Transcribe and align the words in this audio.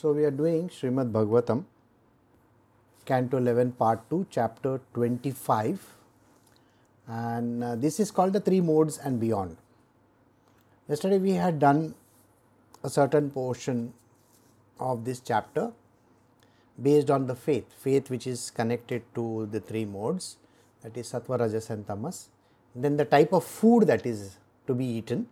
So, 0.00 0.12
we 0.12 0.24
are 0.24 0.30
doing 0.30 0.70
Srimad 0.70 1.12
Bhagavatam, 1.12 1.64
Canto 3.04 3.36
11, 3.36 3.72
Part 3.72 4.08
2, 4.08 4.28
Chapter 4.30 4.80
25, 4.94 5.78
and 7.06 7.62
uh, 7.62 7.76
this 7.76 8.00
is 8.00 8.10
called 8.10 8.32
the 8.32 8.40
three 8.40 8.62
modes 8.62 8.96
and 8.96 9.20
beyond. 9.20 9.58
Yesterday, 10.88 11.18
we 11.18 11.32
had 11.32 11.58
done 11.58 11.94
a 12.82 12.88
certain 12.88 13.30
portion 13.30 13.92
of 14.78 15.04
this 15.04 15.20
chapter 15.20 15.70
based 16.82 17.10
on 17.10 17.26
the 17.26 17.34
faith, 17.34 17.66
faith 17.78 18.08
which 18.08 18.26
is 18.26 18.50
connected 18.50 19.02
to 19.14 19.50
the 19.52 19.60
three 19.60 19.84
modes 19.84 20.38
that 20.80 20.96
is 20.96 21.12
Sattva, 21.12 21.40
Rajas, 21.40 21.68
and 21.68 21.86
Tamas. 21.86 22.30
Then 22.74 22.96
the 22.96 23.04
type 23.04 23.34
of 23.34 23.44
food 23.44 23.86
that 23.88 24.06
is 24.06 24.38
to 24.66 24.74
be 24.74 24.86
eaten 24.86 25.26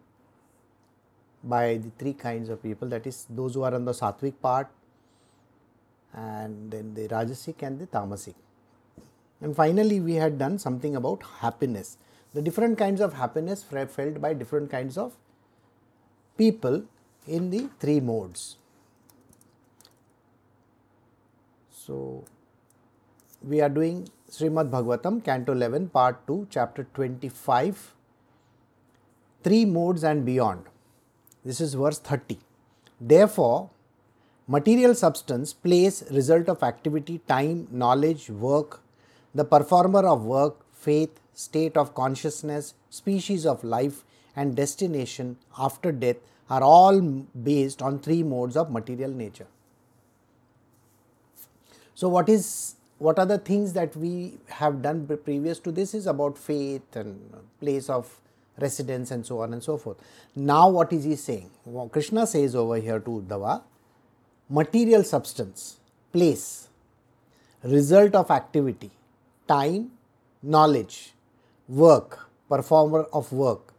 by 1.49 1.79
the 1.79 1.91
three 1.99 2.13
kinds 2.13 2.49
of 2.49 2.63
people 2.63 2.89
that 2.89 3.07
is 3.07 3.27
those 3.31 3.55
who 3.55 3.63
are 3.63 3.75
on 3.75 3.85
the 3.85 3.93
sattvic 3.93 4.35
part 4.43 4.69
and 6.13 6.71
then 6.71 6.95
the 6.95 7.09
rajasic 7.09 7.63
and 7.63 7.79
the 7.79 7.87
tamasic. 7.87 8.35
And 9.41 9.55
finally, 9.55 10.01
we 10.01 10.15
had 10.15 10.39
done 10.39 10.59
something 10.59 10.97
about 10.97 11.23
happiness, 11.41 11.97
the 12.35 12.43
different 12.43 12.77
kinds 12.77 13.01
of 13.01 13.15
happiness 13.15 13.63
felt 13.63 14.21
by 14.21 14.35
different 14.35 14.71
kinds 14.71 14.99
of 14.99 15.17
people 16.37 16.83
in 17.27 17.51
the 17.51 17.69
three 17.81 18.01
modes. 18.01 18.57
So, 21.71 22.25
we 23.43 23.61
are 23.61 23.69
doing 23.69 24.09
Srimad 24.31 24.71
Bhagavatam, 24.71 25.25
Canto 25.25 25.53
11, 25.53 25.89
Part 25.89 26.27
2, 26.27 26.49
Chapter 26.51 26.87
25, 26.95 27.95
Three 29.43 29.65
Modes 29.65 30.05
and 30.05 30.27
Beyond. 30.27 30.65
This 31.49 31.63
is 31.63 31.73
verse 31.73 31.99
30. 31.99 32.37
Therefore, 33.01 33.71
material 34.47 34.95
substance, 34.95 35.55
place, 35.55 36.03
result 36.11 36.47
of 36.47 36.63
activity, 36.63 37.23
time, 37.27 37.67
knowledge, 37.71 38.29
work, 38.29 38.83
the 39.35 39.47
performer 39.47 40.07
of 40.07 40.27
work, 40.27 40.57
faith, 40.75 41.21
state 41.33 41.79
of 41.79 41.95
consciousness, 41.95 42.75
species 42.91 43.47
of 43.47 43.65
life, 43.65 44.05
and 44.37 44.55
destination 44.57 45.39
after 45.59 45.91
death 45.91 46.17
are 46.51 46.63
all 46.63 47.01
based 47.01 47.81
on 47.81 47.99
three 47.99 48.23
modes 48.23 48.55
of 48.55 48.71
material 48.71 49.11
nature. 49.11 49.47
So, 51.95 52.11
what 52.11 52.29
is 52.29 52.77
what 52.99 53.19
are 53.19 53.27
the 53.27 53.39
things 53.39 53.73
that 53.73 53.97
we 53.97 54.39
have 54.49 54.83
done 54.83 55.07
previous 55.25 55.59
to 55.61 55.73
this 55.73 55.95
is 55.95 56.07
about 56.07 56.37
faith 56.37 56.95
and 56.95 57.33
place 57.59 57.89
of 57.89 58.21
residence 58.61 59.11
and 59.11 59.25
so 59.25 59.41
on 59.41 59.53
and 59.53 59.63
so 59.63 59.77
forth. 59.77 59.99
Now, 60.35 60.69
what 60.69 60.93
is 60.93 61.05
he 61.05 61.17
saying? 61.17 61.51
Well, 61.65 61.89
Krishna 61.89 62.27
says 62.27 62.55
over 62.55 62.77
here 62.77 63.01
to 63.01 63.11
Uddhava 63.23 63.63
material 64.49 65.05
substance, 65.05 65.79
place, 66.13 66.69
result 67.63 68.15
of 68.15 68.31
activity, 68.31 68.91
time, 69.47 69.91
knowledge, 70.43 71.13
work, 71.69 72.31
performer 72.49 73.03
of 73.13 73.31
work, 73.33 73.75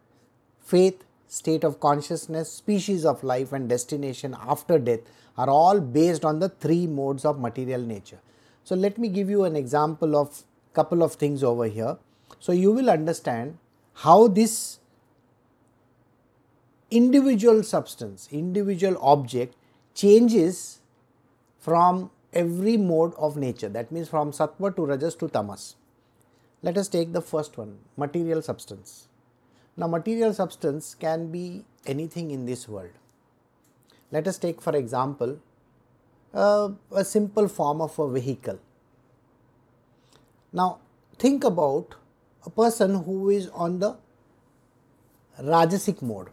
faith, 0.61 1.03
state 1.27 1.63
of 1.63 1.79
consciousness, 1.79 2.51
species 2.51 3.05
of 3.05 3.23
life, 3.23 3.51
and 3.51 3.67
destination 3.67 4.35
after 4.47 4.77
death 4.77 4.99
are 5.37 5.49
all 5.49 5.79
based 5.79 6.25
on 6.25 6.39
the 6.39 6.49
three 6.49 6.85
modes 6.85 7.25
of 7.25 7.39
material 7.39 7.81
nature. 7.81 8.19
So, 8.63 8.75
let 8.75 8.97
me 8.97 9.07
give 9.07 9.29
you 9.29 9.45
an 9.45 9.55
example 9.55 10.15
of 10.15 10.43
couple 10.73 11.01
of 11.01 11.15
things 11.15 11.43
over 11.43 11.65
here. 11.65 11.97
So, 12.39 12.51
you 12.51 12.71
will 12.71 12.89
understand 12.89 13.57
how 14.03 14.29
this 14.29 14.79
individual 16.89 17.63
substance, 17.63 18.29
individual 18.31 18.97
object 19.01 19.55
changes 19.93 20.79
from 21.59 22.09
every 22.31 22.77
mode 22.77 23.13
of 23.17 23.35
nature 23.35 23.67
that 23.67 23.91
means 23.91 24.07
from 24.07 24.31
sattva 24.31 24.73
to 24.75 24.85
rajas 24.85 25.15
to 25.15 25.27
tamas. 25.27 25.75
Let 26.61 26.77
us 26.77 26.87
take 26.87 27.11
the 27.11 27.21
first 27.21 27.57
one 27.57 27.77
material 27.97 28.41
substance. 28.41 29.07
Now, 29.75 29.87
material 29.87 30.33
substance 30.33 30.95
can 30.95 31.31
be 31.31 31.65
anything 31.85 32.31
in 32.31 32.45
this 32.45 32.67
world. 32.67 32.91
Let 34.11 34.27
us 34.27 34.37
take 34.37 34.61
for 34.61 34.75
example 34.75 35.39
uh, 36.33 36.69
a 36.91 37.03
simple 37.03 37.47
form 37.47 37.81
of 37.81 37.99
a 37.99 38.09
vehicle. 38.09 38.59
Now, 40.53 40.79
think 41.17 41.43
about 41.43 41.95
a 42.45 42.49
person 42.49 43.03
who 43.03 43.29
is 43.29 43.49
on 43.49 43.79
the 43.79 43.97
Rajasic 45.39 46.01
mode. 46.01 46.27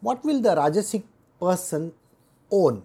What 0.00 0.24
will 0.24 0.40
the 0.40 0.50
Rajasic 0.50 1.04
person 1.38 1.92
own? 2.50 2.82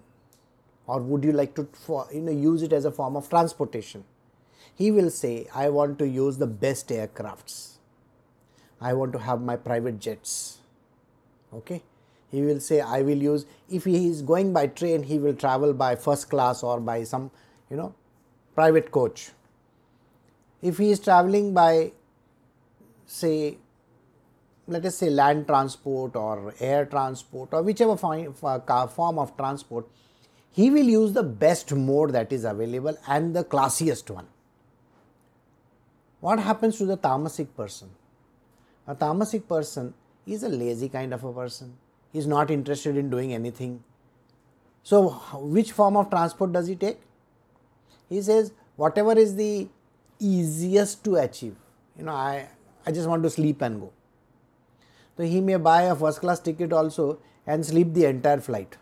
Or 0.86 1.02
would 1.02 1.24
you 1.24 1.32
like 1.32 1.56
to 1.56 1.68
you 2.14 2.22
know, 2.22 2.32
use 2.32 2.62
it 2.62 2.72
as 2.72 2.86
a 2.86 2.92
form 2.92 3.16
of 3.16 3.30
transportation? 3.30 4.04
He 4.76 4.92
will 4.92 5.10
say, 5.10 5.48
I 5.54 5.70
want 5.70 6.00
to 6.00 6.08
use 6.08 6.38
the 6.38 6.48
best 6.48 6.90
aircrafts. 6.90 7.78
I 8.80 8.94
want 8.94 9.12
to 9.14 9.20
have 9.20 9.42
my 9.42 9.56
private 9.56 10.00
jets. 10.00 10.60
Okay. 11.54 11.82
He 12.30 12.42
will 12.42 12.60
say, 12.60 12.82
I 12.82 13.02
will 13.02 13.18
use, 13.18 13.46
if 13.70 13.86
he 13.86 14.08
is 14.08 14.22
going 14.22 14.54
by 14.54 14.68
train, 14.68 15.04
he 15.04 15.18
will 15.18 15.34
travel 15.34 15.74
by 15.74 15.96
first 15.96 16.30
class 16.30 16.62
or 16.62 16.80
by 16.80 17.04
some, 17.04 17.32
you 17.70 17.78
know, 17.78 17.96
private 18.54 18.92
coach 18.92 19.32
if 20.62 20.78
he 20.78 20.92
is 20.92 21.00
traveling 21.00 21.54
by 21.54 21.92
say 23.06 23.58
let 24.68 24.86
us 24.86 24.98
say 24.98 25.10
land 25.10 25.48
transport 25.48 26.16
or 26.16 26.54
air 26.60 26.86
transport 26.86 27.50
or 27.54 27.62
whichever 27.64 27.96
form 27.96 29.20
of 29.20 29.38
transport, 29.38 29.88
he 30.52 30.70
will 30.70 30.86
use 30.86 31.14
the 31.14 31.24
best 31.24 31.74
mode 31.74 32.12
that 32.12 32.34
is 32.34 32.44
available 32.44 32.98
and 33.08 33.36
the 33.36 33.44
classiest 33.44 34.10
one. 34.10 34.28
What 36.20 36.40
happens 36.40 36.78
to 36.80 36.86
the 36.86 36.98
tamasic 36.98 37.56
person? 37.56 37.90
A 38.88 38.96
tamasic 38.96 39.48
person 39.48 39.94
is 40.26 40.44
a 40.44 40.50
lazy 40.50 40.90
kind 40.90 41.14
of 41.14 41.24
a 41.24 41.32
person. 41.32 41.78
He 42.12 42.20
is 42.20 42.28
not 42.28 42.52
interested 42.52 42.98
in 42.98 43.10
doing 43.10 43.34
anything. 43.34 43.84
So, 44.84 45.10
which 45.34 45.72
form 45.72 45.96
of 45.96 46.10
transport 46.10 46.52
does 46.54 46.68
he 46.68 46.76
take? 46.76 47.00
He 48.10 48.22
says, 48.22 48.52
whatever 48.76 49.18
is 49.18 49.36
the 49.36 49.68
easiest 50.20 51.04
to 51.06 51.16
achieve. 51.16 51.56
You 51.98 52.06
know, 52.06 52.14
I, 52.14 52.48
I 52.86 52.92
just 52.92 53.08
want 53.08 53.24
to 53.24 53.30
sleep 53.30 53.62
and 53.62 53.80
go. 53.80 53.92
So 55.18 55.24
he 55.24 55.42
may 55.42 55.56
buy 55.58 55.84
a 55.84 55.96
first 55.96 56.20
class 56.20 56.40
ticket 56.40 56.72
also 56.72 57.20
and 57.46 57.66
sleep 57.66 57.94
the 57.94 58.06
entire 58.06 58.40
flight. 58.40 58.78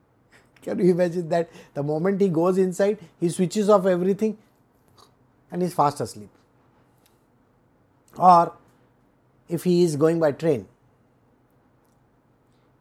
Can 0.62 0.78
you 0.78 0.90
imagine 0.90 1.28
that? 1.28 1.50
The 1.74 1.82
moment 1.82 2.20
he 2.20 2.28
goes 2.28 2.58
inside, 2.58 2.98
he 3.20 3.28
switches 3.28 3.68
off 3.68 3.86
everything 3.86 4.38
and 5.50 5.62
is 5.62 5.74
fast 5.74 6.00
asleep. 6.00 6.30
Or 8.16 8.52
if 9.48 9.64
he 9.64 9.82
is 9.84 9.96
going 9.96 10.18
by 10.18 10.32
train, 10.32 10.66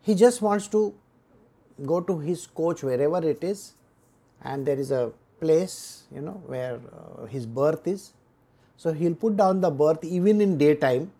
he 0.01 0.15
just 0.15 0.41
wants 0.41 0.67
to 0.69 0.95
go 1.85 2.01
to 2.01 2.17
his 2.19 2.47
coach 2.47 2.81
wherever 2.81 3.23
it 3.29 3.43
is 3.43 3.73
and 4.41 4.65
there 4.65 4.79
is 4.79 4.91
a 4.91 5.11
place 5.39 6.03
you 6.13 6.21
know 6.21 6.41
where 6.45 6.79
uh, 6.93 7.25
his 7.25 7.45
berth 7.45 7.87
is. 7.87 8.13
So 8.77 8.93
he'll 8.93 9.15
put 9.15 9.37
down 9.37 9.61
the 9.61 9.69
berth 9.69 10.03
even 10.03 10.41
in 10.41 10.57
daytime. 10.57 11.11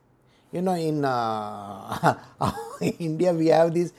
You 0.52 0.62
know, 0.62 0.74
in 0.74 1.04
uh, 1.04 2.16
India 3.00 3.34
we 3.34 3.48
have 3.48 3.74
this. 3.74 3.94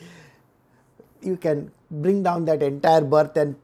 You 1.20 1.36
can 1.36 1.70
bring 1.90 2.22
down 2.22 2.44
that 2.46 2.62
entire 2.62 3.02
berth 3.02 3.36
and 3.36 3.56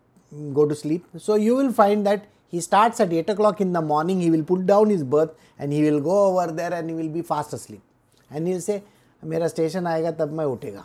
go 0.52 0.66
to 0.66 0.74
sleep. 0.74 1.04
So 1.18 1.36
you 1.36 1.54
will 1.54 1.72
find 1.72 2.06
that 2.06 2.26
he 2.48 2.60
starts 2.60 3.00
at 3.00 3.12
8 3.12 3.30
o'clock 3.30 3.60
in 3.60 3.72
the 3.72 3.80
morning, 3.80 4.20
he 4.20 4.30
will 4.30 4.44
put 4.44 4.66
down 4.66 4.90
his 4.90 5.02
berth 5.02 5.30
and 5.58 5.72
he 5.72 5.82
will 5.82 6.00
go 6.00 6.26
over 6.26 6.52
there 6.52 6.72
and 6.72 6.88
he 6.88 6.94
will 6.94 7.08
be 7.08 7.22
fast 7.22 7.52
asleep. 7.52 7.82
And 8.30 8.46
he'll 8.46 8.60
say, 8.60 8.82
Mera 9.22 9.48
station 9.48 9.86
aega 9.86 10.12
tab 10.12 10.30
main 10.30 10.46
utega. 10.46 10.84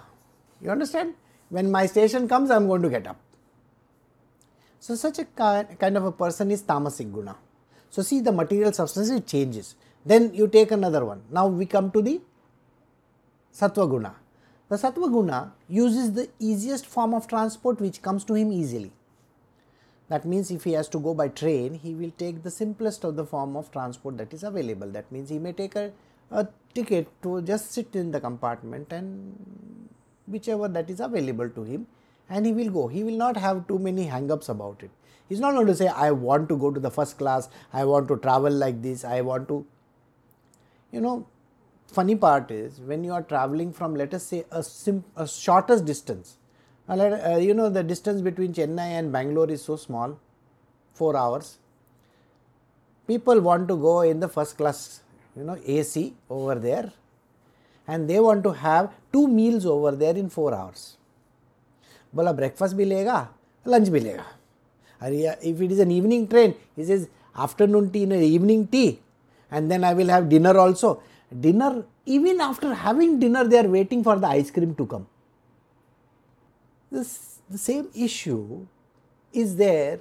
You 0.62 0.72
understand? 0.72 1.14
When 1.50 1.70
my 1.72 1.86
station 1.86 2.28
comes, 2.28 2.52
I 2.52 2.56
am 2.56 2.68
going 2.68 2.82
to 2.82 2.90
get 2.90 3.06
up. 3.06 3.18
So, 4.80 4.96
such 4.96 5.20
a 5.20 5.26
kind 5.26 5.98
of 5.98 6.06
a 6.06 6.12
person 6.12 6.52
is 6.52 6.64
tamasic 6.64 7.12
guna. 7.12 7.36
So, 7.90 8.02
see 8.02 8.22
the 8.22 8.32
material 8.32 8.72
substance 8.72 9.10
it 9.10 9.28
changes. 9.28 9.76
Then 10.06 10.34
you 10.34 10.48
take 10.48 10.72
another 10.72 11.04
one. 11.04 11.22
Now, 11.30 11.48
we 11.48 11.66
come 11.66 11.92
to 11.92 12.02
the 12.02 12.22
sattva 13.54 13.90
guna. 13.90 14.16
The 14.70 14.78
sattva 14.78 15.12
guna 15.12 15.54
uses 15.68 16.14
the 16.14 16.30
easiest 16.40 16.86
form 16.86 17.14
of 17.14 17.28
transport 17.28 17.82
which 17.82 18.02
comes 18.02 18.24
to 18.26 18.36
him 18.36 18.52
easily. 18.54 18.92
That 20.08 20.26
means 20.26 20.50
if 20.50 20.64
he 20.64 20.74
has 20.74 20.88
to 20.90 21.00
go 21.00 21.14
by 21.14 21.28
train, 21.28 21.76
he 21.76 21.94
will 21.94 22.12
take 22.18 22.42
the 22.44 22.50
simplest 22.50 23.04
of 23.04 23.16
the 23.16 23.26
form 23.26 23.56
of 23.56 23.72
transport 23.72 24.18
that 24.18 24.34
is 24.34 24.44
available. 24.44 24.88
That 24.88 25.12
means 25.12 25.30
he 25.30 25.40
may 25.40 25.52
take 25.52 25.76
a, 25.76 25.92
a 26.32 26.48
ticket 26.74 27.08
to 27.24 27.42
just 27.42 27.72
sit 27.72 27.96
in 27.96 28.12
the 28.12 28.20
compartment 28.20 28.92
and 28.92 29.88
whichever 30.26 30.68
that 30.68 30.90
is 30.90 31.00
available 31.00 31.50
to 31.50 31.64
him 31.64 31.86
and 32.30 32.46
he 32.46 32.54
will 32.54 32.70
go. 32.70 32.88
He 32.88 33.04
will 33.04 33.18
not 33.18 33.38
have 33.38 33.68
too 33.68 33.80
many 33.80 34.06
hang 34.06 34.32
ups 34.32 34.50
about 34.50 34.84
it. 34.84 34.92
He's 35.28 35.40
not 35.40 35.54
going 35.54 35.68
to 35.68 35.76
say, 35.76 35.88
I 35.88 36.12
want 36.12 36.50
to 36.50 36.58
go 36.58 36.72
to 36.72 36.80
the 36.80 36.92
first 36.92 37.18
class, 37.18 37.50
I 37.74 37.86
want 37.86 38.08
to 38.08 38.18
travel 38.18 38.52
like 38.52 38.82
this, 38.82 39.04
I 39.06 39.22
want 39.22 39.48
to. 39.50 39.66
You 40.92 41.02
know, 41.02 41.28
funny 41.88 42.16
part 42.16 42.52
is 42.52 42.80
when 42.80 43.04
you 43.04 43.14
are 43.14 43.22
traveling 43.24 43.74
from, 43.74 43.96
let 43.96 44.14
us 44.14 44.24
say, 44.24 44.46
a, 44.52 44.64
sim- 44.64 45.06
a 45.16 45.28
shortest 45.28 45.86
distance, 45.86 46.38
Uh, 46.90 47.38
you 47.38 47.54
know, 47.54 47.70
the 47.70 47.84
distance 47.84 48.22
between 48.22 48.54
Chennai 48.54 48.88
and 49.00 49.12
Bangalore 49.12 49.50
is 49.52 49.62
so 49.64 49.76
small, 49.76 50.20
4 50.94 51.16
hours. 51.16 51.58
People 53.08 53.42
want 53.42 53.68
to 53.68 53.76
go 53.76 54.02
in 54.02 54.20
the 54.20 54.28
first 54.28 54.58
class, 54.58 55.02
you 55.36 55.44
know, 55.44 55.58
AC 55.66 56.16
over 56.30 56.56
there 56.56 56.92
and 57.88 58.10
they 58.10 58.20
want 58.20 58.44
to 58.44 58.52
have 58.54 58.92
two 59.12 59.28
meals 59.28 59.66
over 59.66 59.92
there 59.92 60.16
in 60.16 60.30
4 60.30 60.54
hours. 60.54 60.98
बोला 62.15 62.33
breakfast 62.33 62.77
भी 62.77 62.85
लेगा 62.85 63.29
lunch 63.69 63.89
भी 63.89 64.01
लेगा 64.01 64.25
अरे 65.07 65.37
if 65.51 65.61
it 65.61 65.73
is 65.73 65.81
an 65.83 65.91
evening 65.93 66.27
train 66.29 66.55
is 66.79 66.91
is 66.91 67.09
afternoon 67.45 67.89
T 67.89 68.03
evening 68.35 68.67
tea 68.73 68.87
and 69.55 69.71
then 69.71 69.85
I 69.85 69.95
will 69.95 70.09
have 70.09 70.29
dinner 70.29 70.57
also. 70.59 71.03
Dinner, 71.41 71.85
even 72.07 72.41
after 72.41 72.75
having 72.75 73.19
dinner, 73.19 73.45
they 73.45 73.59
are 73.59 73.69
waiting 73.69 74.03
for 74.05 74.17
the 74.17 74.27
ice 74.27 74.51
cream 74.51 74.75
to 74.75 74.87
come. 74.87 75.07
This, 76.91 77.39
the 77.49 77.59
same 77.59 77.89
issue 77.95 78.67
is 79.33 79.57
there 79.57 80.01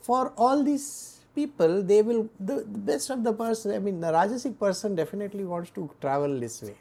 for 0.00 0.32
all 0.36 0.62
these 0.62 1.20
people. 1.34 1.82
They 1.82 2.02
will, 2.02 2.28
the, 2.38 2.56
the 2.56 2.82
best 2.90 3.10
of 3.10 3.24
the 3.24 3.32
person, 3.32 3.74
I 3.74 3.78
mean, 3.78 4.00
the 4.00 4.12
Rajasic 4.12 4.58
person 4.58 4.94
definitely 4.94 5.44
wants 5.44 5.70
to 5.70 5.90
travel 6.00 6.38
this 6.40 6.62
way. 6.62 6.76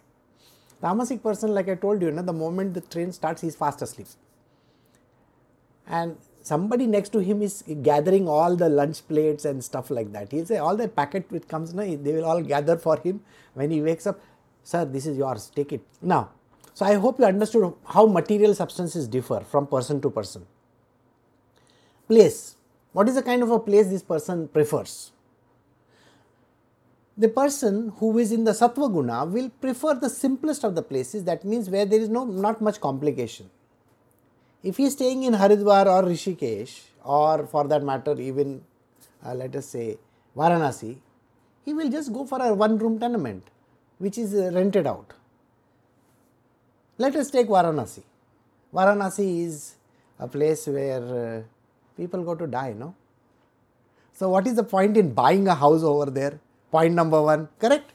Tamasic 0.83 1.23
person, 1.23 1.55
like 1.55 1.69
I 1.69 1.75
told 1.75 2.01
you, 2.03 2.11
know, 2.11 2.23
the 2.23 2.33
moment 2.33 2.75
the 2.75 2.81
train 2.81 3.13
starts, 3.13 3.43
he 3.43 3.49
is 3.49 3.57
fast 3.57 3.83
asleep. 3.83 4.07
And 5.87 6.17
somebody 6.43 6.87
next 6.87 7.11
to 7.11 7.19
him 7.19 7.43
is 7.43 7.63
gathering 7.83 8.29
all 8.29 8.57
the 8.57 8.69
lunch 8.69 9.07
plates 9.07 9.45
and 9.45 9.63
stuff 9.63 9.91
like 9.91 10.13
that. 10.13 10.33
He'll 10.33 10.47
say 10.47 10.59
all 10.59 10.77
the 10.77 10.89
packet 10.89 11.27
which 11.31 11.47
comes, 11.49 11.75
now 11.75 11.83
they 11.83 12.13
will 12.13 12.25
all 12.25 12.41
gather 12.41 12.77
for 12.79 12.99
him 12.99 13.21
when 13.55 13.71
he 13.71 13.83
wakes 13.83 14.07
up. 14.07 14.21
Sir, 14.63 14.85
this 14.85 15.07
is 15.07 15.17
yours, 15.17 15.51
take 15.55 15.73
it. 15.73 15.83
Now, 16.01 16.31
so 16.75 16.87
I 16.87 16.95
hope 16.95 17.19
you 17.19 17.25
understood 17.27 17.75
how 17.85 18.07
material 18.07 18.55
substances 18.55 19.09
differ 19.09 19.41
from 19.41 19.67
person 19.67 20.01
to 20.01 20.11
person. 20.11 20.47
Place. 22.09 22.57
What 22.93 23.09
is 23.09 23.17
the 23.17 23.23
kind 23.23 23.43
of 23.43 23.51
a 23.51 23.59
place 23.59 23.89
this 23.89 24.03
person 24.03 24.49
prefers? 24.49 25.13
The 27.21 27.29
person 27.29 27.93
who 27.99 28.19
is 28.19 28.33
in 28.33 28.45
the 28.45 28.53
Sattva 28.53 28.93
Guna 28.93 29.27
will 29.27 29.51
prefer 29.65 29.95
the 29.95 30.11
simplest 30.11 30.65
of 30.65 30.75
the 30.75 30.83
places, 30.83 31.25
that 31.25 31.45
means 31.45 31.71
where 31.71 31.87
there 31.87 32.01
is 32.01 32.09
no 32.09 32.25
not 32.25 32.61
much 32.63 32.81
complication 32.81 33.51
if 34.63 34.77
he 34.77 34.85
is 34.85 34.93
staying 34.93 35.23
in 35.23 35.33
Haridwar 35.35 35.87
or 35.87 36.09
Rishikesh, 36.09 36.81
or 37.05 37.47
for 37.47 37.67
that 37.69 37.83
matter, 37.83 38.19
even 38.21 38.63
uh, 39.25 39.35
let 39.35 39.57
us 39.57 39.67
say 39.67 39.99
Varanasi, 40.37 40.99
he 41.65 41.73
will 41.73 41.91
just 41.91 42.13
go 42.13 42.27
for 42.27 42.43
a 42.43 42.53
one 42.53 42.79
room 42.79 42.99
tenement 42.99 43.45
which 43.99 44.19
is 44.19 44.35
uh, 44.35 44.51
rented 44.53 44.87
out. 44.87 45.13
Let 46.99 47.17
us 47.17 47.31
take 47.31 47.49
Varanasi. 47.49 48.03
Varanasi 48.75 49.47
is 49.47 49.75
a 50.19 50.29
place 50.29 50.67
where 50.67 51.39
uh, 51.39 51.43
people 51.97 52.23
go 52.23 52.35
to 52.35 52.47
die, 52.47 52.75
no? 52.77 52.95
So, 54.13 54.29
what 54.29 54.47
is 54.47 54.57
the 54.57 54.65
point 54.65 54.97
in 54.99 55.15
buying 55.15 55.49
a 55.49 55.55
house 55.55 55.83
over 55.83 56.11
there? 56.11 56.39
Point 56.71 56.95
number 56.95 57.21
one, 57.21 57.49
correct? 57.59 57.93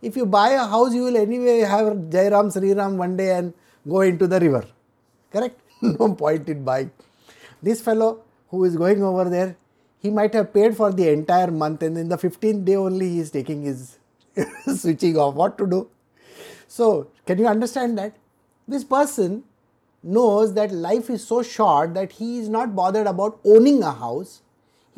If 0.00 0.16
you 0.16 0.26
buy 0.26 0.50
a 0.50 0.64
house, 0.66 0.94
you 0.94 1.04
will 1.04 1.16
anyway 1.16 1.60
have 1.60 2.10
Jai 2.10 2.28
Ram, 2.28 2.50
Sri 2.50 2.72
Ram 2.72 2.96
one 2.96 3.16
day 3.16 3.36
and 3.36 3.54
go 3.88 4.02
into 4.02 4.26
the 4.26 4.38
river, 4.38 4.64
correct? 5.32 5.60
no 5.82 6.14
point 6.14 6.48
in 6.48 6.64
buying. 6.64 6.90
This 7.62 7.80
fellow 7.80 8.22
who 8.48 8.64
is 8.64 8.76
going 8.76 9.02
over 9.02 9.28
there, 9.28 9.56
he 10.00 10.10
might 10.10 10.34
have 10.34 10.52
paid 10.52 10.76
for 10.76 10.92
the 10.92 11.08
entire 11.08 11.50
month 11.50 11.82
and 11.82 11.98
in 11.98 12.08
the 12.08 12.16
15th 12.16 12.64
day 12.64 12.76
only 12.76 13.08
he 13.08 13.20
is 13.20 13.30
taking 13.30 13.62
his 13.62 13.98
switching 14.76 15.16
off. 15.16 15.34
What 15.34 15.58
to 15.58 15.66
do? 15.66 15.88
So, 16.68 17.10
can 17.26 17.38
you 17.38 17.46
understand 17.46 17.98
that? 17.98 18.14
This 18.66 18.84
person 18.84 19.44
knows 20.02 20.54
that 20.54 20.70
life 20.70 21.10
is 21.10 21.26
so 21.26 21.42
short 21.42 21.94
that 21.94 22.12
he 22.12 22.38
is 22.38 22.48
not 22.48 22.76
bothered 22.76 23.06
about 23.06 23.40
owning 23.44 23.82
a 23.82 23.92
house. 23.92 24.42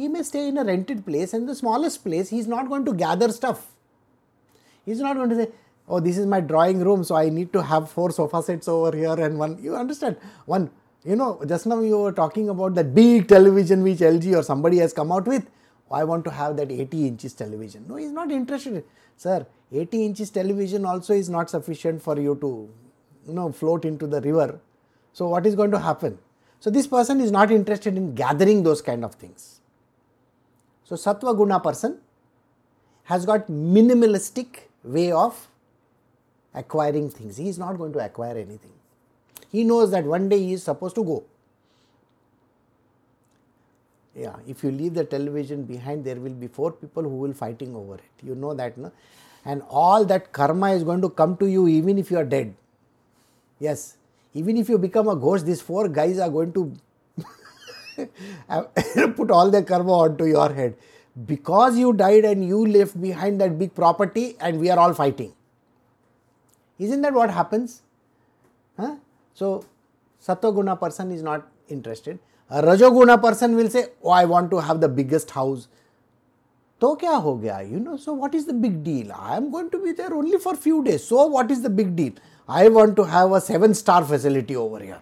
He 0.01 0.09
may 0.09 0.23
stay 0.23 0.49
in 0.49 0.57
a 0.57 0.65
rented 0.65 1.05
place 1.05 1.35
and 1.35 1.47
the 1.47 1.55
smallest 1.55 2.03
place, 2.03 2.31
he 2.31 2.39
is 2.39 2.47
not 2.47 2.71
going 2.71 2.87
to 2.87 2.95
gather 2.95 3.29
stuff. 3.31 3.67
He 4.87 4.93
is 4.93 5.01
not 5.01 5.15
going 5.15 5.29
to 5.29 5.37
say, 5.37 5.49
oh 5.89 6.01
this 6.01 6.17
is 6.17 6.25
my 6.25 6.41
drawing 6.41 6.81
room 6.81 7.05
so 7.05 7.17
I 7.17 7.29
need 7.29 7.53
to 7.53 7.63
have 7.63 7.91
four 7.91 8.11
sofa 8.11 8.43
sets 8.43 8.67
over 8.67 8.97
here 8.97 9.13
and 9.27 9.39
one 9.39 9.63
you 9.63 9.77
understand? 9.77 10.17
One 10.47 10.71
you 11.05 11.17
know 11.17 11.43
just 11.47 11.67
now 11.67 11.81
you 11.81 11.99
were 11.99 12.13
talking 12.13 12.49
about 12.49 12.75
that 12.77 12.95
big 12.95 13.29
television 13.29 13.83
which 13.83 13.99
LG 13.99 14.39
or 14.39 14.43
somebody 14.43 14.79
has 14.79 14.95
come 14.95 15.13
out 15.13 15.27
with. 15.27 15.47
Oh, 15.91 15.97
I 15.97 16.05
want 16.05 16.25
to 16.25 16.31
have 16.31 16.57
that 16.57 16.73
80 16.73 17.07
inches 17.09 17.35
television. 17.35 17.85
No 17.87 17.97
he's 17.97 18.11
not 18.11 18.31
interested. 18.31 18.83
Sir 19.19 19.47
80 19.71 20.07
inches 20.07 20.31
television 20.31 20.87
also 20.87 21.13
is 21.13 21.29
not 21.29 21.51
sufficient 21.51 22.01
for 22.01 22.19
you 22.19 22.37
to 22.41 22.71
you 23.29 23.35
know 23.35 23.53
float 23.53 23.85
into 23.85 24.07
the 24.07 24.23
river. 24.23 24.61
So 25.13 25.29
what 25.29 25.45
is 25.45 25.55
going 25.55 25.73
to 25.73 25.79
happen? 25.79 26.19
So 26.59 26.71
this 26.71 26.87
person 26.87 27.21
is 27.21 27.31
not 27.31 27.51
interested 27.51 27.99
in 27.99 28.15
gathering 28.15 28.63
those 28.63 28.81
kind 28.81 29.05
of 29.05 29.15
things 29.15 29.60
so 30.91 30.97
sattva 30.97 31.37
guna 31.37 31.61
person 31.61 31.99
has 33.05 33.25
got 33.25 33.47
minimalistic 33.49 34.63
way 34.83 35.13
of 35.13 35.47
acquiring 36.53 37.09
things. 37.11 37.37
He 37.37 37.49
is 37.49 37.59
not 37.59 37.79
going 37.79 37.93
to 37.93 38.01
acquire 38.05 38.37
anything. 38.37 38.73
He 39.53 39.63
knows 39.63 39.93
that 39.93 40.05
one 40.05 40.29
day 40.29 40.39
he 40.39 40.53
is 40.55 40.65
supposed 40.65 40.97
to 40.97 41.05
go. 41.05 41.23
Yeah, 44.17 44.35
if 44.49 44.65
you 44.65 44.73
leave 44.73 44.95
the 44.95 45.05
television 45.05 45.63
behind, 45.63 46.05
there 46.05 46.17
will 46.17 46.35
be 46.35 46.49
four 46.49 46.73
people 46.73 47.05
who 47.05 47.17
will 47.25 47.33
fighting 47.33 47.77
over 47.77 47.95
it. 47.95 48.25
You 48.25 48.35
know 48.35 48.53
that, 48.55 48.77
no? 48.77 48.91
And 49.45 49.63
all 49.69 50.05
that 50.07 50.33
karma 50.33 50.73
is 50.73 50.83
going 50.83 51.03
to 51.03 51.09
come 51.09 51.37
to 51.37 51.47
you 51.47 51.69
even 51.69 51.99
if 51.99 52.11
you 52.11 52.19
are 52.19 52.25
dead. 52.25 52.53
Yes, 53.61 53.97
even 54.35 54.57
if 54.57 54.69
you 54.69 54.77
become 54.77 55.07
a 55.09 55.15
ghost, 55.15 55.47
these 55.47 55.61
four 55.61 55.89
guys 55.89 56.19
are 56.19 56.29
going 56.29 56.53
to 56.55 56.73
put 59.16 59.32
all 59.32 59.52
their 59.52 59.64
karma 59.64 59.94
onto 59.94 60.26
your 60.26 60.52
head. 60.54 60.76
Because 61.26 61.78
you 61.78 61.94
died 61.94 62.26
and 62.26 62.46
you 62.46 62.66
left 62.66 63.00
behind 63.02 63.40
that 63.42 63.58
big 63.58 63.74
property, 63.74 64.36
and 64.40 64.60
we 64.60 64.70
are 64.70 64.78
all 64.78 64.94
fighting. 64.94 65.34
Isn't 66.80 67.02
that 67.02 67.14
what 67.14 67.30
happens? 67.30 67.82
Huh? 68.78 68.96
So, 69.34 69.66
Sattva 70.28 70.80
person 70.80 71.12
is 71.12 71.22
not 71.22 71.48
interested. 71.70 72.20
A 72.52 72.62
Rajoguna 72.62 73.22
person 73.22 73.56
will 73.56 73.70
say, 73.70 73.88
Oh, 74.04 74.10
I 74.10 74.26
want 74.26 74.52
to 74.52 74.58
have 74.60 74.82
the 74.82 74.90
biggest 74.90 75.32
house. 75.32 75.68
तो 76.82 76.94
क्या 77.02 77.12
हो 77.26 77.36
गया 77.36 77.60
you 77.60 77.80
know 77.80 77.96
so 77.98 78.16
what 78.16 78.34
is 78.36 78.48
the 78.48 78.54
big 78.62 78.74
deal 78.84 79.12
I 79.12 79.36
am 79.38 79.50
going 79.52 79.70
to 79.70 79.78
be 79.80 79.92
there 79.92 80.14
only 80.14 80.38
for 80.38 80.56
few 80.64 80.82
days 80.84 81.00
so 81.02 81.28
what 81.30 81.52
is 81.52 81.62
the 81.66 81.72
big 81.76 81.96
deal 81.96 82.12
I 82.50 82.70
want 82.70 82.96
to 82.96 83.04
have 83.14 83.36
a 83.36 83.40
seven 83.40 83.74
star 83.74 84.04
facility 84.06 84.56
over 84.56 84.82
here 84.82 84.98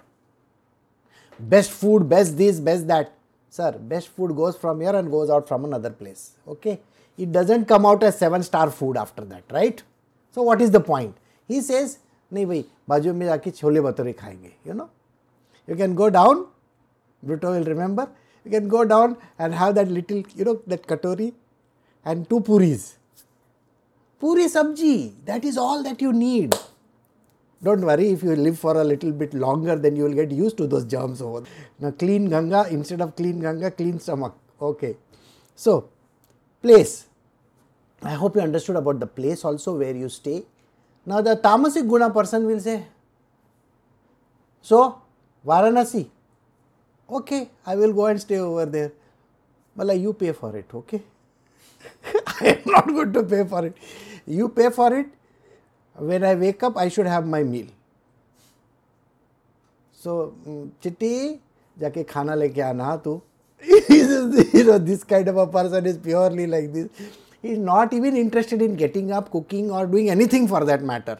best 1.40 1.72
food, 1.72 2.07
best 2.10 2.38
this, 2.38 2.60
best 2.60 2.88
that. 2.88 3.13
Sir, 3.50 3.71
best 3.73 4.07
food 4.09 4.35
goes 4.35 4.56
from 4.57 4.81
here 4.81 4.95
and 4.95 5.12
goes 5.12 5.30
out 5.30 5.47
from 5.47 5.66
another 5.66 5.92
place. 5.92 6.31
Okay? 6.47 6.80
It 7.19 7.31
doesn't 7.31 7.66
come 7.66 7.85
out 7.85 8.04
as 8.04 8.18
seven 8.18 8.42
star 8.42 8.71
food 8.71 8.97
after 8.97 9.23
that, 9.26 9.44
right? 9.52 9.83
So, 10.31 10.42
what 10.42 10.62
is 10.62 10.71
the 10.71 10.80
point? 10.80 11.14
He 11.50 11.62
says 11.62 11.95
नहीं 12.31 12.45
भाई 12.45 12.64
बाजू 12.90 13.14
में 13.14 13.26
जाके 13.26 13.52
छोले 13.52 13.81
भटूरे 13.81 14.12
खाएंगे 14.14 14.52
you 14.68 14.73
know 14.73 14.90
you 15.68 15.76
can 15.78 15.95
go 15.95 16.07
down 16.18 16.45
ब्रूटो 17.23 17.52
will 17.54 17.64
remember 17.64 18.07
you 18.45 18.52
can 18.52 18.68
go 18.69 18.83
down 18.92 19.16
and 19.42 19.54
have 19.54 19.71
that 19.73 19.88
little 19.88 20.23
you 20.38 20.45
know 20.45 20.54
that 20.69 20.85
कटोरी 20.90 21.31
and 22.06 22.26
to 22.28 22.40
puris 22.50 22.85
पूरी 24.21 24.47
सब्जी 24.50 24.97
that 25.26 25.45
is 25.45 25.57
all 25.57 25.83
that 25.83 26.02
you 26.04 26.12
need 26.12 26.56
don't 27.62 27.81
worry 27.81 28.10
if 28.10 28.22
you 28.22 28.34
live 28.36 28.58
for 28.58 28.81
a 28.81 28.84
little 28.84 29.12
bit 29.12 29.34
longer 29.34 29.77
then 29.77 29.96
you 29.96 30.05
will 30.05 30.19
get 30.22 30.31
used 30.31 30.56
to 30.56 30.67
those 30.67 30.84
germs 30.84 31.20
over 31.20 31.43
now 31.81 31.91
clean 31.91 32.29
ganga 32.34 32.67
instead 32.70 33.00
of 33.00 33.15
clean 33.17 33.41
ganga 33.41 33.70
clean 33.70 33.98
stomach 33.98 34.34
okay 34.60 34.94
so 35.55 35.88
place 36.62 36.94
i 38.03 38.15
hope 38.22 38.36
you 38.36 38.43
understood 38.43 38.77
about 38.77 39.00
the 39.00 39.10
place 39.19 39.44
also 39.44 39.77
where 39.82 39.96
you 40.05 40.08
stay 40.08 40.38
now 41.08 41.22
the 41.22 41.36
tamasic 41.36 41.88
guna 41.88 42.10
person 42.10 42.44
will 42.46 42.60
say, 42.60 42.84
so 44.60 45.00
Varanasi, 45.46 46.06
okay, 47.08 47.48
I 47.65 47.77
will 47.77 47.94
go 47.94 48.06
and 48.06 48.20
stay 48.20 48.36
over 48.36 48.67
there. 48.67 48.93
Well, 49.74 49.94
you 49.94 50.12
pay 50.12 50.32
for 50.32 50.55
it, 50.55 50.67
okay? 50.74 51.00
I 52.43 52.46
am 52.48 52.60
not 52.67 52.86
going 52.88 53.15
to 53.15 53.22
pay 53.22 53.44
for 53.44 53.65
it. 53.65 53.77
You 54.27 54.50
pay 54.50 54.69
for 54.69 54.93
it. 54.98 55.06
When 55.98 56.24
I 56.24 56.34
wake 56.34 56.62
up, 56.62 56.76
I 56.76 56.88
should 56.88 57.06
have 57.06 57.26
my 57.26 57.43
meal. 57.43 57.67
So, 59.93 60.34
Chitti, 60.82 61.38
जाके 61.81 62.05
खाना 62.05 62.34
लेके 62.34 62.60
आना 62.62 62.96
तू 63.02 63.20
you 63.88 64.64
know 64.64 64.78
this 64.78 65.02
kind 65.05 65.28
of 65.28 65.36
a 65.36 65.46
person 65.46 65.86
is 65.86 65.96
purely 65.96 66.46
like 66.46 66.72
this 66.72 66.88
he 67.43 67.50
is 67.52 67.58
not 67.58 67.93
even 67.93 68.17
interested 68.17 68.62
in 68.62 68.76
getting 68.76 69.10
up, 69.12 69.31
cooking 69.31 69.70
or 69.70 69.86
doing 69.86 70.10
anything 70.10 70.46
for 70.48 70.64
that 70.64 70.82
matter. 70.82 71.19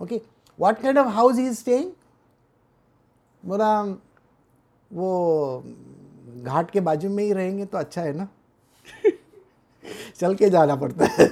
Okay. 0.00 0.22
What 0.56 0.80
kind 0.80 0.98
of 0.98 1.12
house 1.12 1.36
he 1.36 1.46
is 1.46 1.58
staying? 1.58 1.92
बोला 3.46 3.70
वो 4.92 5.64
घाट 6.42 6.70
के 6.70 6.80
बाजू 6.80 7.08
में 7.10 7.22
ही 7.24 7.32
रहेंगे 7.32 7.64
तो 7.64 7.78
अच्छा 7.78 8.02
है 8.02 8.12
ना 8.16 8.28
चल 10.18 10.34
के 10.34 10.50
जाना 10.50 10.76
पड़ता 10.82 11.04
है 11.18 11.28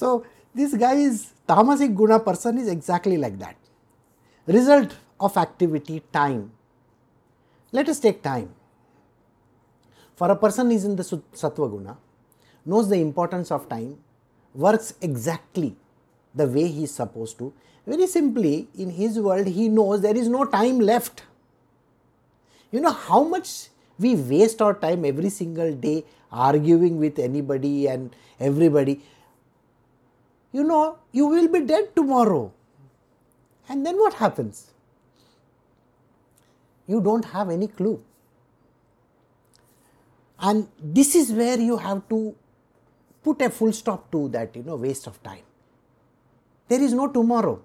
सो 0.00 0.24
This 0.54 0.74
guy 0.74 0.94
is 0.94 1.32
tamasic 1.48 1.94
guna 1.94 2.18
person 2.18 2.58
is 2.58 2.68
exactly 2.68 3.16
like 3.16 3.38
that. 3.38 3.56
Result 4.46 4.96
of 5.20 5.36
activity 5.36 6.02
time. 6.12 6.50
Let 7.72 7.88
us 7.88 8.00
take 8.00 8.22
time. 8.22 8.52
For 10.16 10.30
a 10.30 10.36
person 10.36 10.70
is 10.72 10.84
in 10.84 10.96
the 10.96 11.02
sattva 11.02 11.70
guna, 11.70 11.96
knows 12.66 12.88
the 12.88 12.96
importance 12.96 13.50
of 13.50 13.68
time, 13.68 13.98
works 14.54 14.94
exactly 15.00 15.76
the 16.34 16.46
way 16.46 16.66
he 16.66 16.84
is 16.84 16.92
supposed 16.92 17.38
to. 17.38 17.52
Very 17.86 18.06
simply, 18.06 18.68
in 18.76 18.90
his 18.90 19.18
world, 19.18 19.46
he 19.46 19.68
knows 19.68 20.00
there 20.00 20.16
is 20.16 20.28
no 20.28 20.44
time 20.44 20.80
left. 20.80 21.22
You 22.70 22.80
know 22.80 22.92
how 22.92 23.24
much 23.24 23.68
we 23.98 24.14
waste 24.14 24.60
our 24.60 24.74
time 24.74 25.04
every 25.04 25.30
single 25.30 25.72
day 25.74 26.04
arguing 26.30 26.98
with 26.98 27.18
anybody 27.18 27.88
and 27.88 28.14
everybody. 28.38 29.02
You 30.52 30.64
know, 30.64 30.98
you 31.12 31.26
will 31.26 31.48
be 31.48 31.60
dead 31.60 31.94
tomorrow. 31.94 32.52
And 33.68 33.86
then 33.86 33.96
what 33.96 34.14
happens? 34.14 34.72
You 36.86 37.00
don't 37.00 37.24
have 37.24 37.50
any 37.50 37.68
clue. 37.68 38.02
And 40.40 40.66
this 40.82 41.14
is 41.14 41.30
where 41.32 41.58
you 41.58 41.76
have 41.76 42.08
to 42.08 42.34
put 43.22 43.40
a 43.42 43.50
full 43.50 43.72
stop 43.72 44.10
to 44.10 44.28
that, 44.30 44.56
you 44.56 44.62
know, 44.62 44.76
waste 44.76 45.06
of 45.06 45.22
time. 45.22 45.44
There 46.68 46.80
is 46.80 46.92
no 46.92 47.08
tomorrow. 47.08 47.62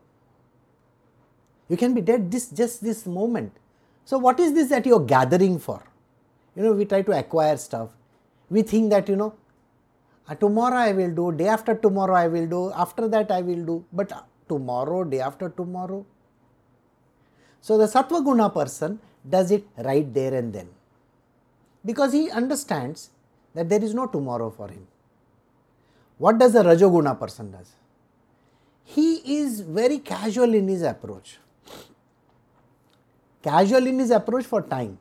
You 1.70 1.77
can 1.77 1.94
be 1.94 2.01
dead 2.01 2.30
this 2.30 2.50
just 2.50 2.84
this 2.84 3.06
moment. 3.06 3.54
So 4.04 4.20
what 4.20 4.39
is 4.39 4.54
this 4.54 4.70
that 4.70 4.86
you 4.86 4.96
are 4.96 5.04
gathering 5.04 5.58
for? 5.58 5.84
You 6.56 6.63
know, 6.63 6.74
we 6.74 6.86
try 6.86 7.01
to 7.01 7.18
acquire 7.18 7.58
stuff. 7.58 7.89
We 8.50 8.62
think 8.62 8.92
that, 8.92 9.10
you 9.10 9.15
know, 9.15 9.34
uh, 10.27 10.36
tomorrow 10.36 10.75
I 10.77 10.91
will 10.91 11.13
do, 11.13 11.32
day 11.32 11.48
after 11.48 11.75
tomorrow 11.75 12.15
I 12.15 12.27
will 12.27 12.48
do, 12.48 12.72
after 12.74 13.08
that 13.08 13.32
I 13.32 13.41
will 13.41 13.65
do, 13.65 13.86
but 13.94 14.12
uh, 14.12 14.22
tomorrow, 14.48 15.03
day 15.03 15.20
after 15.20 15.50
tomorrow. 15.50 16.05
So 17.62 17.77
the 17.77 17.86
Sattva 17.86 18.24
Guna 18.24 18.50
person 18.50 19.00
does 19.27 19.51
it 19.51 19.65
right 19.77 20.13
there 20.13 20.34
and 20.34 20.53
then 20.53 20.70
because 21.86 22.13
he 22.13 22.29
understands 22.32 23.12
that 23.53 23.70
there 23.70 23.84
is 23.84 23.94
no 23.94 24.08
tomorrow 24.08 24.50
for 24.50 24.67
him. 24.67 24.88
What 26.17 26.38
does 26.38 26.53
the 26.53 26.63
Rajoguna 26.63 27.20
person 27.20 27.51
does? 27.51 27.74
He 28.84 29.39
is 29.39 29.62
very 29.62 30.00
casual 30.00 30.53
in 30.53 30.67
his 30.67 30.82
approach. 30.82 31.38
Casual 33.44 33.88
in 33.88 34.00
his 34.00 34.12
approach 34.12 34.46
for 34.46 34.62
time. 34.62 34.98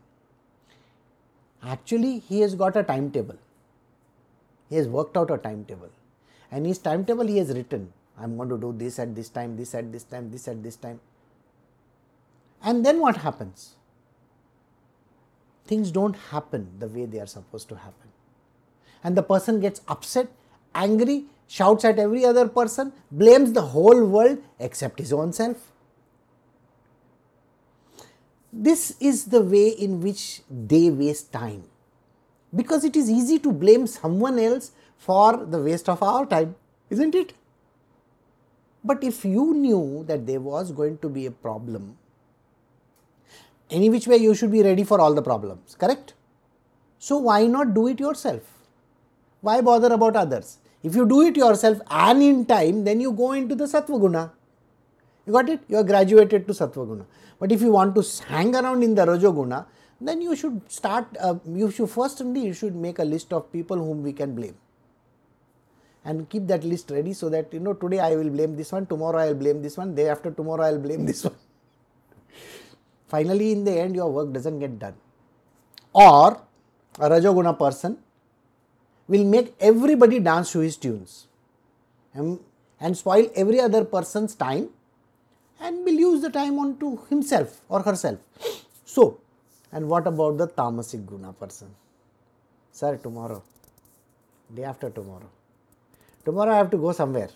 Actually, 1.62 2.19
he 2.19 2.40
has 2.40 2.54
got 2.54 2.76
a 2.76 2.83
timetable. 2.83 3.37
He 4.68 4.76
has 4.76 4.88
worked 4.88 5.16
out 5.16 5.30
a 5.30 5.38
timetable. 5.38 5.90
And 6.50 6.66
his 6.66 6.78
timetable 6.78 7.26
he 7.26 7.38
has 7.38 7.50
written. 7.50 7.92
I 8.18 8.25
am 8.25 8.37
going 8.37 8.49
to 8.49 8.59
do 8.59 8.73
this 8.73 8.99
at 8.99 9.14
this 9.14 9.28
time, 9.28 9.56
this 9.56 9.75
at 9.75 9.90
this 9.92 10.04
time, 10.04 10.30
this 10.30 10.47
at 10.49 10.62
this 10.62 10.76
time. 10.76 11.00
And 12.62 12.85
then 12.85 13.00
what 13.00 13.18
happens? 13.18 13.75
Things 15.66 15.90
don't 15.90 16.14
happen 16.14 16.68
the 16.78 16.87
way 16.87 17.06
they 17.06 17.21
are 17.21 17.26
supposed 17.26 17.68
to 17.71 17.76
happen. 17.76 18.09
And 19.02 19.16
the 19.16 19.23
person 19.23 19.61
gets 19.61 19.80
upset, 19.88 20.28
angry, 20.75 21.25
shouts 21.47 21.85
at 21.85 21.99
every 21.99 22.25
other 22.25 22.49
person, 22.49 22.92
blames 23.11 23.52
the 23.52 23.62
whole 23.62 24.04
world 24.06 24.38
except 24.59 24.99
his 24.99 25.12
own 25.12 25.33
self. 25.33 25.73
This 28.52 28.97
is 29.00 29.26
the 29.26 29.42
way 29.42 29.68
in 29.68 30.00
which 30.00 30.42
they 30.49 30.88
waste 30.88 31.33
time 31.33 31.64
because 32.54 32.84
it 32.84 32.96
is 32.96 33.11
easy 33.11 33.38
to 33.38 33.52
blame 33.52 33.87
someone 33.87 34.38
else 34.38 34.73
for 34.96 35.37
the 35.37 35.58
waste 35.58 35.88
of 35.88 36.02
our 36.02 36.26
time, 36.26 36.54
isn't 36.90 37.14
it? 37.14 37.32
But 38.84 39.02
if 39.02 39.25
you 39.25 39.54
knew 39.54 40.04
that 40.06 40.26
there 40.26 40.40
was 40.40 40.70
going 40.73 40.99
to 40.99 41.08
be 41.08 41.26
a 41.26 41.30
problem, 41.30 41.96
any 43.70 43.88
which 43.88 44.06
way 44.06 44.18
you 44.18 44.34
should 44.34 44.52
be 44.52 44.62
ready 44.62 44.84
for 44.84 45.00
all 45.00 45.14
the 45.14 45.23
problems, 45.23 45.75
correct? 45.78 46.14
So, 46.99 47.18
why 47.18 47.46
not 47.46 47.75
do 47.75 47.88
it 47.88 47.99
yourself? 47.99 48.42
Why 49.40 49.61
bother 49.61 49.92
about 49.92 50.16
others? 50.16 50.58
If 50.82 50.94
you 50.94 51.06
do 51.06 51.23
it 51.23 51.37
yourself 51.37 51.78
and 51.90 52.23
in 52.23 52.46
time, 52.46 52.84
then 52.84 53.00
you 53.00 53.12
go 53.12 53.32
into 53.32 53.54
the 53.54 53.64
Sattva 53.64 53.99
Guna. 53.99 54.32
You 55.26 55.32
got 55.32 55.49
it? 55.49 55.61
You 55.68 55.78
are 55.78 55.82
graduated 55.82 56.46
to 56.46 56.52
Sattva 56.52 56.87
Guna. 56.87 57.06
But 57.38 57.52
if 57.52 57.62
you 57.62 57.73
want 57.73 57.94
to 57.94 58.25
hang 58.26 58.54
around 58.54 58.82
in 58.82 58.94
the 58.94 59.06
Rajoguna, 59.06 59.64
then 60.08 60.20
you 60.20 60.37
should 60.37 60.61
start, 60.70 61.06
uh, 61.20 61.37
you 61.46 61.70
should 61.70 61.90
first 61.90 62.20
only 62.20 62.46
you 62.46 62.52
should 62.52 62.75
make 62.75 62.99
a 62.99 63.04
list 63.04 63.32
of 63.32 63.50
people 63.52 63.76
whom 63.76 64.02
we 64.02 64.12
can 64.12 64.34
blame. 64.34 64.56
And 66.04 66.28
keep 66.28 66.46
that 66.49 66.64
list 66.64 66.90
ready 66.90 67.14
so 67.14 67.28
that 67.30 67.52
you 67.52 67.61
know 67.61 67.73
today 67.73 68.00
I 68.00 68.14
will 68.14 68.28
blame 68.28 68.56
this 68.56 68.73
one, 68.73 68.87
tomorrow 68.87 69.18
I 69.18 69.26
will 69.28 69.37
blame 69.37 69.62
this 69.62 69.76
one, 69.76 69.94
day 69.94 70.08
after 70.08 70.30
tomorrow 70.30 70.64
I 70.64 70.73
will 70.73 70.80
blame 70.80 71.06
this 71.12 71.25
one. 71.25 71.34
Finally, 73.08 73.52
in 73.52 73.64
the 73.64 73.78
end, 73.78 73.94
your 73.94 74.11
work 74.11 74.32
doesn't 74.32 74.58
get 74.58 74.78
done. 74.78 74.94
Or 75.92 76.40
a 76.99 77.08
Rajoguna 77.08 77.58
person 77.58 77.99
will 79.06 79.25
make 79.25 79.54
everybody 79.61 80.18
dance 80.18 80.52
to 80.52 80.61
his 80.61 80.76
tunes 80.76 81.28
and, 82.12 82.40
and 82.80 82.96
spoil 82.96 83.30
every 83.34 83.61
other 83.61 83.84
person's 83.84 84.34
time 84.34 84.70
and 85.61 85.84
will 85.84 85.94
use 85.94 86.23
the 86.23 86.30
time 86.30 86.58
on 86.58 86.78
to 86.78 87.00
himself 87.08 87.61
or 87.68 87.82
herself. 87.82 88.18
So, 88.84 89.20
and 89.75 89.88
what 89.88 90.07
about 90.07 90.38
the 90.38 90.47
tamasic 90.49 91.04
guna 91.04 91.33
person? 91.33 91.69
Sir, 92.71 92.97
tomorrow, 92.97 93.43
day 94.54 94.64
after 94.64 94.88
tomorrow. 94.88 95.31
Tomorrow 96.25 96.52
I 96.52 96.57
have 96.57 96.71
to 96.71 96.76
go 96.76 96.93
somewhere. 96.93 97.28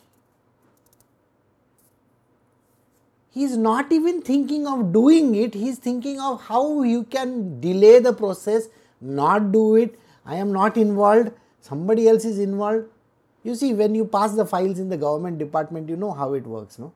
He 3.31 3.45
is 3.45 3.57
not 3.57 3.93
even 3.93 4.23
thinking 4.23 4.67
of 4.67 4.93
doing 4.93 5.35
it, 5.35 5.55
he 5.55 5.69
is 5.69 5.79
thinking 5.79 6.21
of 6.21 6.41
how 6.43 6.83
you 6.83 7.03
can 7.05 7.61
delay 7.61 7.99
the 7.99 8.13
process, 8.13 8.69
not 9.01 9.53
do 9.53 9.77
it. 9.77 9.99
I 10.25 10.37
am 10.37 10.53
not 10.53 10.77
involved, 10.77 11.33
somebody 11.61 12.09
else 12.09 12.25
is 12.25 12.39
involved. 12.39 12.87
You 13.43 13.55
see, 13.55 13.75
when 13.75 13.95
you 13.95 14.05
pass 14.05 14.35
the 14.35 14.47
files 14.47 14.79
in 14.79 14.89
the 14.89 14.97
government 14.97 15.39
department, 15.39 15.89
you 15.89 15.97
know 15.97 16.13
how 16.13 16.35
it 16.35 16.47
works, 16.47 16.79
no? 16.79 16.93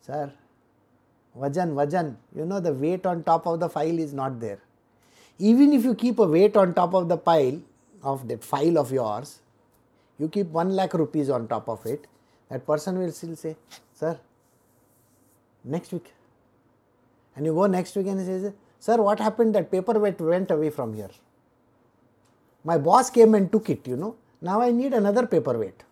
Sir, 0.00 0.32
vajan, 1.38 1.74
vajan, 1.74 2.16
you 2.34 2.44
know 2.44 2.60
the 2.60 2.72
weight 2.72 3.06
on 3.06 3.22
top 3.22 3.46
of 3.46 3.60
the 3.60 3.68
file 3.68 3.98
is 3.98 4.12
not 4.12 4.40
there. 4.40 4.58
Even 5.38 5.72
if 5.72 5.84
you 5.84 5.94
keep 5.94 6.18
a 6.18 6.26
weight 6.26 6.56
on 6.56 6.74
top 6.74 6.94
of 6.94 7.08
the 7.08 7.16
pile 7.16 7.60
of 8.02 8.28
that 8.28 8.44
file 8.44 8.78
of 8.78 8.92
yours, 8.92 9.40
you 10.18 10.28
keep 10.28 10.48
1 10.48 10.70
lakh 10.70 10.94
rupees 10.94 11.30
on 11.30 11.48
top 11.48 11.68
of 11.68 11.84
it, 11.86 12.06
that 12.50 12.66
person 12.66 12.98
will 12.98 13.12
still 13.12 13.36
say, 13.36 13.56
Sir, 13.94 14.18
next 15.64 15.92
week. 15.92 16.12
And 17.36 17.46
you 17.46 17.54
go 17.54 17.66
next 17.66 17.96
week 17.96 18.06
and 18.06 18.20
he 18.20 18.26
says, 18.26 18.52
Sir, 18.78 18.96
what 18.96 19.18
happened? 19.18 19.54
That 19.54 19.70
paper 19.70 19.98
weight 19.98 20.20
went 20.20 20.50
away 20.50 20.70
from 20.70 20.94
here. 20.94 21.10
My 22.64 22.76
boss 22.76 23.08
came 23.08 23.34
and 23.34 23.50
took 23.50 23.70
it, 23.70 23.86
you 23.86 23.96
know. 23.96 24.16
Now 24.42 24.60
I 24.60 24.70
need 24.70 24.92
another 24.92 25.26
paperweight 25.26 25.84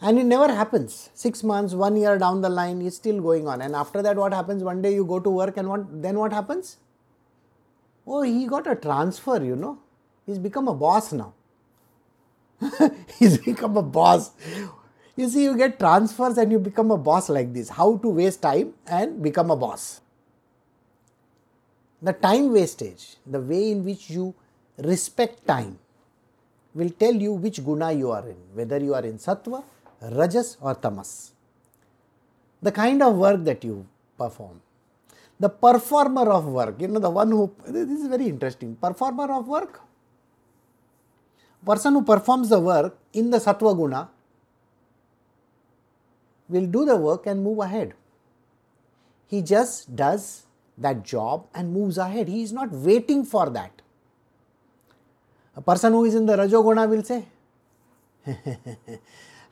and 0.00 0.18
it 0.18 0.24
never 0.24 0.52
happens. 0.52 1.10
6 1.14 1.42
months 1.42 1.74
1 1.74 1.96
year 1.96 2.18
down 2.18 2.40
the 2.40 2.48
line 2.48 2.82
is 2.82 2.96
still 2.96 3.20
going 3.20 3.48
on. 3.48 3.62
And 3.62 3.74
after 3.74 4.02
that 4.02 4.16
what 4.16 4.32
happens? 4.32 4.62
One 4.62 4.82
day 4.82 4.94
you 4.94 5.04
go 5.04 5.20
to 5.20 5.30
work 5.30 5.56
and 5.56 5.68
what, 5.68 6.02
then 6.02 6.18
what 6.18 6.32
happens? 6.32 6.76
Oh 8.06 8.22
he 8.22 8.46
got 8.46 8.66
a 8.66 8.74
transfer 8.74 9.42
you 9.42 9.56
know. 9.56 9.78
He's 10.26 10.38
become 10.38 10.68
a 10.68 10.74
boss 10.74 11.12
now. 11.12 11.34
He's 13.18 13.38
become 13.38 13.76
a 13.76 13.82
boss. 13.82 14.30
You 15.16 15.28
see 15.28 15.44
you 15.44 15.56
get 15.56 15.78
transfers 15.78 16.38
and 16.38 16.50
you 16.50 16.58
become 16.58 16.90
a 16.90 16.96
boss 16.96 17.28
like 17.28 17.52
this. 17.52 17.68
How 17.68 17.96
to 17.98 18.08
waste 18.08 18.42
time 18.42 18.74
and 18.86 19.22
become 19.22 19.50
a 19.50 19.56
boss. 19.56 20.00
The 22.02 22.12
time 22.12 22.52
wastage 22.52 23.16
the 23.26 23.40
way 23.40 23.70
in 23.70 23.84
which 23.84 24.10
you 24.10 24.34
respect 24.78 25.46
time 25.46 25.78
will 26.74 26.90
tell 26.90 27.14
you 27.14 27.32
which 27.32 27.64
guna 27.64 27.92
you 27.92 28.10
are 28.10 28.28
in. 28.28 28.36
Whether 28.52 28.78
you 28.78 28.94
are 28.94 29.04
in 29.04 29.18
sattva 29.18 29.62
rajas 30.12 30.56
or 30.60 30.74
tamas. 30.74 31.32
The 32.62 32.72
kind 32.72 33.02
of 33.02 33.16
work 33.16 33.44
that 33.44 33.64
you 33.64 33.86
perform. 34.18 34.60
The 35.40 35.48
performer 35.48 36.30
of 36.30 36.46
work, 36.46 36.80
you 36.80 36.88
know, 36.88 37.00
the 37.00 37.10
one 37.10 37.30
who, 37.30 37.52
this 37.66 38.00
is 38.00 38.06
very 38.06 38.26
interesting. 38.26 38.76
Performer 38.76 39.32
of 39.32 39.48
work, 39.48 39.80
person 41.64 41.94
who 41.94 42.02
performs 42.02 42.48
the 42.48 42.60
work 42.60 42.96
in 43.12 43.30
the 43.30 43.38
sattva 43.38 43.76
guna 43.76 44.08
will 46.48 46.66
do 46.66 46.84
the 46.84 46.96
work 46.96 47.26
and 47.26 47.42
move 47.42 47.58
ahead. 47.58 47.94
He 49.26 49.42
just 49.42 49.96
does 49.96 50.46
that 50.78 51.02
job 51.02 51.46
and 51.54 51.72
moves 51.72 51.98
ahead. 51.98 52.28
He 52.28 52.42
is 52.42 52.52
not 52.52 52.70
waiting 52.70 53.24
for 53.24 53.48
that. 53.50 53.82
A 55.56 55.60
person 55.60 55.92
who 55.92 56.04
is 56.04 56.14
in 56.14 56.26
the 56.26 56.36
Rajoguna 56.36 56.88
will 56.88 57.02
say, 57.02 57.24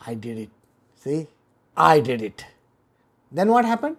I 0.06 0.14
did 0.14 0.38
it. 0.38 0.50
See, 0.96 1.26
I 1.76 2.00
did 2.00 2.22
it. 2.22 2.44
Then 3.30 3.48
what 3.48 3.64
happened? 3.64 3.96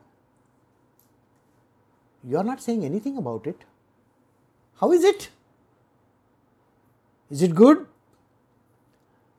You 2.24 2.38
are 2.38 2.44
not 2.44 2.62
saying 2.62 2.86
anything 2.86 3.18
about 3.18 3.48
it. 3.48 3.58
How 4.80 4.92
is 4.92 5.04
it? 5.04 5.30
Is 7.30 7.42
it 7.42 7.56
good? 7.56 7.86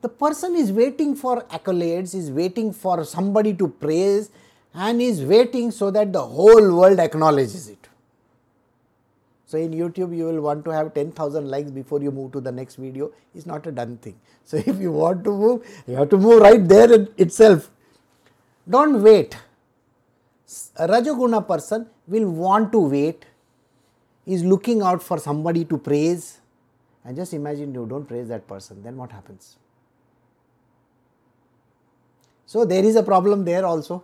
The 0.01 0.09
person 0.09 0.55
is 0.55 0.71
waiting 0.71 1.15
for 1.15 1.41
accolades, 1.43 2.13
is 2.13 2.29
waiting 2.29 2.71
for 2.73 3.03
somebody 3.05 3.53
to 3.55 3.67
praise, 3.67 4.29
and 4.73 5.01
is 5.01 5.23
waiting 5.23 5.71
so 5.71 5.89
that 5.91 6.13
the 6.13 6.21
whole 6.21 6.75
world 6.77 6.99
acknowledges 6.99 7.69
it. 7.69 7.84
So 9.45 9.57
in 9.59 9.71
YouTube, 9.71 10.15
you 10.17 10.25
will 10.25 10.41
want 10.41 10.65
to 10.65 10.71
have 10.71 10.93
10,000 10.93 11.49
likes 11.49 11.69
before 11.69 12.01
you 12.01 12.11
move 12.11 12.31
to 12.31 12.41
the 12.41 12.51
next 12.51 12.75
video. 12.75 13.11
It's 13.35 13.45
not 13.45 13.67
a 13.67 13.71
done 13.71 13.97
thing. 13.97 14.19
So 14.43 14.57
if 14.57 14.79
you 14.79 14.91
want 14.91 15.23
to 15.23 15.31
move, 15.31 15.83
you 15.87 15.95
have 15.95 16.09
to 16.09 16.17
move 16.17 16.41
right 16.41 16.67
there 16.67 17.07
itself. 17.17 17.71
Don't 18.69 19.01
wait. 19.01 19.37
A 20.77 20.87
Rajoguna 20.87 21.47
person 21.47 21.87
will 22.07 22.29
want 22.29 22.71
to 22.71 22.79
wait, 22.79 23.25
is 24.25 24.43
looking 24.43 24.81
out 24.81 25.01
for 25.01 25.17
somebody 25.17 25.65
to 25.65 25.77
praise, 25.77 26.39
and 27.03 27.15
just 27.15 27.33
imagine 27.33 27.73
you 27.73 27.85
don't 27.87 28.05
praise 28.05 28.27
that 28.27 28.47
person, 28.47 28.81
then 28.83 28.97
what 28.97 29.11
happens? 29.11 29.57
So 32.45 32.65
there 32.65 32.83
is 32.83 32.95
a 32.95 33.03
problem 33.03 33.45
there 33.45 33.65
also. 33.65 34.03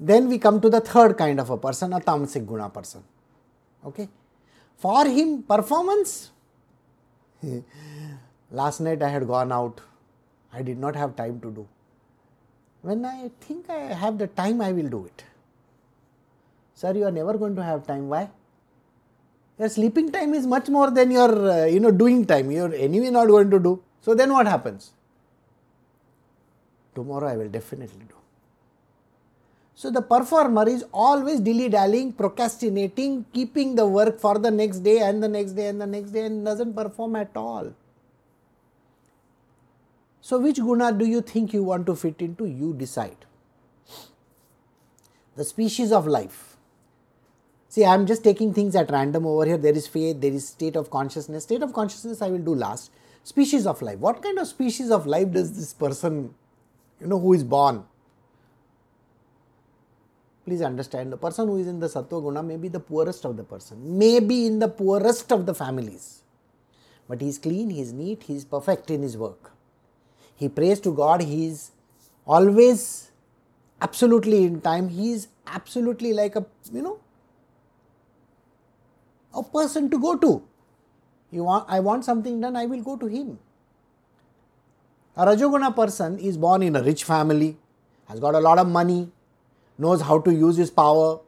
Then 0.00 0.28
we 0.28 0.38
come 0.38 0.60
to 0.60 0.70
the 0.70 0.80
third 0.80 1.18
kind 1.18 1.40
of 1.40 1.50
a 1.50 1.56
person, 1.56 1.92
a 1.92 2.00
tamasic 2.00 2.46
guna 2.46 2.70
person. 2.70 3.02
Okay. 3.84 4.08
For 4.76 5.06
him, 5.06 5.42
performance. 5.42 6.30
Last 8.50 8.80
night 8.80 9.02
I 9.02 9.08
had 9.08 9.26
gone 9.26 9.52
out. 9.52 9.80
I 10.52 10.62
did 10.62 10.78
not 10.78 10.96
have 10.96 11.16
time 11.16 11.40
to 11.40 11.50
do. 11.50 11.68
When 12.82 13.04
I 13.04 13.30
think 13.40 13.68
I 13.68 13.92
have 13.92 14.18
the 14.18 14.28
time, 14.28 14.60
I 14.60 14.72
will 14.72 14.88
do 14.88 15.06
it. 15.06 15.24
Sir, 16.74 16.94
you 16.94 17.04
are 17.04 17.10
never 17.10 17.36
going 17.36 17.56
to 17.56 17.62
have 17.62 17.86
time. 17.86 18.08
Why? 18.08 18.30
Your 19.58 19.68
sleeping 19.68 20.12
time 20.12 20.32
is 20.34 20.46
much 20.46 20.68
more 20.68 20.90
than 20.90 21.10
your 21.10 21.50
uh, 21.50 21.64
you 21.66 21.80
know 21.80 21.90
doing 21.90 22.24
time. 22.24 22.50
You 22.50 22.66
are 22.66 22.74
anyway 22.74 23.10
not 23.10 23.26
going 23.26 23.50
to 23.50 23.58
do. 23.58 23.82
So 24.00 24.14
then 24.14 24.32
what 24.32 24.46
happens? 24.46 24.92
Tomorrow 26.94 27.28
I 27.28 27.36
will 27.36 27.48
definitely 27.48 28.04
do. 28.08 28.14
So 29.78 29.92
the 29.92 30.02
performer 30.02 30.68
is 30.68 30.84
always 30.92 31.38
dilly 31.38 31.68
dallying, 31.68 32.12
procrastinating, 32.12 33.24
keeping 33.32 33.76
the 33.76 33.86
work 33.86 34.18
for 34.18 34.36
the 34.36 34.50
next 34.50 34.80
day 34.80 34.98
and 34.98 35.22
the 35.22 35.28
next 35.28 35.52
day 35.52 35.68
and 35.68 35.80
the 35.80 35.86
next 35.86 36.10
day 36.10 36.24
and 36.26 36.44
doesn't 36.44 36.74
perform 36.74 37.14
at 37.14 37.30
all. 37.36 37.72
So, 40.20 40.40
which 40.40 40.56
guna 40.56 40.92
do 40.92 41.06
you 41.06 41.20
think 41.20 41.52
you 41.52 41.62
want 41.62 41.86
to 41.86 41.94
fit 41.94 42.16
into? 42.18 42.46
You 42.46 42.74
decide. 42.74 43.24
The 45.36 45.44
species 45.44 45.92
of 45.92 46.08
life. 46.08 46.56
See, 47.68 47.84
I 47.84 47.94
am 47.94 48.04
just 48.04 48.24
taking 48.24 48.52
things 48.52 48.74
at 48.74 48.90
random 48.90 49.26
over 49.26 49.46
here. 49.46 49.58
There 49.58 49.76
is 49.76 49.86
faith, 49.86 50.20
there 50.20 50.32
is 50.32 50.48
state 50.48 50.74
of 50.74 50.90
consciousness. 50.90 51.44
State 51.44 51.62
of 51.62 51.72
consciousness 51.72 52.20
I 52.20 52.30
will 52.30 52.46
do 52.50 52.56
last. 52.56 52.90
Species 53.22 53.64
of 53.64 53.80
life. 53.80 54.00
What 54.00 54.24
kind 54.24 54.40
of 54.40 54.48
species 54.48 54.90
of 54.90 55.06
life 55.06 55.30
does 55.30 55.56
this 55.56 55.72
person, 55.72 56.34
you 57.00 57.06
know, 57.06 57.20
who 57.20 57.32
is 57.32 57.44
born? 57.44 57.84
Please 60.48 60.62
understand 60.62 61.12
the 61.12 61.16
person 61.16 61.46
who 61.48 61.56
is 61.62 61.66
in 61.72 61.78
the 61.78 61.88
sattva 61.94 62.22
guna 62.26 62.42
may 62.42 62.56
be 62.56 62.68
the 62.68 62.80
poorest 62.80 63.24
of 63.24 63.36
the 63.36 63.44
person, 63.44 63.76
may 63.98 64.18
be 64.20 64.46
in 64.46 64.58
the 64.58 64.68
poorest 64.68 65.32
of 65.36 65.44
the 65.46 65.54
families. 65.54 66.22
But 67.08 67.20
he 67.20 67.28
is 67.28 67.38
clean, 67.38 67.70
he 67.70 67.80
is 67.80 67.92
neat, 67.92 68.22
he 68.22 68.36
is 68.36 68.44
perfect 68.44 68.90
in 68.90 69.02
his 69.02 69.16
work. 69.16 69.50
He 70.36 70.48
prays 70.48 70.80
to 70.80 70.92
God, 70.94 71.22
he 71.22 71.46
is 71.46 71.70
always 72.26 73.10
absolutely 73.80 74.44
in 74.44 74.60
time, 74.60 74.88
he 74.88 75.12
is 75.12 75.28
absolutely 75.46 76.12
like 76.12 76.36
a, 76.36 76.44
you 76.72 76.82
know, 76.82 76.98
a 79.34 79.42
person 79.42 79.90
to 79.90 79.98
go 79.98 80.16
to. 80.16 80.42
You 81.30 81.44
want, 81.44 81.66
I 81.68 81.80
want 81.80 82.04
something 82.04 82.40
done, 82.40 82.56
I 82.56 82.66
will 82.66 82.82
go 82.82 82.96
to 82.96 83.06
him. 83.06 83.38
A 85.16 85.26
Rajoguna 85.26 85.74
person 85.74 86.18
is 86.18 86.36
born 86.38 86.62
in 86.62 86.76
a 86.76 86.82
rich 86.82 87.04
family, 87.04 87.56
has 88.08 88.20
got 88.20 88.34
a 88.34 88.40
lot 88.40 88.58
of 88.58 88.68
money, 88.68 89.10
knows 89.78 90.02
how 90.02 90.18
to 90.18 90.32
use 90.32 90.56
his 90.56 90.70
power, 90.70 91.20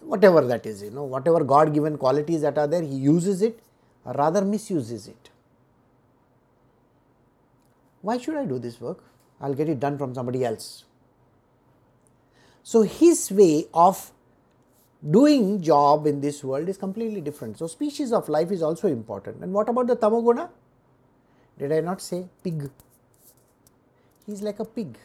whatever 0.00 0.44
that 0.46 0.66
is, 0.66 0.82
you 0.82 0.90
know, 0.90 1.04
whatever 1.04 1.42
God 1.44 1.72
given 1.72 1.96
qualities 1.96 2.42
that 2.42 2.58
are 2.58 2.66
there, 2.66 2.82
he 2.82 2.94
uses 2.94 3.42
it 3.42 3.60
or 4.04 4.12
rather 4.12 4.44
misuses 4.44 5.08
it. 5.08 5.30
Why 8.02 8.18
should 8.18 8.36
I 8.36 8.44
do 8.44 8.58
this 8.58 8.80
work? 8.80 9.02
I'll 9.40 9.54
get 9.54 9.68
it 9.68 9.80
done 9.80 9.96
from 9.96 10.14
somebody 10.14 10.44
else. 10.44 10.84
So 12.62 12.82
his 12.82 13.30
way 13.30 13.66
of 13.72 14.10
doing 15.10 15.62
job 15.62 16.06
in 16.06 16.20
this 16.20 16.42
world 16.42 16.68
is 16.68 16.76
completely 16.76 17.20
different. 17.20 17.58
So 17.58 17.66
species 17.66 18.12
of 18.12 18.28
life 18.28 18.50
is 18.50 18.62
also 18.62 18.88
important. 18.88 19.42
And 19.42 19.52
what 19.52 19.68
about 19.68 19.86
the 19.86 19.96
tamoguna? 19.96 20.48
Did 21.58 21.72
I 21.72 21.80
not 21.80 22.00
say 22.00 22.26
pig? 22.42 22.70
He's 24.26 24.42
like 24.42 24.60
a 24.60 24.64
pig. 24.64 24.96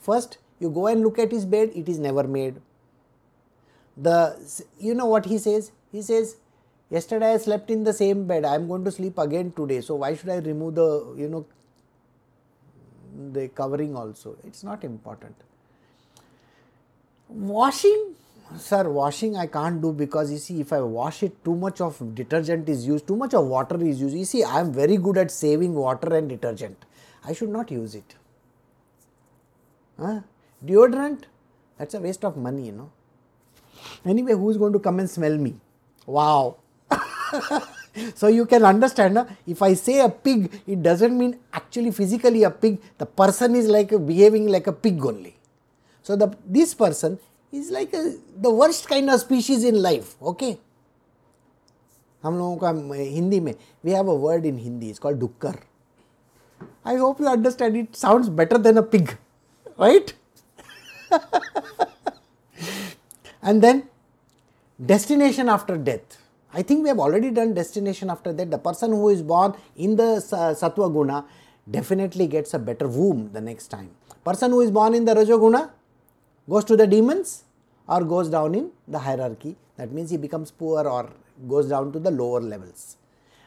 First, 0.00 0.38
you 0.60 0.70
go 0.70 0.86
and 0.86 1.02
look 1.02 1.18
at 1.18 1.30
his 1.30 1.44
bed, 1.44 1.70
it 1.74 1.88
is 1.88 1.98
never 1.98 2.24
made. 2.24 2.60
The 3.96 4.36
you 4.78 4.94
know 4.94 5.06
what 5.06 5.26
he 5.26 5.38
says? 5.38 5.72
He 5.92 6.02
says, 6.02 6.36
Yesterday 6.90 7.34
I 7.34 7.36
slept 7.36 7.70
in 7.70 7.84
the 7.84 7.92
same 7.92 8.26
bed, 8.26 8.44
I 8.44 8.54
am 8.54 8.66
going 8.66 8.84
to 8.84 8.90
sleep 8.90 9.18
again 9.18 9.52
today. 9.52 9.80
So 9.80 9.96
why 9.96 10.14
should 10.14 10.30
I 10.30 10.36
remove 10.36 10.74
the 10.74 11.14
you 11.16 11.28
know 11.28 11.46
the 13.32 13.48
covering 13.48 13.96
also? 13.96 14.36
It's 14.44 14.64
not 14.64 14.84
important. 14.84 15.34
Washing 17.28 18.14
sir 18.56 18.88
washing 18.88 19.36
i 19.36 19.46
can't 19.46 19.80
do 19.82 19.92
because 19.92 20.30
you 20.30 20.38
see 20.38 20.60
if 20.60 20.72
i 20.72 20.80
wash 20.80 21.22
it 21.22 21.44
too 21.44 21.54
much 21.54 21.80
of 21.80 21.98
detergent 22.14 22.68
is 22.68 22.86
used 22.86 23.06
too 23.06 23.16
much 23.16 23.34
of 23.34 23.44
water 23.46 23.76
is 23.84 24.00
used 24.00 24.16
you 24.16 24.24
see 24.24 24.42
i 24.42 24.58
am 24.60 24.72
very 24.72 24.96
good 24.96 25.18
at 25.18 25.30
saving 25.30 25.74
water 25.74 26.14
and 26.16 26.28
detergent 26.30 26.86
i 27.24 27.32
should 27.32 27.50
not 27.50 27.70
use 27.70 27.94
it 27.94 28.14
huh? 30.00 30.20
Deodorant, 30.65 31.23
that's 31.77 31.93
a 31.93 31.99
waste 31.99 32.23
of 32.25 32.37
money, 32.37 32.67
you 32.67 32.71
know. 32.71 32.91
Anyway, 34.05 34.33
who's 34.33 34.57
going 34.57 34.73
to 34.73 34.79
come 34.79 34.99
and 34.99 35.09
smell 35.09 35.37
me? 35.37 35.55
Wow. 36.05 36.57
so 38.15 38.27
you 38.27 38.45
can 38.45 38.63
understand 38.63 39.17
uh, 39.17 39.25
if 39.45 39.61
I 39.61 39.73
say 39.73 39.99
a 39.99 40.09
pig, 40.09 40.51
it 40.67 40.81
doesn't 40.81 41.17
mean 41.17 41.39
actually 41.53 41.91
physically 41.91 42.43
a 42.43 42.49
pig. 42.51 42.81
The 42.97 43.05
person 43.05 43.55
is 43.55 43.67
like 43.67 43.89
behaving 44.05 44.47
like 44.47 44.67
a 44.67 44.73
pig 44.73 45.03
only. 45.05 45.35
So 46.01 46.15
the 46.15 46.35
this 46.45 46.73
person 46.73 47.19
is 47.51 47.71
like 47.71 47.93
a, 47.93 48.15
the 48.37 48.49
worst 48.49 48.87
kind 48.89 49.09
of 49.09 49.19
species 49.19 49.63
in 49.63 49.81
life. 49.81 50.15
Okay. 50.21 50.57
हम 52.23 52.37
लोगों 52.37 52.57
का 52.57 52.69
हिंदी 52.95 53.39
में 53.39 53.53
we 53.85 53.91
have 53.91 54.09
a 54.09 54.13
word 54.19 54.45
in 54.45 54.57
Hindi 54.57 54.89
is 54.89 54.99
called 54.99 55.19
डुक्कर 55.19 55.57
I 56.87 56.95
hope 56.97 57.21
you 57.21 57.27
understand 57.27 57.75
it 57.77 57.95
sounds 57.95 58.27
better 58.39 58.57
than 58.67 58.77
a 58.77 58.81
pig 58.91 59.09
right 59.79 60.11
and 63.42 63.62
then 63.62 63.88
destination 64.84 65.48
after 65.48 65.76
death. 65.76 66.18
I 66.52 66.62
think 66.62 66.82
we 66.82 66.88
have 66.88 66.98
already 66.98 67.30
done 67.30 67.54
destination 67.54 68.10
after 68.10 68.32
death. 68.32 68.50
The 68.50 68.58
person 68.58 68.92
who 68.92 69.08
is 69.10 69.22
born 69.22 69.54
in 69.76 69.96
the 69.96 70.20
Sattva 70.60 70.92
Guna 70.92 71.24
definitely 71.70 72.26
gets 72.26 72.54
a 72.54 72.58
better 72.58 72.88
womb 72.88 73.30
the 73.32 73.40
next 73.40 73.68
time. 73.68 73.90
Person 74.24 74.50
who 74.50 74.60
is 74.60 74.70
born 74.70 74.94
in 74.94 75.04
the 75.04 75.14
Rajoguna 75.14 75.70
goes 76.48 76.64
to 76.64 76.76
the 76.76 76.86
demons 76.86 77.44
or 77.86 78.04
goes 78.04 78.28
down 78.28 78.54
in 78.54 78.70
the 78.86 78.98
hierarchy. 78.98 79.56
That 79.76 79.92
means 79.92 80.10
he 80.10 80.16
becomes 80.16 80.50
poor 80.50 80.86
or 80.86 81.10
goes 81.46 81.68
down 81.68 81.92
to 81.92 81.98
the 81.98 82.10
lower 82.10 82.40
levels. 82.40 82.96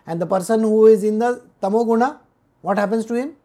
And 0.05 0.21
the 0.21 0.25
person 0.25 0.61
who 0.61 0.87
is 0.87 1.03
in 1.03 1.19
the 1.19 1.41
Tamoguna, 1.61 2.19
what 2.61 2.77
happens 2.77 3.05
to 3.07 3.15
him? 3.15 3.35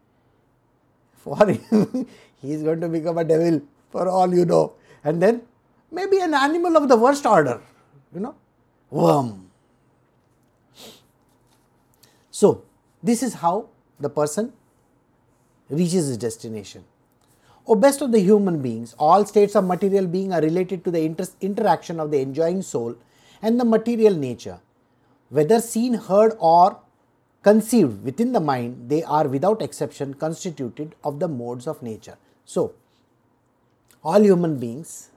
For 1.17 1.45
him, 1.45 2.07
he 2.41 2.53
is 2.53 2.63
going 2.63 2.81
to 2.81 2.87
become 2.87 3.17
a 3.17 3.23
devil 3.23 3.61
for 3.89 4.07
all 4.07 4.33
you 4.33 4.45
know. 4.45 4.73
And 5.03 5.21
then 5.21 5.41
maybe 5.91 6.19
an 6.19 6.33
animal 6.33 6.77
of 6.77 6.89
the 6.89 6.97
worst 6.97 7.25
order, 7.25 7.61
you 8.13 8.19
know, 8.19 8.35
worm. 8.89 9.49
So, 12.31 12.63
this 13.01 13.23
is 13.23 13.35
how 13.35 13.69
the 13.99 14.09
person 14.09 14.53
reaches 15.69 16.07
his 16.07 16.17
destination. 16.17 16.83
O 17.67 17.75
best 17.75 18.01
of 18.01 18.11
the 18.11 18.19
human 18.19 18.61
beings, 18.61 18.95
all 18.97 19.25
states 19.25 19.55
of 19.55 19.65
material 19.65 20.07
being 20.07 20.31
are 20.31 20.41
related 20.41 20.85
to 20.85 20.91
the 20.91 21.01
inter- 21.01 21.27
interaction 21.41 21.99
of 21.99 22.11
the 22.11 22.19
enjoying 22.19 22.61
soul 22.61 22.95
and 23.41 23.59
the 23.59 23.65
material 23.65 24.15
nature. 24.15 24.59
Whether 25.29 25.59
seen, 25.59 25.95
heard, 25.95 26.33
or 26.39 26.79
conceived 27.43 28.03
within 28.03 28.31
the 28.31 28.39
mind, 28.39 28.89
they 28.89 29.03
are 29.03 29.27
without 29.27 29.61
exception 29.61 30.13
constituted 30.13 30.95
of 31.03 31.19
the 31.19 31.27
modes 31.27 31.67
of 31.67 31.83
nature. 31.83 32.17
So, 32.45 32.73
all 34.03 34.21
human 34.21 34.57
beings, 34.59 35.09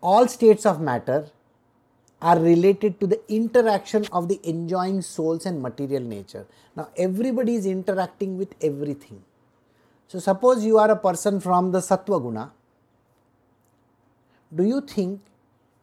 all 0.00 0.26
states 0.28 0.66
of 0.66 0.80
matter 0.80 1.28
are 2.22 2.38
related 2.38 3.00
to 3.00 3.06
the 3.06 3.20
interaction 3.32 4.06
of 4.12 4.28
the 4.28 4.38
enjoying 4.42 5.00
souls 5.00 5.46
and 5.46 5.62
material 5.62 6.02
nature. 6.02 6.46
Now, 6.76 6.88
everybody 6.96 7.54
is 7.54 7.66
interacting 7.66 8.36
with 8.36 8.54
everything. 8.62 9.22
So, 10.08 10.18
suppose 10.18 10.64
you 10.64 10.78
are 10.78 10.90
a 10.90 10.96
person 10.96 11.40
from 11.40 11.72
the 11.72 11.78
Sattva 11.78 12.20
Guna, 12.20 12.52
do 14.54 14.64
you 14.64 14.80
think 14.80 15.20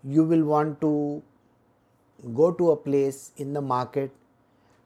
you 0.04 0.24
will 0.24 0.44
want 0.44 0.82
to 0.82 1.24
go 2.36 2.52
to 2.52 2.72
a 2.72 2.76
place 2.76 3.32
in 3.38 3.54
the 3.54 3.62
market 3.62 4.12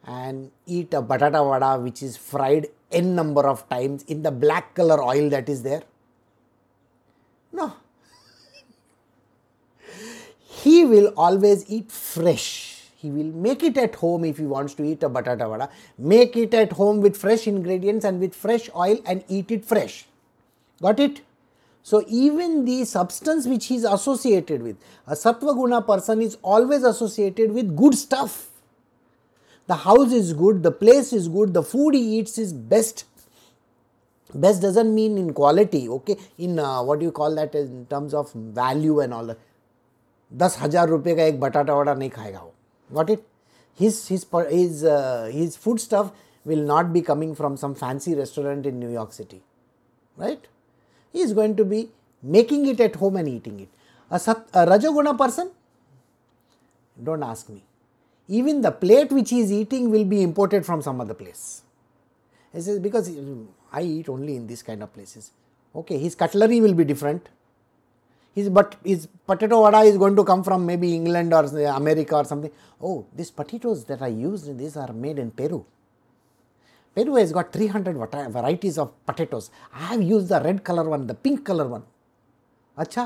and 0.06 0.50
eat 0.66 0.94
a 0.94 1.02
batata 1.02 1.44
vada 1.44 1.80
which 1.80 2.02
is 2.02 2.16
fried 2.16 2.68
n 2.90 3.14
number 3.14 3.46
of 3.46 3.68
times 3.68 4.02
in 4.04 4.22
the 4.22 4.30
black 4.30 4.74
color 4.74 5.02
oil 5.02 5.28
that 5.28 5.48
is 5.48 5.62
there? 5.62 5.82
No. 7.52 7.74
he 10.62 10.84
will 10.84 11.12
always 11.16 11.68
eat 11.68 11.90
fresh. 11.90 12.82
He 12.96 13.10
will 13.10 13.32
make 13.46 13.62
it 13.64 13.76
at 13.76 13.96
home 13.96 14.24
if 14.24 14.38
he 14.38 14.44
wants 14.44 14.74
to 14.74 14.84
eat 14.84 15.02
a 15.02 15.10
batata 15.10 15.48
vada. 15.48 15.68
Make 15.98 16.36
it 16.36 16.54
at 16.54 16.72
home 16.72 17.00
with 17.00 17.16
fresh 17.16 17.48
ingredients 17.48 18.04
and 18.04 18.20
with 18.20 18.34
fresh 18.34 18.70
oil 18.76 18.98
and 19.04 19.24
eat 19.28 19.50
it 19.50 19.64
fresh. 19.64 20.06
Got 20.80 21.00
it? 21.00 21.20
So 21.82 22.04
even 22.06 22.64
the 22.64 22.84
substance 22.84 23.46
which 23.46 23.66
he 23.66 23.74
is 23.76 23.84
associated 23.84 24.62
with, 24.62 24.76
a 25.06 25.14
sattva 25.14 25.52
guna 25.54 25.82
person 25.82 26.22
is 26.22 26.38
always 26.42 26.84
associated 26.84 27.52
with 27.52 27.76
good 27.76 27.96
stuff. 27.96 28.50
The 29.66 29.74
house 29.74 30.12
is 30.12 30.32
good, 30.32 30.62
the 30.62 30.70
place 30.70 31.12
is 31.12 31.26
good, 31.28 31.54
the 31.54 31.62
food 31.62 31.94
he 31.94 32.18
eats 32.18 32.38
is 32.38 32.52
best 32.52 33.04
Best 34.33 34.61
doesn't 34.61 34.93
mean 34.93 35.17
in 35.17 35.33
quality, 35.33 35.87
okay? 35.87 36.17
In 36.37 36.59
uh, 36.59 36.83
what 36.83 36.99
do 36.99 37.05
you 37.05 37.11
call 37.11 37.33
that 37.35 37.55
in 37.55 37.85
terms 37.85 38.13
of 38.13 38.31
value 38.33 38.99
and 38.99 39.13
all 39.13 39.25
that. 39.25 39.37
दस 40.37 40.57
हजार 40.59 40.87
रुपये 40.89 41.15
का 41.15 41.23
एक 41.23 41.39
बटाटा 41.39 41.73
वड़ा 41.75 41.93
नहीं 41.93 42.09
खाएगा 42.09 42.39
वो 42.39 42.51
got 42.93 43.09
it 43.09 43.21
his 43.81 43.99
his 44.07 44.25
his 44.49 44.83
uh, 44.83 45.29
his 45.35 45.55
food 45.65 45.79
stuff 45.83 46.07
will 46.51 46.63
not 46.71 46.91
be 46.95 47.01
coming 47.09 47.33
from 47.35 47.55
some 47.61 47.75
fancy 47.81 48.15
restaurant 48.15 48.65
in 48.65 48.79
New 48.79 48.89
York 48.95 49.13
City, 49.13 49.41
right? 50.23 50.47
he 51.11 51.21
is 51.21 51.33
going 51.33 51.55
to 51.55 51.65
be 51.65 51.89
making 52.21 52.65
it 52.67 52.79
at 52.79 52.95
home 52.95 53.15
and 53.15 53.27
eating 53.27 53.59
it. 53.59 53.69
A, 54.09 54.19
sat, 54.19 54.47
a 54.53 54.65
Rajoguna 54.65 55.17
person, 55.17 55.51
don't 57.03 57.23
ask 57.23 57.49
me. 57.49 57.63
Even 58.27 58.61
the 58.61 58.71
plate 58.71 59.11
which 59.11 59.29
he 59.29 59.39
is 59.39 59.51
eating 59.51 59.89
will 59.89 60.05
be 60.05 60.21
imported 60.21 60.65
from 60.65 60.81
some 60.81 60.99
other 60.99 61.13
place. 61.13 61.61
He 62.53 62.61
says, 62.61 62.79
because 62.79 63.09
I 63.71 63.81
eat 63.81 64.09
only 64.09 64.35
in 64.35 64.47
these 64.47 64.63
kind 64.63 64.83
of 64.83 64.93
places. 64.93 65.31
Okay, 65.75 65.97
his 65.97 66.15
cutlery 66.15 66.61
will 66.61 66.73
be 66.73 66.85
different. 66.85 67.29
His, 68.37 68.49
but 68.49 68.75
his 68.83 69.07
potato 69.25 69.61
vada 69.61 69.79
is 69.79 69.97
going 69.97 70.15
to 70.15 70.23
come 70.23 70.43
from 70.43 70.65
maybe 70.65 70.93
England 70.95 71.33
or 71.33 71.43
America 71.69 72.15
or 72.15 72.25
something. 72.25 72.51
Oh, 72.81 73.05
these 73.15 73.31
potatoes 73.31 73.85
that 73.85 74.01
I 74.01 74.07
used, 74.07 74.57
these 74.57 74.77
are 74.77 74.93
made 74.93 75.19
in 75.19 75.31
Peru. 75.31 75.65
Peru 76.95 77.15
has 77.15 77.31
got 77.31 77.51
300 77.53 77.95
varieties 78.31 78.77
of 78.77 78.91
potatoes. 79.05 79.51
I 79.73 79.85
have 79.93 80.01
used 80.01 80.29
the 80.29 80.41
red 80.41 80.63
color 80.63 80.87
one, 80.89 81.07
the 81.07 81.15
pink 81.15 81.45
color 81.45 81.67
one. 81.67 81.83
अच्छा 82.77 83.03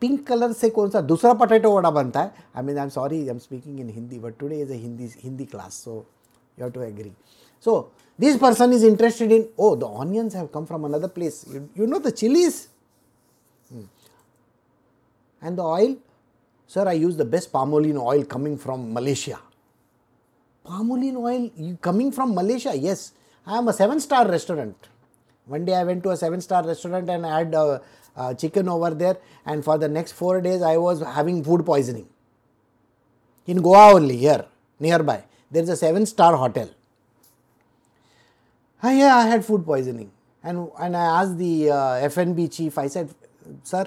pink 0.00 0.26
colour 0.26 0.52
से 0.52 0.68
कौन 0.70 0.90
सा 0.90 1.00
दूसरा 1.00 1.32
potato 1.34 1.70
vada 1.76 1.90
बनता 1.90 2.20
है 2.22 2.46
I 2.56 2.62
mean 2.62 2.76
I 2.78 2.82
am 2.82 2.88
sorry 2.96 3.20
I 3.20 3.28
am 3.28 3.38
speaking 3.38 3.80
in 3.80 3.88
Hindi 3.90 4.18
but 4.18 4.38
today 4.38 4.60
is 4.62 4.70
a 4.70 4.74
Hindi 4.82 5.10
Hindi 5.22 5.44
class 5.52 5.74
so 5.84 5.94
you 6.58 6.64
have 6.64 6.72
to 6.72 6.82
agree 6.82 7.12
so 7.65 7.89
this 8.23 8.37
person 8.37 8.73
is 8.73 8.83
interested 8.83 9.31
in 9.31 9.47
oh 9.57 9.75
the 9.75 9.87
onions 9.87 10.33
have 10.39 10.51
come 10.51 10.65
from 10.65 10.85
another 10.85 11.07
place 11.07 11.45
you, 11.53 11.69
you 11.75 11.87
know 11.87 11.99
the 11.99 12.11
chilies 12.11 12.67
hmm. 13.69 13.85
and 15.41 15.57
the 15.57 15.63
oil 15.63 15.95
sir 16.67 16.87
i 16.87 16.93
use 16.93 17.17
the 17.17 17.25
best 17.25 17.51
palm 17.51 17.73
oil 17.73 18.23
coming 18.35 18.55
from 18.65 18.93
malaysia 18.93 19.39
palm 20.63 20.91
oil 20.91 21.77
coming 21.81 22.11
from 22.11 22.33
Malaysia. 22.33 22.75
Yes, 22.75 23.11
I 23.45 23.57
am 23.57 23.67
a 23.67 23.73
seven 23.73 23.99
star 23.99 24.27
restaurant. 24.27 24.75
One 25.45 25.65
day 25.65 25.75
I 25.75 25.83
went 25.83 26.03
to 26.03 26.11
a 26.11 26.17
seven 26.17 26.41
star 26.41 26.65
restaurant 26.65 27.09
and 27.09 27.25
I 27.25 27.39
had 27.39 27.53
uh, 27.53 27.79
uh, 28.15 28.33
chicken 28.33 28.69
over 28.69 28.91
there, 28.91 29.17
and 29.45 29.63
for 29.63 29.77
the 29.77 29.89
next 29.89 30.13
four 30.13 30.41
days 30.41 30.61
I 30.61 30.77
was 30.77 31.01
having 31.01 31.43
food 31.43 31.65
poisoning. 31.65 32.07
In 33.45 33.61
Goa 33.61 33.93
only, 33.93 34.17
here 34.17 34.45
nearby, 34.79 35.23
there 35.51 35.63
is 35.63 35.69
a 35.69 35.75
seven 35.75 36.05
star 36.05 36.35
hotel. 36.37 36.69
Ah, 38.85 38.91
yeah, 38.91 39.15
I 39.15 39.27
had 39.27 39.45
food 39.45 39.65
poisoning. 39.65 40.11
And, 40.43 40.69
and 40.77 40.97
I 40.97 41.21
asked 41.21 41.37
the 41.37 41.71
uh, 41.71 41.93
F&B 41.93 42.49
chief, 42.49 42.77
I 42.77 42.87
said, 42.87 43.09
Sir, 43.63 43.85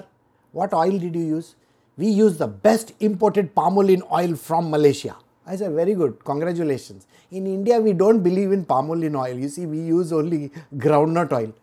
what 0.51 0.73
oil 0.73 0.97
did 0.97 1.13
you 1.15 1.21
use? 1.21 1.53
We 1.97 2.07
use 2.07 2.37
the 2.37 2.47
best 2.47 2.93
imported 2.99 3.53
palm 3.53 3.77
oil 3.77 4.35
from 4.35 4.71
Malaysia. 4.71 5.15
I 5.45 5.55
said, 5.55 5.71
very 5.73 5.93
good, 5.93 6.25
congratulations. 6.25 7.05
In 7.29 7.45
India, 7.45 7.79
we 7.79 7.93
don't 7.93 8.21
believe 8.23 8.51
in 8.51 8.65
palm 8.65 8.89
oil. 8.89 9.27
You 9.29 9.49
see, 9.49 9.67
we 9.67 9.77
use 9.79 10.11
only 10.11 10.51
groundnut 10.75 11.31
oil. 11.31 11.53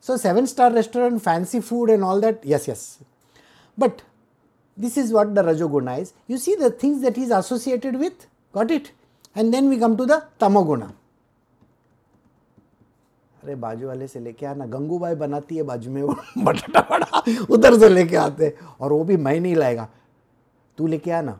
So, 0.00 0.16
seven 0.16 0.46
star 0.46 0.72
restaurant, 0.72 1.22
fancy 1.22 1.60
food 1.60 1.90
and 1.90 2.02
all 2.02 2.18
that, 2.20 2.40
yes, 2.44 2.66
yes. 2.66 2.98
But 3.76 4.02
this 4.76 4.96
is 4.96 5.12
what 5.12 5.34
the 5.34 5.42
Rajoguna 5.42 6.00
is. 6.00 6.14
You 6.26 6.38
see 6.38 6.54
the 6.54 6.70
things 6.70 7.02
that 7.02 7.16
he 7.16 7.24
is 7.24 7.30
associated 7.30 7.98
with, 7.98 8.26
got 8.52 8.70
it? 8.70 8.92
And 9.34 9.52
then 9.52 9.68
we 9.68 9.76
come 9.78 9.96
to 9.98 10.06
the 10.06 10.24
Tamoguna. 10.40 10.94
अरे, 13.48 13.56
बाजू 13.56 13.86
वाले 13.86 14.06
से 14.08 14.20
लेके 14.20 14.46
आना। 14.46 14.64
गंगू 14.66 14.98
भाई 14.98 15.14
बनाती 15.14 15.56
है 15.56 15.62
बाजू 15.62 15.90
में, 15.90 16.02
वो 16.02 16.16
बटाटा 16.44 16.80
वड़ा 16.90 17.22
उधर 17.50 17.78
से 17.78 17.88
लेके 17.88 18.16
आते 18.16 18.54
और 18.80 18.92
वो 18.92 19.04
भी 19.04 19.16
मैं 19.16 19.38
नहीं 19.40 19.54
लाएगा। 19.56 19.88
तू 20.78 20.86
लेके 20.86 21.10
आना। 21.10 21.38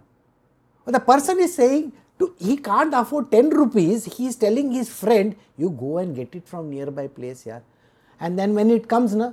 The 0.86 1.00
person 1.06 1.38
is 1.38 1.50
saying 1.50 1.90
to 2.20 2.26
he 2.42 2.56
can't 2.56 2.94
afford 2.94 3.28
ten 3.30 3.50
rupees 3.52 4.08
he 4.12 4.26
is 4.28 4.38
telling 4.40 4.72
his 4.72 4.90
friend 4.90 5.34
you 5.60 5.68
go 5.82 6.00
and 6.00 6.14
get 6.14 6.36
it 6.36 6.44
from 6.44 6.66
nearby 6.90 7.08
place 7.08 7.46
यार 7.46 7.62
and 8.20 8.36
then 8.36 8.56
when 8.56 8.70
it 8.70 8.86
comes 8.86 9.12
ना 9.12 9.32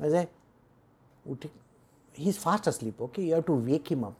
वैसे 0.00 0.26
उठे 1.26 2.30
fast 2.32 2.68
asleep 2.68 3.02
okay 3.02 3.22
you 3.22 3.34
have 3.34 3.42
to 3.42 3.56
wake 3.62 3.84
him 3.90 4.02
up 4.02 4.16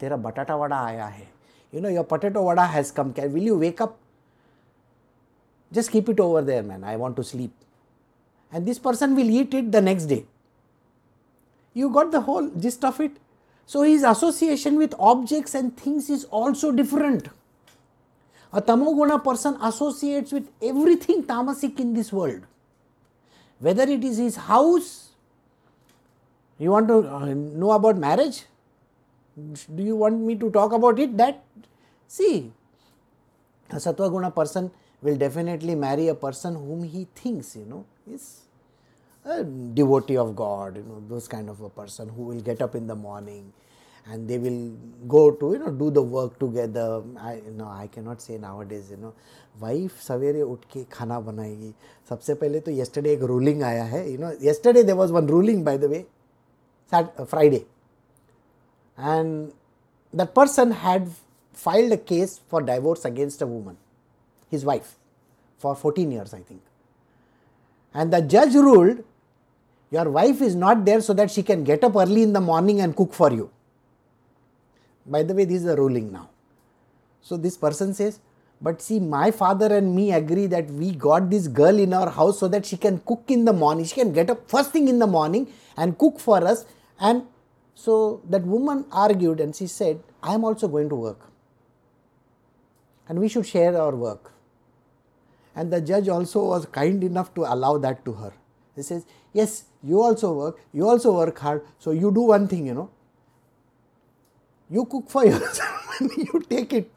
तेरा 0.00 0.16
बटाटा 0.16 0.56
वड़ा 0.56 0.84
आया 0.84 1.06
है। 1.06 1.28
You 1.72 1.80
know 1.80 1.88
your 1.88 2.04
potato 2.04 2.42
vada 2.42 2.64
has 2.64 2.92
come 2.92 3.12
care 3.12 3.28
will 3.28 3.46
you 3.46 3.56
wake 3.56 3.82
up 3.82 3.96
Just 5.72 5.90
keep 5.90 6.08
it 6.08 6.20
over 6.20 6.42
there, 6.42 6.62
man. 6.62 6.84
I 6.84 6.96
want 6.96 7.16
to 7.16 7.24
sleep. 7.24 7.52
And 8.52 8.66
this 8.66 8.78
person 8.78 9.16
will 9.16 9.30
eat 9.30 9.54
it 9.54 9.72
the 9.72 9.80
next 9.80 10.04
day. 10.04 10.26
You 11.72 11.88
got 11.88 12.10
the 12.12 12.20
whole 12.20 12.50
gist 12.50 12.84
of 12.84 13.00
it? 13.00 13.12
So 13.64 13.82
his 13.82 14.02
association 14.02 14.76
with 14.76 14.94
objects 14.98 15.54
and 15.54 15.74
things 15.76 16.10
is 16.10 16.24
also 16.24 16.72
different. 16.72 17.28
A 18.52 18.60
tamoguna 18.60 19.22
person 19.24 19.56
associates 19.62 20.32
with 20.32 20.50
everything 20.60 21.22
tamasic 21.22 21.80
in 21.80 21.94
this 21.94 22.12
world. 22.12 22.42
Whether 23.60 23.84
it 23.84 24.04
is 24.04 24.18
his 24.18 24.36
house, 24.36 25.12
you 26.58 26.70
want 26.70 26.88
to 26.88 27.08
uh, 27.08 27.32
know 27.32 27.70
about 27.70 27.96
marriage? 27.96 28.44
Do 29.34 29.82
you 29.82 29.96
want 29.96 30.20
me 30.20 30.36
to 30.36 30.50
talk 30.50 30.72
about 30.72 30.98
it? 30.98 31.16
That, 31.16 31.42
see, 32.06 32.52
a 33.70 33.76
sattva 33.76 34.10
guna 34.10 34.30
person 34.30 34.70
will 35.01 35.15
definitely 35.15 35.75
marry 35.75 36.07
a 36.07 36.15
person 36.15 36.55
whom 36.55 36.83
he 36.83 37.07
thinks, 37.15 37.55
you 37.55 37.65
know, 37.65 37.85
is 38.11 38.41
a 39.25 39.43
devotee 39.43 40.17
of 40.17 40.35
God, 40.35 40.77
you 40.77 40.83
know, 40.83 41.03
those 41.07 41.27
kind 41.27 41.49
of 41.49 41.61
a 41.61 41.69
person 41.69 42.09
who 42.09 42.23
will 42.23 42.41
get 42.41 42.61
up 42.61 42.75
in 42.75 42.87
the 42.87 42.95
morning 42.95 43.53
and 44.09 44.27
they 44.27 44.37
will 44.37 44.73
go 45.07 45.31
to 45.31 45.53
you 45.53 45.59
know 45.59 45.71
do 45.71 45.89
the 45.91 46.01
work 46.01 46.39
together. 46.39 47.03
I 47.19 47.35
you 47.35 47.51
know 47.51 47.67
I 47.67 47.87
cannot 47.87 48.21
say 48.21 48.37
nowadays 48.37 48.89
you 48.91 48.97
know 48.97 49.13
wife 49.61 49.99
सवेरे 50.07 50.41
उठ 50.41 50.65
के 50.73 50.83
खाना 50.91 51.19
बनाएगी 51.19 51.73
सबसे 52.09 52.33
पहले 52.41 52.59
तो 52.59 52.71
yesterday 52.71 53.13
एक 53.17 53.23
ruling 53.31 53.63
आया 53.63 53.83
है 53.93 54.03
you 54.11 54.17
know 54.17 54.31
yesterday 54.47 54.83
there 54.83 54.95
was 54.95 55.11
one 55.11 55.27
ruling 55.27 55.63
by 55.63 55.75
the 55.77 55.89
way 55.89 56.05
Friday 57.25 57.65
and 58.97 59.51
that 60.13 60.33
person 60.35 60.71
had 60.71 61.09
filed 61.53 61.91
a 61.91 61.97
case 61.97 62.39
for 62.47 62.61
divorce 62.61 63.03
against 63.05 63.41
a 63.41 63.47
woman 63.47 63.77
his 64.52 64.64
wife 64.72 64.92
for 65.64 65.74
14 65.74 66.10
years 66.18 66.34
I 66.40 66.42
think 66.50 66.62
and 67.94 68.12
the 68.16 68.22
judge 68.36 68.54
ruled 68.54 69.02
your 69.92 70.08
wife 70.10 70.40
is 70.40 70.54
not 70.54 70.86
there 70.86 71.02
so 71.02 71.12
that 71.12 71.30
she 71.30 71.42
can 71.42 71.64
get 71.64 71.84
up 71.84 71.96
early 71.96 72.22
in 72.22 72.32
the 72.32 72.40
morning 72.40 72.80
and 72.80 72.96
cook 72.96 73.12
for 73.12 73.30
you. 73.30 73.50
By 75.04 75.22
the 75.22 75.34
way, 75.34 75.44
this 75.44 75.60
is 75.62 75.66
a 75.66 75.76
ruling 75.76 76.10
now. 76.10 76.30
So 77.20 77.36
this 77.36 77.58
person 77.58 77.92
says, 77.92 78.18
but 78.62 78.80
see, 78.80 78.98
my 79.00 79.30
father 79.30 79.76
and 79.76 79.94
me 79.94 80.12
agree 80.12 80.46
that 80.46 80.70
we 80.70 80.92
got 80.92 81.28
this 81.28 81.46
girl 81.46 81.78
in 81.78 81.92
our 81.92 82.08
house 82.08 82.38
so 82.40 82.48
that 82.48 82.64
she 82.64 82.78
can 82.78 83.00
cook 83.00 83.24
in 83.28 83.44
the 83.44 83.52
morning. 83.52 83.84
She 83.84 83.96
can 83.96 84.14
get 84.14 84.30
up 84.30 84.48
first 84.48 84.70
thing 84.70 84.88
in 84.88 84.98
the 84.98 85.06
morning 85.06 85.52
and 85.76 85.98
cook 85.98 86.18
for 86.18 86.42
us. 86.42 86.64
And 86.98 87.24
so 87.74 88.22
that 88.30 88.44
woman 88.44 88.86
argued 88.92 89.40
and 89.40 89.54
she 89.54 89.66
said, 89.66 90.02
I 90.22 90.32
am 90.32 90.42
also 90.42 90.68
going 90.68 90.88
to 90.88 90.94
work. 90.94 91.28
And 93.08 93.20
we 93.20 93.28
should 93.28 93.44
share 93.44 93.78
our 93.78 93.94
work. 93.94 94.31
And 95.54 95.72
the 95.72 95.80
judge 95.80 96.08
also 96.08 96.44
was 96.46 96.66
kind 96.66 97.02
enough 97.04 97.34
to 97.34 97.42
allow 97.42 97.78
that 97.78 98.04
to 98.04 98.12
her. 98.12 98.32
He 98.74 98.82
says, 98.82 99.04
Yes, 99.32 99.64
you 99.82 100.00
also 100.00 100.32
work, 100.32 100.60
you 100.72 100.88
also 100.88 101.14
work 101.14 101.38
hard, 101.38 101.62
so 101.78 101.90
you 101.90 102.10
do 102.12 102.22
one 102.22 102.48
thing, 102.48 102.66
you 102.66 102.74
know. 102.74 102.90
You 104.70 104.84
cook 104.86 105.10
for 105.10 105.24
yourself 105.32 106.00
and 106.00 106.10
you 106.16 106.44
take 106.48 106.72
it. 106.72 106.90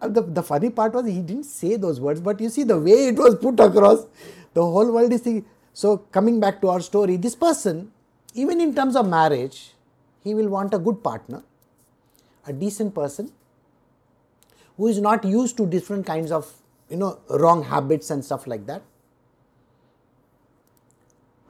And 0.00 0.14
the, 0.14 0.22
the 0.22 0.42
funny 0.42 0.70
part 0.70 0.92
was 0.94 1.06
he 1.06 1.20
didn't 1.20 1.44
say 1.44 1.76
those 1.76 2.00
words, 2.00 2.20
but 2.20 2.40
you 2.40 2.48
see 2.48 2.64
the 2.64 2.78
way 2.78 3.08
it 3.08 3.16
was 3.16 3.36
put 3.36 3.58
across, 3.60 4.06
the 4.54 4.62
whole 4.62 4.90
world 4.92 5.12
is 5.12 5.20
thinking. 5.20 5.48
So, 5.72 5.98
coming 5.98 6.38
back 6.38 6.60
to 6.60 6.68
our 6.68 6.80
story, 6.80 7.16
this 7.16 7.34
person, 7.34 7.92
even 8.34 8.60
in 8.60 8.74
terms 8.74 8.94
of 8.94 9.08
marriage, 9.08 9.72
he 10.22 10.34
will 10.34 10.48
want 10.48 10.74
a 10.74 10.78
good 10.78 11.02
partner, 11.02 11.42
a 12.46 12.52
decent 12.52 12.94
person 12.94 13.32
who 14.76 14.88
is 14.88 15.00
not 15.00 15.24
used 15.24 15.56
to 15.56 15.66
different 15.66 16.06
kinds 16.06 16.30
of 16.30 16.52
you 16.92 16.98
know 17.02 17.12
wrong 17.44 17.64
habits 17.74 18.10
and 18.16 18.24
stuff 18.30 18.46
like 18.54 18.66
that 18.72 18.82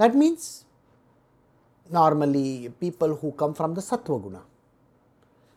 that 0.02 0.14
means 0.14 0.64
normally 1.90 2.72
people 2.80 3.14
who 3.16 3.32
come 3.32 3.54
from 3.54 3.74
the 3.74 3.80
sattva 3.80 4.20
guna. 4.22 4.42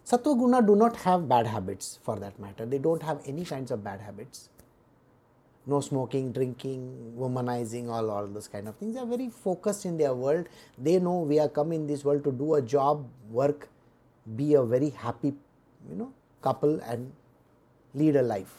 Sattva 0.05 0.37
guna 0.37 0.61
do 0.61 0.75
not 0.75 0.97
have 0.97 1.27
bad 1.27 1.47
habits 1.47 1.99
for 2.03 2.19
that 2.19 2.37
matter. 2.39 2.65
They 2.65 2.77
don't 2.77 3.01
have 3.01 3.21
any 3.25 3.45
kinds 3.45 3.71
of 3.71 3.83
bad 3.83 4.01
habits. 4.01 4.49
No 5.65 5.79
smoking, 5.81 6.31
drinking, 6.31 7.13
womanizing, 7.17 7.89
all, 7.89 8.11
all 8.11 8.27
those 8.27 8.47
kind 8.47 8.67
of 8.67 8.75
things. 8.75 8.93
They 8.95 9.01
are 9.01 9.05
very 9.05 9.29
focused 9.29 9.85
in 9.85 9.97
their 9.97 10.13
world. 10.13 10.47
They 10.77 10.99
know 10.99 11.21
we 11.21 11.39
are 11.39 11.49
come 11.49 11.71
in 11.71 11.87
this 11.87 12.05
world 12.05 12.23
to 12.25 12.31
do 12.31 12.55
a 12.55 12.61
job, 12.61 13.07
work, 13.31 13.67
be 14.35 14.53
a 14.53 14.63
very 14.63 14.91
happy, 14.91 15.33
you 15.89 15.95
know, 15.95 16.13
couple 16.41 16.79
and 16.81 17.11
lead 17.95 18.15
a 18.15 18.21
life 18.21 18.53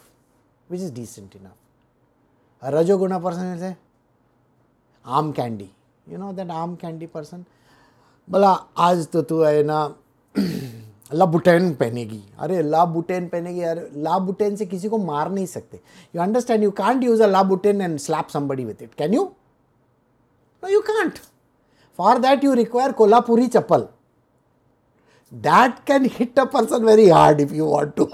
which 0.70 0.80
is 0.80 0.92
decent 0.94 1.36
enough 1.36 2.74
rajoguna 2.74 3.18
person 3.20 3.54
is 3.54 3.64
a 3.64 3.74
aam 5.04 5.32
candy 5.32 5.70
you 6.08 6.18
know 6.18 6.32
that 6.32 6.50
aam 6.50 6.74
candy 6.76 7.06
person 7.06 7.44
बोला 8.28 8.50
आज 8.78 9.06
तो 9.08 9.22
तू 9.22 9.40
है 9.42 9.62
ना, 9.62 9.94
लाबुटेन 11.14 11.72
पहनेगी। 11.74 12.22
अरे 12.38 12.62
लाबुटेन 12.62 13.28
पहनेगी 13.28 13.60
अरे 13.62 13.88
लाबुटेन 13.96 14.56
से 14.56 14.66
किसी 14.66 14.88
को 14.88 14.98
मार 14.98 15.30
नहीं 15.30 15.46
सकते। 15.46 15.80
You 16.14 16.22
understand 16.22 16.62
you 16.62 16.70
can't 16.70 17.04
use 17.04 17.22
a 17.22 17.26
Louboutin 17.26 17.80
and 17.80 17.98
slap 17.98 18.28
somebody 18.28 18.64
with 18.64 18.82
it 18.82 18.94
can 18.94 19.14
you 19.14 19.22
know 20.62 20.68
you 20.68 20.80
can't 20.80 21.18
for 21.98 22.18
that 22.18 22.44
you 22.44 22.52
require 22.54 22.92
Kolhapuri 22.92 23.46
chappal 23.46 23.86
that 25.32 25.78
can 25.86 26.08
hit 26.12 26.38
a 26.38 26.44
person 26.44 26.84
very 26.84 27.08
hard 27.08 27.40
if 27.40 27.54
you 27.54 27.66
want 27.66 27.94
to 27.96 28.08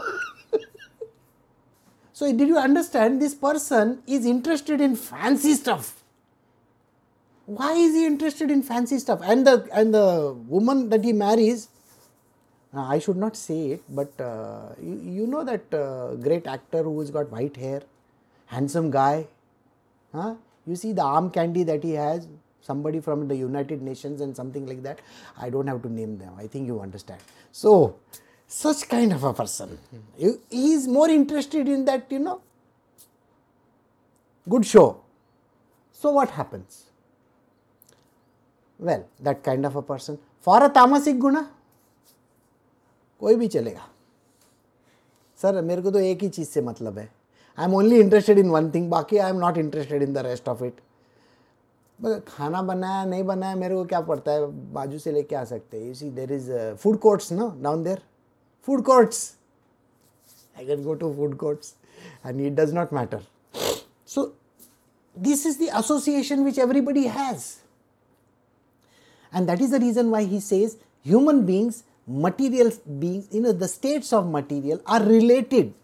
so, 2.23 2.33
did 2.33 2.47
you 2.47 2.57
understand 2.57 3.21
this 3.21 3.35
person 3.35 4.01
is 4.07 4.25
interested 4.25 4.81
in 4.81 4.95
fancy 4.95 5.55
stuff? 5.55 6.05
Why 7.47 7.73
is 7.73 7.95
he 7.95 8.07
interested 8.07 8.49
in 8.49 8.63
fancy 8.63 8.99
stuff? 9.01 9.21
And 9.25 9.45
the 9.45 9.69
and 9.73 9.93
the 9.93 10.33
woman 10.47 10.89
that 10.91 11.03
he 11.03 11.13
marries 11.13 11.69
I 12.73 13.01
should 13.01 13.17
not 13.17 13.37
say 13.37 13.73
it, 13.73 13.83
but 13.89 14.19
uh, 14.19 14.69
you, 14.81 15.01
you, 15.05 15.27
know 15.27 15.45
that 15.45 15.75
uh, 15.75 16.15
great 16.15 16.47
actor 16.47 16.85
who 16.85 17.01
has 17.01 17.11
got 17.11 17.31
white 17.31 17.57
hair, 17.57 17.83
handsome 18.47 18.91
guy. 18.91 19.27
Huh? 20.15 20.37
You 20.67 20.77
see 20.77 20.93
the 20.93 21.03
arm 21.03 21.31
candy 21.31 21.65
that 21.65 21.83
he 21.83 21.93
has, 21.93 22.29
somebody 22.63 23.01
from 23.01 23.29
the 23.29 23.37
United 23.37 23.83
Nations 23.83 24.23
and 24.23 24.35
something 24.35 24.67
like 24.67 24.83
that. 24.85 25.01
I 25.39 25.51
don't 25.51 25.67
have 25.67 25.83
to 25.83 25.93
name 25.93 26.17
them. 26.17 26.33
I 26.39 26.47
think 26.47 26.67
you 26.67 26.81
understand. 26.81 27.21
So, 27.51 27.97
such 28.53 28.89
kind 28.89 29.13
of 29.13 29.25
a 29.25 29.33
person. 29.33 29.79
He 30.19 30.73
is 30.73 30.87
more 30.87 31.09
interested 31.09 31.69
in 31.69 31.85
that, 31.87 32.07
you 32.11 32.19
know, 32.19 32.41
good 34.47 34.67
show. 34.67 35.01
So, 35.93 36.11
what 36.11 36.31
happens? 36.31 36.85
Well, 38.81 39.09
that 39.21 39.43
kind 39.43 39.65
of 39.65 39.77
a 39.77 39.83
person. 39.83 40.19
For 40.41 40.63
a 40.63 40.71
tamasic 40.71 41.19
guna, 41.19 41.49
कोई 43.23 43.35
भी 43.37 43.47
चलेगा 43.49 43.83
sir 45.39 45.61
मेरे 45.63 45.83
को 45.83 45.91
तो 45.91 45.99
एक 45.99 46.23
ही 46.23 46.29
चीज़ 46.29 46.49
से 46.49 46.61
मतलब 46.61 46.99
है 46.99 47.05
I 47.59 47.65
am 47.65 47.75
only 47.75 47.99
interested 48.01 48.39
in 48.39 48.49
one 48.51 48.71
thing 48.75 48.89
बाकी 48.91 49.19
I 49.19 49.31
am 49.31 49.37
not 49.41 49.59
interested 49.59 50.03
in 50.03 50.13
the 50.13 50.25
rest 50.27 50.49
of 50.49 50.65
it 50.65 50.81
खाना 52.29 52.63
बनाया 52.63 53.05
नहीं 53.05 53.25
बनाया 53.25 53.57
मेरे 53.57 53.75
को 53.75 53.85
क्या 53.93 54.01
पड़ता 54.09 54.33
है 54.33 54.47
बाजू 54.73 54.99
से 54.99 55.13
लेके 55.13 55.37
आ 55.37 55.45
सकते 55.53 55.77
हैं 55.77 55.87
you 55.87 55.95
see 55.95 56.11
there 56.19 56.33
is 56.33 56.51
food 56.83 56.99
courts 57.01 57.33
no 57.33 57.49
down 57.63 57.83
there 57.85 58.03
food 58.63 58.85
courts. 58.85 59.37
I 60.57 60.65
can 60.65 60.83
go 60.83 60.95
to 60.95 61.13
food 61.15 61.37
courts 61.39 61.75
and 62.25 62.41
it 62.41 62.55
does 62.55 62.73
not 62.73 62.93
matter. 62.93 63.21
So, 64.05 64.35
this 65.17 65.45
is 65.45 65.59
the 65.59 65.69
association 65.77 66.45
which 66.45 66.59
everybody 66.59 67.07
has. 67.07 67.61
And 69.33 69.49
that 69.49 69.61
is 69.61 69.71
the 69.71 69.81
reason 69.81 70.11
why 70.11 70.25
he 70.25 70.41
says 70.41 70.79
human 71.03 71.45
beings, 71.45 71.85
material 72.07 72.71
beings, 72.99 73.29
you 73.31 73.41
know, 73.41 73.53
the 73.53 73.69
states 73.69 74.13
of 74.13 74.31
material 74.31 74.81
are 74.87 75.03
related. 75.03 75.75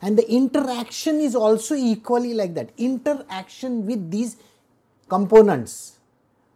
And 0.00 0.18
the 0.18 0.28
interaction 0.28 1.20
is 1.20 1.36
also 1.36 1.74
equally 1.74 2.34
like 2.34 2.54
that. 2.54 2.70
Interaction 2.76 3.86
with 3.86 4.10
these 4.10 4.36
components 5.08 5.98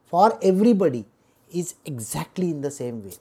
for 0.06 0.38
everybody 0.42 1.04
is 1.52 1.74
exactly 1.84 2.50
in 2.50 2.60
the 2.60 2.70
same 2.70 3.04
way. 3.04 3.12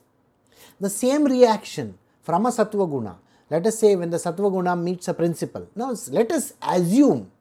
The 0.79 0.89
same 0.89 1.25
reaction 1.25 1.97
from 2.25 2.45
a 2.45 2.49
sattva 2.49 2.89
guna, 2.89 3.17
let 3.49 3.65
us 3.65 3.79
say 3.79 3.95
when 3.95 4.09
the 4.09 4.17
sattva 4.17 4.51
guna 4.51 4.75
meets 4.75 5.07
a 5.07 5.13
principle. 5.13 5.67
Now 5.75 5.93
let 6.11 6.31
us 6.31 6.53
assume 6.61 7.31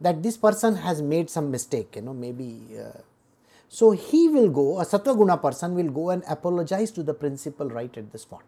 that 0.00 0.22
this 0.22 0.36
person 0.36 0.76
has 0.76 1.00
made 1.00 1.30
some 1.30 1.50
mistake, 1.50 1.96
you 1.96 2.02
know, 2.02 2.14
maybe 2.14 2.78
uh, 2.78 3.00
so 3.72 3.92
he 3.92 4.28
will 4.28 4.50
go, 4.50 4.80
a 4.80 4.84
Sattva 4.84 5.16
Guna 5.16 5.38
person 5.38 5.74
will 5.74 5.88
go 5.90 6.10
and 6.10 6.22
apologize 6.28 6.90
to 6.90 7.02
the 7.02 7.14
principal 7.14 7.70
right 7.70 7.96
at 7.96 8.12
the 8.12 8.18
spot. 8.18 8.42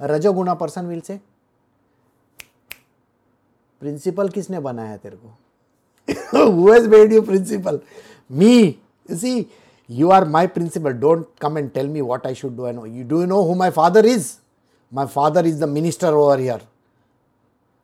A 0.00 0.08
Rajaguna 0.08 0.58
person 0.58 0.88
will 0.88 1.02
say, 1.02 1.20
principal 3.78 4.30
किसने 4.32 4.60
बनाया 4.60 4.96
तेरे 5.02 5.18
को 5.18 6.72
has 6.72 6.88
made 6.88 7.12
you 7.12 7.22
principal 7.22 7.82
me 8.30 8.78
you 9.08 9.16
see 9.16 9.48
you 9.88 10.10
are 10.10 10.24
my 10.24 10.46
principal 10.46 10.92
don't 10.92 11.28
come 11.40 11.56
and 11.56 11.72
tell 11.74 11.86
me 11.86 12.02
what 12.02 12.26
i 12.26 12.32
should 12.32 12.56
do 12.56 12.66
i 12.66 12.72
know 12.72 12.84
you 12.84 13.04
do 13.04 13.20
you 13.20 13.26
know 13.26 13.44
who 13.44 13.54
my 13.54 13.70
father 13.70 14.04
is 14.06 14.38
my 14.90 15.06
father 15.06 15.44
is 15.44 15.58
the 15.58 15.66
minister 15.66 16.08
over 16.08 16.36
here 16.38 16.60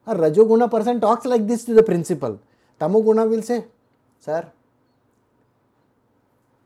a 0.07 0.15
rajoguna 0.15 0.71
person 0.71 1.01
talks 1.01 1.25
like 1.25 1.47
this 1.47 1.65
to 1.65 1.75
the 1.75 1.83
principal 1.83 2.39
tamoguna 2.81 3.29
will 3.29 3.43
say 3.43 3.65
sir 4.21 4.43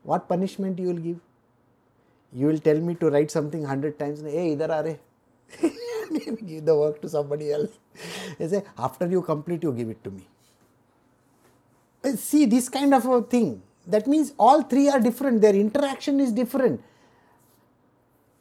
what 0.03 0.27
punishment 0.27 0.79
you 0.79 0.87
will 0.87 1.03
give? 1.07 1.19
You 2.33 2.47
will 2.47 2.59
tell 2.59 2.79
me 2.79 2.95
to 2.95 3.09
write 3.09 3.31
something 3.31 3.63
hundred 3.63 3.99
times. 3.99 4.21
Hey, 4.21 4.55
idhar 4.55 4.69
are 4.69 4.97
give 6.47 6.65
the 6.65 6.75
work 6.75 7.01
to 7.01 7.09
somebody 7.09 7.51
else. 7.51 7.69
They 8.37 8.47
say, 8.47 8.63
after 8.77 9.07
you 9.07 9.21
complete, 9.21 9.63
you 9.63 9.71
give 9.71 9.89
it 9.89 10.03
to 10.03 10.11
me. 10.11 10.25
See, 12.15 12.45
this 12.45 12.69
kind 12.69 12.93
of 12.93 13.05
a 13.05 13.21
thing. 13.21 13.61
That 13.89 14.07
means 14.07 14.33
all 14.37 14.61
three 14.61 14.89
are 14.89 14.99
different. 14.99 15.41
Their 15.41 15.55
interaction 15.55 16.19
is 16.19 16.31
different. 16.31 16.81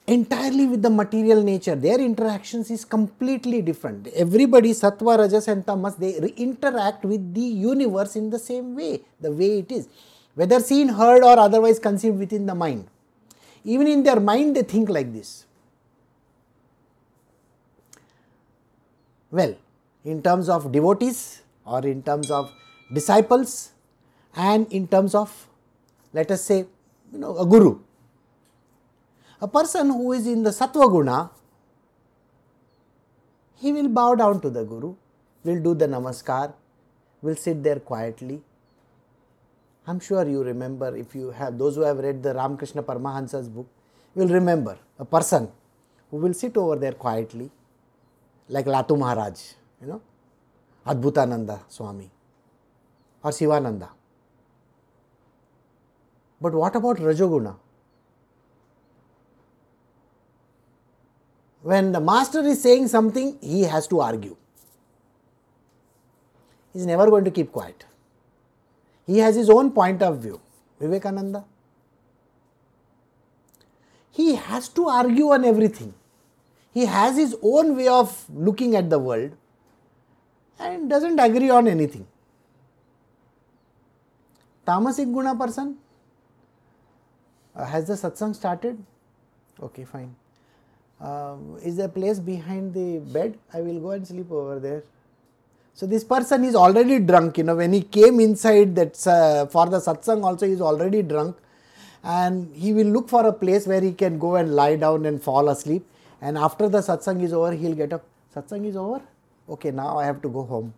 Entirely 0.06 0.66
with 0.66 0.82
the 0.82 0.90
material 0.90 1.42
nature. 1.42 1.74
Their 1.74 2.00
interactions 2.00 2.70
is 2.70 2.84
completely 2.84 3.60
different. 3.60 4.06
Everybody, 4.08 4.70
Sattva, 4.70 5.18
Rajas 5.18 5.48
and 5.48 5.66
Tamas, 5.66 5.96
they 5.96 6.16
interact 6.36 7.04
with 7.04 7.34
the 7.34 7.40
universe 7.40 8.16
in 8.16 8.30
the 8.30 8.38
same 8.38 8.74
way, 8.74 9.00
the 9.20 9.30
way 9.30 9.58
it 9.58 9.72
is 9.72 9.88
whether 10.38 10.60
seen, 10.60 10.88
heard, 10.88 11.24
or 11.24 11.36
otherwise 11.36 11.80
conceived 11.80 12.16
within 12.16 12.46
the 12.46 12.54
mind. 12.54 12.86
Even 13.64 13.88
in 13.88 14.04
their 14.04 14.20
mind, 14.20 14.54
they 14.54 14.62
think 14.62 14.88
like 14.88 15.12
this. 15.12 15.46
Well, 19.32 19.56
in 20.04 20.22
terms 20.22 20.48
of 20.48 20.70
devotees 20.70 21.42
or 21.64 21.84
in 21.84 22.04
terms 22.04 22.30
of 22.30 22.52
disciples 22.94 23.72
and 24.38 24.72
in 24.72 24.86
terms 24.86 25.14
of, 25.14 25.48
let 26.14 26.30
us 26.30 26.42
say, 26.44 26.64
you 27.12 27.18
know, 27.18 27.36
a 27.36 27.44
guru. 27.44 27.78
A 29.42 29.48
person 29.48 29.88
who 29.88 30.12
is 30.12 30.26
in 30.26 30.44
the 30.44 30.50
sattva 30.50 30.88
guna, 30.90 31.30
he 33.56 33.72
will 33.72 33.88
bow 33.88 34.14
down 34.14 34.40
to 34.40 34.50
the 34.50 34.64
guru, 34.64 34.94
will 35.44 35.60
do 35.60 35.74
the 35.74 35.86
namaskar, 35.86 36.54
will 37.20 37.36
sit 37.36 37.62
there 37.62 37.80
quietly, 37.80 38.40
I'm 39.88 40.00
sure 40.00 40.28
you 40.28 40.42
remember 40.44 40.94
if 40.96 41.14
you 41.14 41.30
have 41.30 41.58
those 41.58 41.76
who 41.76 41.80
have 41.80 41.98
read 41.98 42.22
the 42.22 42.34
Ramakrishna 42.34 42.82
Paramahansa's 42.82 43.48
book 43.48 43.66
will 44.14 44.28
remember 44.28 44.78
a 44.98 45.04
person 45.04 45.50
who 46.10 46.18
will 46.18 46.34
sit 46.34 46.56
over 46.58 46.76
there 46.76 46.92
quietly 46.92 47.50
like 48.50 48.66
Latu 48.66 48.98
Maharaj, 48.98 49.40
you 49.80 49.86
know, 49.86 50.02
Adbhutananda 50.86 51.60
Swami 51.68 52.10
or 53.24 53.30
Sivananda. 53.30 53.88
But 56.40 56.52
what 56.54 56.76
about 56.76 56.98
Rajoguna? 56.98 57.56
When 61.62 61.92
the 61.92 62.00
master 62.00 62.40
is 62.40 62.62
saying 62.62 62.88
something, 62.88 63.38
he 63.40 63.62
has 63.62 63.86
to 63.88 64.00
argue. 64.00 64.36
He 66.72 66.78
is 66.78 66.86
never 66.86 67.10
going 67.10 67.24
to 67.24 67.30
keep 67.30 67.52
quiet. 67.52 67.84
He 69.06 69.18
has 69.18 69.34
his 69.34 69.50
own 69.50 69.72
point 69.72 70.02
of 70.02 70.18
view. 70.18 70.40
Vivekananda. 70.80 71.44
He 74.12 74.34
has 74.36 74.68
to 74.70 74.88
argue 74.88 75.30
on 75.30 75.44
everything. 75.44 75.94
He 76.72 76.86
has 76.86 77.16
his 77.16 77.36
own 77.42 77.76
way 77.76 77.88
of 77.88 78.24
looking 78.30 78.76
at 78.76 78.88
the 78.90 78.98
world 78.98 79.32
and 80.58 80.88
doesn't 80.88 81.18
agree 81.18 81.50
on 81.50 81.66
anything. 81.66 82.06
Tamasic 84.66 85.12
Guna 85.12 85.34
person, 85.34 85.78
uh, 87.58 87.64
has 87.64 87.86
the 87.86 87.94
satsang 87.94 88.34
started? 88.34 88.82
Okay, 89.60 89.84
fine. 89.84 90.14
Uh, 91.00 91.36
is 91.62 91.76
there 91.76 91.86
a 91.86 91.88
place 91.88 92.18
behind 92.18 92.74
the 92.74 92.98
bed? 92.98 93.38
I 93.52 93.60
will 93.60 93.80
go 93.80 93.90
and 93.90 94.06
sleep 94.06 94.30
over 94.30 94.58
there. 94.58 94.82
So 95.74 95.86
this 95.86 96.02
person 96.02 96.44
is 96.44 96.54
already 96.56 96.98
drunk, 96.98 97.38
you 97.38 97.44
know, 97.44 97.54
when 97.54 97.72
he 97.72 97.82
came 97.82 98.18
inside 98.18 98.74
that 98.76 99.06
uh, 99.06 99.46
for 99.46 99.66
the 99.66 99.78
satsang 99.78 100.24
also 100.24 100.46
he 100.46 100.52
is 100.52 100.60
already 100.60 101.02
drunk 101.02 101.36
and 102.02 102.52
he 102.54 102.72
will 102.72 102.86
look 102.86 103.08
for 103.08 103.24
a 103.26 103.32
place 103.32 103.66
where 103.66 103.80
he 103.80 103.92
can 103.92 104.18
go 104.18 104.34
and 104.36 104.56
lie 104.56 104.74
down 104.74 105.06
and 105.06 105.22
fall 105.22 105.48
asleep. 105.48 105.86
And 106.20 106.36
after 106.36 106.68
the 106.68 106.78
satsang 106.78 107.22
is 107.22 107.32
over, 107.32 107.52
he'll 107.52 107.76
get 107.76 107.92
up. 107.92 108.04
Satsang 108.34 108.66
is 108.66 108.76
over? 108.76 109.00
Okay, 109.48 109.70
now 109.70 109.98
I 109.98 110.04
have 110.04 110.20
to 110.22 110.28
go 110.28 110.42
home. 110.42 110.74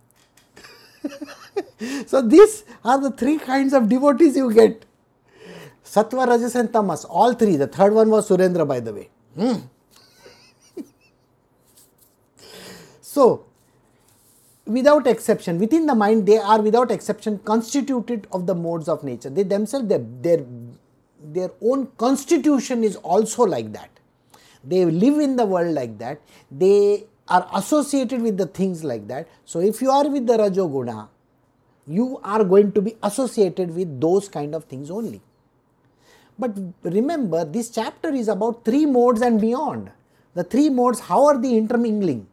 so 2.07 2.21
these 2.21 2.65
are 2.85 3.01
the 3.01 3.11
three 3.11 3.39
kinds 3.39 3.73
of 3.73 3.89
devotees 3.89 4.37
you 4.37 4.53
get. 4.53 4.85
Sattva, 5.91 6.25
Rajas 6.25 6.55
and 6.55 6.73
Tamas, 6.73 7.05
all 7.05 7.35
three. 7.35 7.57
The 7.57 7.67
third 7.67 7.93
one 7.93 8.11
was 8.11 8.29
Surendra, 8.29 8.67
by 8.67 8.79
the 8.79 8.93
way. 8.95 9.09
Hmm. 9.35 9.57
so, 13.01 13.45
without 14.67 15.09
exception, 15.09 15.59
within 15.59 15.87
the 15.87 15.95
mind, 15.97 16.27
they 16.27 16.39
are 16.39 16.63
without 16.63 16.93
exception 16.93 17.41
constituted 17.41 18.29
of 18.31 18.47
the 18.47 18.55
modes 18.55 18.89
of 18.89 19.03
nature. 19.03 19.31
They 19.31 19.43
themselves, 19.43 19.89
their, 19.89 19.99
their, 19.99 20.45
their 21.21 21.51
own 21.61 21.89
constitution 21.99 22.85
is 22.85 22.95
also 22.95 23.43
like 23.43 23.73
that. 23.73 23.91
They 24.63 24.85
live 24.85 25.19
in 25.19 25.35
the 25.35 25.47
world 25.47 25.75
like 25.75 25.99
that. 25.99 26.21
They 26.53 27.07
are 27.27 27.49
associated 27.53 28.23
with 28.23 28.37
the 28.37 28.47
things 28.47 28.85
like 28.85 29.09
that. 29.09 29.27
So, 29.45 29.59
if 29.59 29.83
you 29.83 29.91
are 29.91 30.09
with 30.09 30.25
the 30.29 30.35
Rajoguna, 30.35 31.09
you 31.89 32.21
are 32.23 32.45
going 32.45 32.71
to 32.71 32.81
be 32.81 32.97
associated 33.03 33.75
with 33.75 34.01
those 34.01 34.29
kind 34.29 34.55
of 34.55 34.67
things 34.67 34.89
only. 34.89 35.21
But 36.41 36.53
remember, 36.83 37.45
this 37.45 37.71
chapter 37.79 38.11
is 38.23 38.29
about 38.29 38.65
three 38.65 38.87
modes 38.87 39.21
and 39.21 39.41
beyond. 39.41 39.91
The 40.35 40.45
three 40.45 40.69
modes, 40.71 41.01
how 41.01 41.27
are 41.27 41.39
they 41.45 41.53
intermingling? 41.57 42.27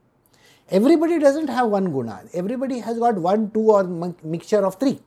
Everybody 0.69 1.19
doesn't 1.19 1.49
have 1.57 1.67
one 1.67 1.91
guna. 1.91 2.15
Everybody 2.33 2.79
has 2.79 2.97
got 2.99 3.15
one, 3.15 3.51
two, 3.51 3.67
or 3.75 3.83
mixture 4.35 4.65
of 4.65 4.75
three. 4.75 4.99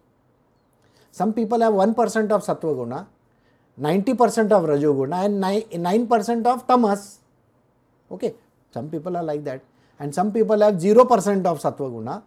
Some 1.11 1.33
people 1.33 1.61
have 1.61 1.73
1% 1.73 2.31
of 2.37 2.45
sattva 2.49 2.75
guna, 2.81 3.09
90% 3.81 4.53
of 4.53 4.65
rajoguna, 4.73 5.25
and 5.25 5.43
9% 5.43 6.47
of 6.47 6.67
tamas. 6.69 7.19
Okay, 8.11 8.35
some 8.73 8.89
people 8.89 9.17
are 9.17 9.25
like 9.25 9.45
that 9.45 9.61
and 10.01 10.15
some 10.15 10.33
people 10.33 10.59
have 10.61 10.77
0% 10.77 11.47
of 11.47 11.61
sattva 11.61 11.91
guna, 11.95 12.23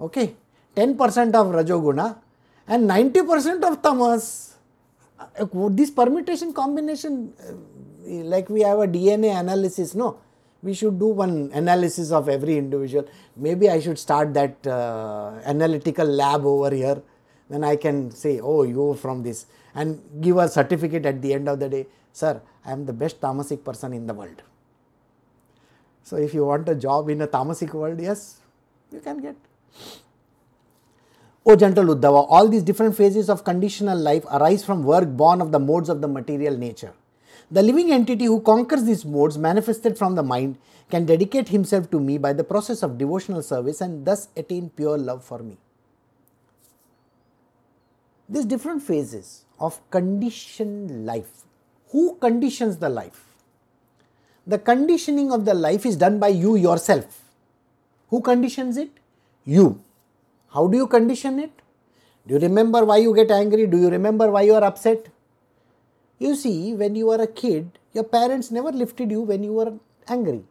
okay, 0.00 0.34
10% 0.76 1.34
of 1.40 1.46
rajoguna 1.58 2.18
and 2.66 2.90
90% 2.90 3.62
of 3.62 3.80
tamas. 3.80 4.56
Uh, 5.18 5.68
this 5.70 5.90
permutation 5.90 6.52
combination, 6.52 7.32
uh, 7.48 7.52
like 8.24 8.48
we 8.48 8.62
have 8.62 8.78
a 8.78 8.86
DNA 8.86 9.38
analysis, 9.38 9.94
no? 9.94 10.18
We 10.62 10.74
should 10.74 10.98
do 10.98 11.06
one 11.06 11.50
analysis 11.52 12.10
of 12.10 12.28
every 12.28 12.56
individual. 12.56 13.06
Maybe 13.36 13.70
I 13.70 13.80
should 13.80 13.98
start 13.98 14.34
that 14.34 14.66
uh, 14.66 15.40
analytical 15.44 16.06
lab 16.06 16.44
over 16.44 16.74
here. 16.74 17.00
Then 17.48 17.64
I 17.64 17.76
can 17.76 18.10
say, 18.10 18.40
oh, 18.40 18.62
you 18.62 18.94
from 18.94 19.22
this, 19.22 19.46
and 19.74 20.00
give 20.20 20.36
a 20.36 20.48
certificate 20.48 21.06
at 21.06 21.22
the 21.22 21.32
end 21.32 21.48
of 21.48 21.60
the 21.60 21.68
day. 21.68 21.86
Sir, 22.12 22.40
I 22.64 22.72
am 22.72 22.84
the 22.86 22.92
best 22.92 23.20
tamasic 23.20 23.64
person 23.64 23.92
in 23.92 24.06
the 24.06 24.14
world. 24.14 24.42
So 26.02 26.16
if 26.16 26.34
you 26.34 26.44
want 26.44 26.68
a 26.68 26.74
job 26.74 27.08
in 27.08 27.20
a 27.22 27.26
tamasic 27.28 27.72
world, 27.72 28.00
yes, 28.00 28.40
you 28.92 29.00
can 29.00 29.20
get. 29.20 29.36
O 31.48 31.56
gentle 31.56 31.86
Uddhava, 31.86 32.26
all 32.28 32.46
these 32.46 32.62
different 32.62 32.94
phases 32.94 33.30
of 33.30 33.42
conditional 33.42 33.98
life 33.98 34.24
arise 34.30 34.64
from 34.64 34.82
work 34.82 35.08
born 35.08 35.40
of 35.40 35.50
the 35.50 35.58
modes 35.58 35.88
of 35.88 36.02
the 36.02 36.08
material 36.08 36.56
nature. 36.56 36.92
The 37.50 37.62
living 37.62 37.90
entity 37.90 38.26
who 38.26 38.40
conquers 38.42 38.84
these 38.84 39.06
modes 39.06 39.38
manifested 39.38 39.96
from 39.96 40.14
the 40.14 40.22
mind 40.22 40.58
can 40.90 41.06
dedicate 41.06 41.48
himself 41.48 41.90
to 41.92 42.00
me 42.00 42.18
by 42.18 42.34
the 42.34 42.44
process 42.44 42.82
of 42.82 42.98
devotional 42.98 43.42
service 43.42 43.80
and 43.80 44.04
thus 44.04 44.28
attain 44.36 44.68
pure 44.68 44.98
love 44.98 45.24
for 45.24 45.38
me. 45.38 45.56
These 48.28 48.44
different 48.44 48.82
phases 48.82 49.46
of 49.58 49.80
conditioned 49.90 51.06
life. 51.06 51.44
Who 51.92 52.16
conditions 52.16 52.76
the 52.76 52.90
life? 52.90 53.24
the 54.48 54.58
conditioning 54.58 55.30
of 55.30 55.44
the 55.44 55.52
life 55.52 55.84
is 55.84 55.96
done 55.96 56.18
by 56.18 56.28
you 56.28 56.56
yourself. 56.56 57.22
Who 58.08 58.22
conditions 58.22 58.78
it? 58.78 58.90
You. 59.44 59.84
How 60.54 60.66
do 60.66 60.76
you 60.76 60.86
condition 60.86 61.38
it? 61.38 61.50
Do 62.26 62.34
you 62.34 62.40
remember 62.40 62.84
why 62.84 62.98
you 62.98 63.14
get 63.14 63.30
angry? 63.30 63.66
Do 63.66 63.78
you 63.78 63.90
remember 63.90 64.30
why 64.30 64.42
you 64.42 64.54
are 64.54 64.64
upset? 64.64 65.08
You 66.18 66.34
see, 66.34 66.74
when 66.74 66.94
you 66.94 67.06
were 67.06 67.22
a 67.22 67.26
kid, 67.26 67.78
your 67.92 68.04
parents 68.04 68.50
never 68.50 68.70
lifted 68.72 69.10
you 69.10 69.22
when 69.22 69.42
you 69.42 69.52
were 69.52 69.74
angry. 70.08 70.42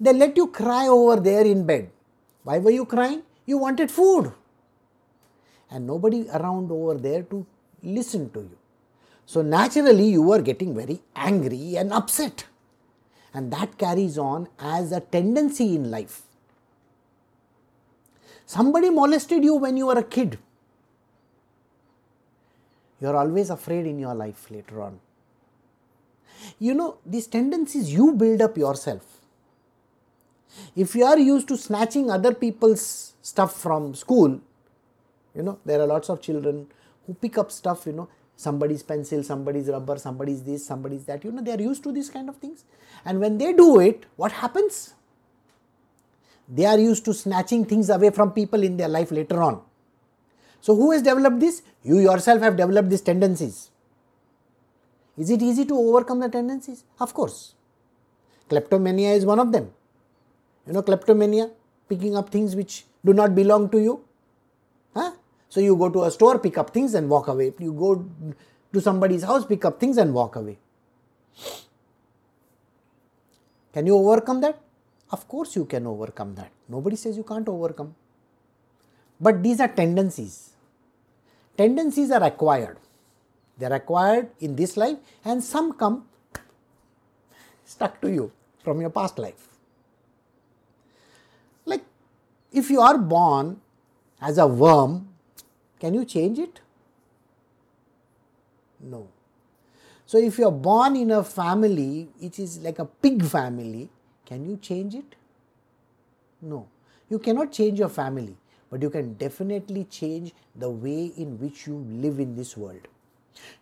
They 0.00 0.12
let 0.12 0.36
you 0.36 0.48
cry 0.48 0.88
over 0.88 1.20
there 1.20 1.44
in 1.44 1.64
bed. 1.64 1.90
Why 2.42 2.58
were 2.58 2.70
you 2.70 2.84
crying? 2.84 3.22
You 3.46 3.58
wanted 3.58 3.90
food. 3.90 4.32
And 5.70 5.86
nobody 5.86 6.28
around 6.28 6.70
over 6.70 6.94
there 6.94 7.22
to 7.22 7.46
listen 7.82 8.30
to 8.30 8.40
you. 8.40 8.58
So 9.26 9.40
naturally, 9.42 10.08
you 10.10 10.22
were 10.22 10.42
getting 10.42 10.74
very 10.74 11.00
angry 11.14 11.76
and 11.76 11.92
upset 11.92 12.44
and 13.34 13.52
that 13.52 13.76
carries 13.76 14.16
on 14.16 14.48
as 14.58 14.92
a 14.92 15.00
tendency 15.00 15.74
in 15.74 15.90
life. 15.90 16.22
Somebody 18.46 18.90
molested 18.90 19.42
you 19.42 19.54
when 19.56 19.76
you 19.76 19.86
were 19.86 19.98
a 19.98 20.02
kid. 20.02 20.38
You 23.00 23.08
are 23.08 23.16
always 23.16 23.50
afraid 23.50 23.86
in 23.86 23.98
your 23.98 24.14
life 24.14 24.50
later 24.50 24.82
on. 24.82 25.00
You 26.58 26.74
know, 26.74 26.98
these 27.04 27.26
tendencies 27.26 27.92
you 27.92 28.12
build 28.12 28.42
up 28.42 28.56
yourself. 28.56 29.02
If 30.76 30.94
you 30.94 31.04
are 31.04 31.18
used 31.18 31.48
to 31.48 31.56
snatching 31.56 32.10
other 32.10 32.32
people's 32.34 33.14
stuff 33.22 33.60
from 33.60 33.94
school, 33.94 34.40
you 35.34 35.42
know, 35.42 35.58
there 35.64 35.80
are 35.80 35.86
lots 35.86 36.08
of 36.08 36.20
children 36.20 36.66
who 37.06 37.14
pick 37.14 37.38
up 37.38 37.50
stuff, 37.50 37.86
you 37.86 37.92
know, 37.92 38.08
somebody's 38.36 38.82
pencil, 38.82 39.22
somebody's 39.22 39.68
rubber, 39.68 39.98
somebody's 39.98 40.42
this, 40.42 40.64
somebody's 40.64 41.04
that. 41.04 41.24
You 41.24 41.32
know, 41.32 41.42
they 41.42 41.52
are 41.52 41.60
used 41.60 41.82
to 41.84 41.92
these 41.92 42.10
kind 42.10 42.28
of 42.28 42.36
things. 42.36 42.64
And 43.04 43.20
when 43.20 43.38
they 43.38 43.52
do 43.52 43.80
it, 43.80 44.06
what 44.16 44.32
happens? 44.32 44.94
They 46.48 46.66
are 46.66 46.78
used 46.78 47.04
to 47.06 47.14
snatching 47.14 47.64
things 47.64 47.88
away 47.88 48.10
from 48.10 48.32
people 48.32 48.62
in 48.62 48.76
their 48.76 48.88
life 48.88 49.10
later 49.10 49.42
on. 49.42 49.62
So, 50.60 50.74
who 50.74 50.92
has 50.92 51.02
developed 51.02 51.40
this? 51.40 51.62
You 51.82 51.98
yourself 51.98 52.42
have 52.42 52.56
developed 52.56 52.90
these 52.90 53.00
tendencies. 53.00 53.70
Is 55.16 55.30
it 55.30 55.42
easy 55.42 55.64
to 55.66 55.76
overcome 55.76 56.20
the 56.20 56.28
tendencies? 56.28 56.84
Of 57.00 57.14
course. 57.14 57.54
Kleptomania 58.48 59.12
is 59.12 59.24
one 59.24 59.38
of 59.38 59.52
them. 59.52 59.72
You 60.66 60.72
know, 60.72 60.82
kleptomania, 60.82 61.50
picking 61.88 62.16
up 62.16 62.30
things 62.30 62.56
which 62.56 62.84
do 63.04 63.12
not 63.12 63.34
belong 63.34 63.68
to 63.70 63.78
you. 63.78 64.04
Huh? 64.94 65.12
So 65.48 65.60
you 65.60 65.76
go 65.76 65.88
to 65.88 66.04
a 66.04 66.10
store, 66.10 66.38
pick 66.38 66.58
up 66.58 66.70
things 66.70 66.94
and 66.94 67.08
walk 67.08 67.28
away. 67.28 67.52
You 67.58 67.72
go 67.72 68.04
to 68.72 68.80
somebody's 68.80 69.22
house, 69.22 69.44
pick 69.44 69.64
up 69.64 69.78
things 69.78 69.96
and 69.98 70.12
walk 70.12 70.36
away. 70.36 70.58
Can 73.72 73.86
you 73.86 73.96
overcome 73.96 74.40
that? 74.40 74.60
Of 75.14 75.28
course 75.28 75.54
you 75.56 75.64
can 75.64 75.86
overcome 75.86 76.34
that. 76.36 76.50
Nobody 76.68 76.96
says 76.96 77.16
you 77.16 77.22
can't 77.22 77.48
overcome. 77.48 77.94
But 79.20 79.42
these 79.42 79.60
are 79.60 79.68
tendencies. 79.68 80.50
Tendencies 81.56 82.10
are 82.10 82.22
acquired. 82.24 82.78
They 83.58 83.66
are 83.66 83.74
acquired 83.74 84.30
in 84.40 84.56
this 84.56 84.76
life 84.76 84.98
and 85.24 85.42
some 85.42 85.72
come 85.74 86.06
stuck 87.64 88.00
to 88.00 88.10
you 88.10 88.32
from 88.64 88.80
your 88.80 88.90
past 88.90 89.18
life. 89.18 89.48
Like 91.64 91.84
if 92.52 92.70
you 92.70 92.80
are 92.80 92.98
born 92.98 93.60
as 94.20 94.38
a 94.38 94.46
worm 94.46 95.08
can 95.84 95.94
you 95.94 96.04
change 96.04 96.38
it? 96.38 96.60
No. 98.80 99.08
So, 100.06 100.18
if 100.18 100.38
you 100.38 100.46
are 100.46 100.58
born 100.66 100.96
in 100.96 101.10
a 101.10 101.22
family 101.22 102.08
which 102.18 102.38
is 102.38 102.58
like 102.60 102.78
a 102.78 102.84
pig 102.84 103.22
family, 103.24 103.90
can 104.26 104.44
you 104.44 104.56
change 104.56 104.94
it? 104.94 105.16
No. 106.40 106.66
You 107.10 107.18
cannot 107.18 107.52
change 107.52 107.78
your 107.78 107.88
family, 107.88 108.36
but 108.70 108.82
you 108.82 108.90
can 108.90 109.14
definitely 109.14 109.84
change 109.84 110.32
the 110.56 110.70
way 110.70 111.12
in 111.16 111.38
which 111.38 111.66
you 111.66 111.84
live 111.88 112.18
in 112.18 112.34
this 112.34 112.56
world. 112.56 112.88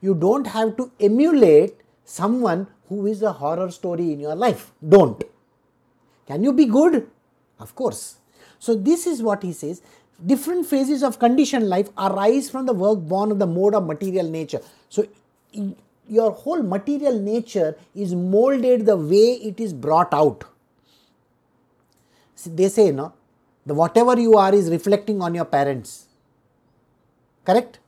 You 0.01 0.15
don't 0.15 0.47
have 0.47 0.77
to 0.77 0.91
emulate 1.01 1.81
someone 2.05 2.67
who 2.89 3.07
is 3.07 3.23
a 3.23 3.33
horror 3.33 3.71
story 3.71 4.13
in 4.13 4.21
your 4.21 4.35
life. 4.35 4.73
Don't. 4.87 5.23
Can 6.27 6.45
you 6.45 6.53
be 6.53 6.67
good? 6.67 7.09
Of 7.59 7.75
course. 7.75 8.17
So, 8.59 8.75
this 8.75 9.07
is 9.07 9.23
what 9.23 9.43
he 9.43 9.53
says 9.53 9.83
different 10.25 10.67
phases 10.67 11.03
of 11.03 11.19
conditioned 11.19 11.69
life 11.69 11.89
arise 11.99 12.49
from 12.49 12.67
the 12.67 12.73
work 12.73 13.01
born 13.01 13.33
of 13.33 13.39
the 13.39 13.47
mode 13.47 13.75
of 13.75 13.87
material 13.87 14.29
nature. 14.29 14.61
So, 14.89 15.07
your 16.09 16.31
whole 16.31 16.63
material 16.63 17.19
nature 17.19 17.77
is 17.95 18.15
molded 18.15 18.87
the 18.87 18.97
way 18.97 19.35
it 19.51 19.61
is 19.61 19.73
brought 19.73 20.13
out. 20.13 20.45
They 22.47 22.69
say, 22.69 22.91
no, 22.91 23.13
the 23.65 23.75
whatever 23.75 24.19
you 24.19 24.37
are 24.37 24.55
is 24.55 24.71
reflecting 24.71 25.23
on 25.23 25.35
your 25.35 25.45
parents. 25.45 26.07
Correct? 27.45 27.79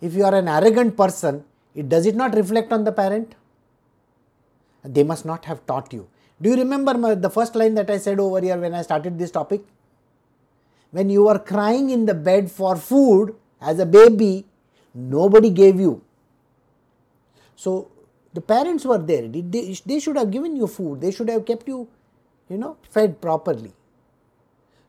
If 0.00 0.14
you 0.14 0.24
are 0.24 0.34
an 0.34 0.48
arrogant 0.48 0.96
person, 0.96 1.44
it 1.74 1.88
does 1.88 2.06
it 2.06 2.16
not 2.16 2.34
reflect 2.34 2.72
on 2.72 2.84
the 2.84 2.92
parent? 2.92 3.34
They 4.82 5.04
must 5.04 5.24
not 5.24 5.44
have 5.44 5.66
taught 5.66 5.92
you. 5.92 6.08
Do 6.40 6.50
you 6.50 6.56
remember 6.56 6.94
my, 6.94 7.14
the 7.14 7.30
first 7.30 7.54
line 7.54 7.74
that 7.74 7.90
I 7.90 7.98
said 7.98 8.18
over 8.18 8.40
here 8.40 8.56
when 8.56 8.74
I 8.74 8.82
started 8.82 9.18
this 9.18 9.30
topic? 9.30 9.62
when 10.90 11.08
you 11.10 11.24
were 11.24 11.38
crying 11.38 11.90
in 11.90 12.06
the 12.06 12.14
bed 12.14 12.50
for 12.50 12.76
food 12.76 13.34
as 13.60 13.78
a 13.78 13.86
baby, 13.86 14.44
nobody 14.94 15.50
gave 15.50 15.78
you. 15.78 16.02
So, 17.56 17.90
the 18.32 18.40
parents 18.40 18.84
were 18.84 18.98
there, 18.98 19.28
they, 19.28 19.76
they 19.84 20.00
should 20.00 20.16
have 20.16 20.30
given 20.30 20.56
you 20.56 20.66
food, 20.66 21.00
they 21.00 21.10
should 21.10 21.28
have 21.28 21.44
kept 21.44 21.66
you, 21.68 21.88
you 22.50 22.58
know, 22.58 22.76
fed 22.90 23.20
properly. 23.20 23.72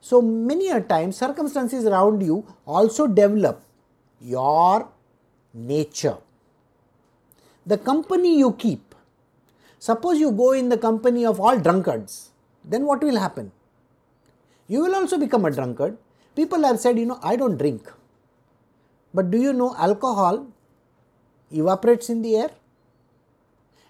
So, 0.01 0.22
many 0.22 0.70
a 0.70 0.82
time 0.82 1.12
circumstances 1.12 1.86
around 1.86 2.22
you 2.22 2.43
also 2.66 3.05
develop 3.05 3.64
your 4.20 4.89
nature. 5.53 6.18
The 7.68 7.78
company 7.78 8.39
you 8.39 8.53
keep, 8.53 8.95
suppose 9.78 10.20
you 10.20 10.32
go 10.32 10.53
in 10.53 10.70
the 10.70 10.78
company 10.78 11.24
of 11.24 11.39
all 11.39 11.59
drunkards, 11.59 12.32
then 12.66 12.86
what 12.86 13.03
will 13.03 13.20
happen? 13.20 13.51
You 14.68 14.82
will 14.82 14.95
also 14.95 15.20
become 15.20 15.45
a 15.45 15.51
drunkard. 15.51 15.97
People 16.36 16.64
have 16.64 16.80
said, 16.80 16.97
you 16.97 17.05
know, 17.05 17.20
I 17.22 17.36
don't 17.36 17.57
drink. 17.57 17.91
But 19.14 19.30
do 19.30 19.38
you 19.38 19.53
know 19.53 19.76
alcohol 19.78 20.47
evaporates 21.51 22.09
in 22.09 22.22
the 22.24 22.38
air? 22.38 22.51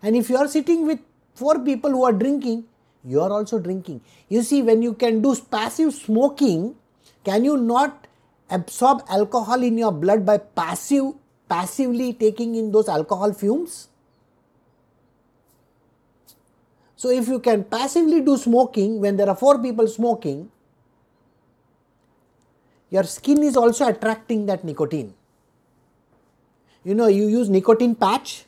And 0.01 0.15
if 0.15 0.29
you 0.29 0.37
are 0.37 0.47
sitting 0.47 0.85
with 0.85 0.99
four 1.35 1.59
people 1.59 1.91
who 1.91 2.03
are 2.03 2.11
drinking, 2.11 2.65
you 3.03 3.21
are 3.21 3.31
also 3.31 3.59
drinking. 3.59 4.01
You 4.29 4.43
see, 4.43 4.61
when 4.61 4.81
you 4.81 4.93
can 4.93 5.21
do 5.21 5.35
passive 5.35 5.93
smoking, 5.93 6.75
can 7.23 7.43
you 7.43 7.57
not 7.57 8.07
absorb 8.49 9.03
alcohol 9.09 9.63
in 9.63 9.77
your 9.77 9.91
blood 9.91 10.25
by 10.25 10.37
passive 10.37 11.13
passively 11.49 12.13
taking 12.13 12.55
in 12.55 12.71
those 12.71 12.87
alcohol 12.87 13.33
fumes? 13.33 13.87
So, 16.95 17.09
if 17.09 17.27
you 17.27 17.39
can 17.39 17.63
passively 17.63 18.21
do 18.21 18.37
smoking 18.37 19.01
when 19.01 19.17
there 19.17 19.27
are 19.27 19.35
four 19.35 19.57
people 19.57 19.87
smoking, 19.87 20.51
your 22.91 23.03
skin 23.03 23.41
is 23.41 23.57
also 23.57 23.87
attracting 23.87 24.45
that 24.45 24.63
nicotine. 24.63 25.15
You 26.83 26.93
know, 26.93 27.07
you 27.07 27.27
use 27.27 27.49
nicotine 27.49 27.95
patch, 27.95 28.45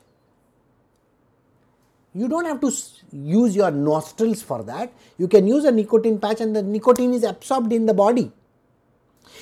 you 2.16 2.28
don't 2.28 2.46
have 2.46 2.62
to 2.62 2.72
use 3.12 3.56
your 3.56 3.72
nostrils 3.72 4.42
for 4.42 4.64
that. 4.64 4.94
You 5.18 5.28
can 5.28 5.48
use 5.48 5.66
a 5.66 5.72
nicotine 5.72 6.20
patch 6.20 6.42
and 6.42 6.56
the 6.56 6.62
nicotine 6.62 7.14
is 7.14 7.24
absorbed 7.24 7.74
in 7.74 7.86
the 7.86 7.94
body. 7.94 8.32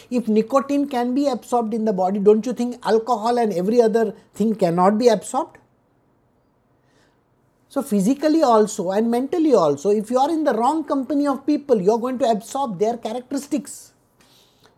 If 0.09 0.27
nicotine 0.27 0.87
can 0.87 1.13
be 1.13 1.27
absorbed 1.27 1.73
in 1.73 1.85
the 1.85 1.93
body, 1.93 2.19
don't 2.19 2.45
you 2.45 2.53
think 2.53 2.77
alcohol 2.85 3.37
and 3.37 3.51
every 3.51 3.81
other 3.81 4.13
thing 4.33 4.55
cannot 4.55 4.97
be 4.97 5.09
absorbed? 5.09 5.57
So, 7.67 7.81
physically 7.81 8.43
also 8.43 8.91
and 8.91 9.09
mentally 9.09 9.53
also, 9.53 9.91
if 9.91 10.11
you 10.11 10.19
are 10.19 10.29
in 10.29 10.43
the 10.43 10.53
wrong 10.53 10.83
company 10.83 11.25
of 11.25 11.45
people, 11.45 11.81
you 11.81 11.91
are 11.91 11.97
going 11.97 12.19
to 12.19 12.29
absorb 12.29 12.79
their 12.79 12.97
characteristics. 12.97 13.93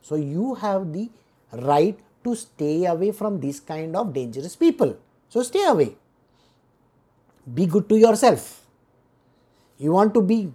So, 0.03 0.15
you 0.15 0.55
have 0.55 0.93
the 0.93 1.09
right 1.51 1.97
to 2.23 2.35
stay 2.35 2.85
away 2.85 3.11
from 3.11 3.39
this 3.39 3.59
kind 3.59 3.95
of 3.95 4.13
dangerous 4.13 4.55
people. 4.55 4.95
So, 5.29 5.41
stay 5.41 5.65
away. 5.65 5.95
Be 7.51 7.65
good 7.65 7.89
to 7.89 7.97
yourself. 7.97 8.65
You 9.77 9.91
want 9.91 10.13
to 10.13 10.21
be 10.21 10.51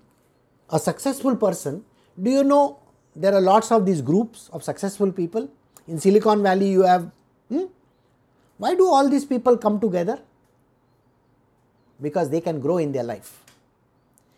a 0.71 0.79
successful 0.79 1.37
person. 1.37 1.85
Do 2.21 2.31
you 2.31 2.45
know 2.45 2.79
there 3.15 3.35
are 3.35 3.41
lots 3.41 3.71
of 3.73 3.85
these 3.85 4.01
groups 4.01 4.49
of 4.53 4.63
successful 4.63 5.13
people? 5.13 5.51
In 5.87 5.99
Silicon 5.99 6.43
Valley, 6.43 6.71
you 6.71 6.83
have. 6.83 7.11
Hmm? 7.49 7.65
Why 8.59 8.75
do 8.75 8.87
all 8.89 9.09
these 9.09 9.25
people 9.25 9.57
come 9.57 9.81
together? 9.81 10.19
Because 12.01 12.31
they 12.31 12.41
can 12.41 12.61
grow 12.61 12.79
in 12.79 12.93
their 12.93 13.05
life. 13.05 13.43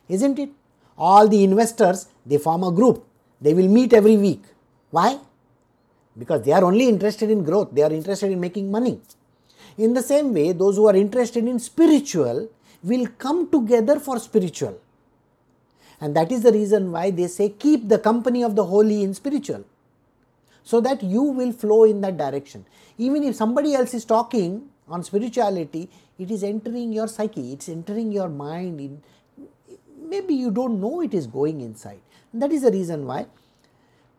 Isn't 0.08 0.38
it? 0.38 0.50
All 0.96 1.28
the 1.28 1.44
investors, 1.44 2.08
they 2.26 2.38
form 2.38 2.64
a 2.64 2.72
group. 2.72 3.04
They 3.40 3.54
will 3.54 3.68
meet 3.68 3.92
every 3.92 4.16
week 4.16 4.42
why? 4.90 5.18
Because 6.18 6.42
they 6.42 6.52
are 6.52 6.64
only 6.64 6.88
interested 6.88 7.30
in 7.30 7.44
growth, 7.44 7.68
they 7.72 7.82
are 7.82 7.92
interested 7.92 8.30
in 8.30 8.40
making 8.40 8.70
money. 8.70 9.00
In 9.76 9.94
the 9.94 10.02
same 10.02 10.34
way, 10.34 10.52
those 10.52 10.76
who 10.76 10.86
are 10.86 10.96
interested 10.96 11.46
in 11.46 11.58
spiritual 11.58 12.48
will 12.82 13.06
come 13.18 13.50
together 13.50 13.98
for 13.98 14.18
spiritual. 14.18 14.78
And 16.00 16.16
that 16.16 16.32
is 16.32 16.42
the 16.42 16.52
reason 16.52 16.92
why 16.92 17.10
they 17.10 17.26
say 17.26 17.50
keep 17.50 17.88
the 17.88 17.98
company 17.98 18.42
of 18.42 18.56
the 18.56 18.64
holy 18.64 19.02
in 19.02 19.14
spiritual. 19.14 19.64
So 20.62 20.80
that 20.80 21.02
you 21.02 21.22
will 21.22 21.52
flow 21.52 21.84
in 21.84 22.00
that 22.02 22.16
direction. 22.16 22.64
Even 22.98 23.22
if 23.24 23.34
somebody 23.34 23.74
else 23.74 23.94
is 23.94 24.04
talking 24.04 24.68
on 24.88 25.02
spirituality, 25.02 25.88
it 26.18 26.30
is 26.30 26.42
entering 26.42 26.92
your 26.92 27.08
psyche, 27.08 27.52
it's 27.52 27.68
entering 27.68 28.12
your 28.12 28.28
mind. 28.28 28.80
In, 28.80 29.02
maybe 29.98 30.34
you 30.34 30.50
don't 30.50 30.80
know 30.80 31.00
it 31.00 31.14
is 31.14 31.26
going 31.26 31.60
inside. 31.60 32.00
And 32.32 32.42
that 32.42 32.52
is 32.52 32.62
the 32.62 32.70
reason 32.70 33.06
why 33.06 33.26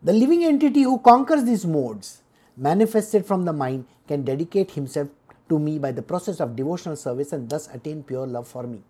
the 0.02 0.12
living 0.12 0.42
entity 0.44 0.82
who 0.82 0.98
conquers 0.98 1.44
these 1.44 1.64
modes, 1.64 2.22
manifested 2.56 3.24
from 3.24 3.44
the 3.44 3.52
mind, 3.52 3.86
can 4.08 4.24
dedicate 4.24 4.72
himself 4.72 5.08
to 5.52 5.58
me 5.68 5.78
by 5.78 5.92
the 5.92 6.02
process 6.10 6.40
of 6.40 6.56
devotional 6.56 6.96
service 6.96 7.32
and 7.36 7.48
thus 7.54 7.68
attain 7.78 8.02
pure 8.10 8.26
love 8.26 8.48
for 8.48 8.66
me. 8.74 8.82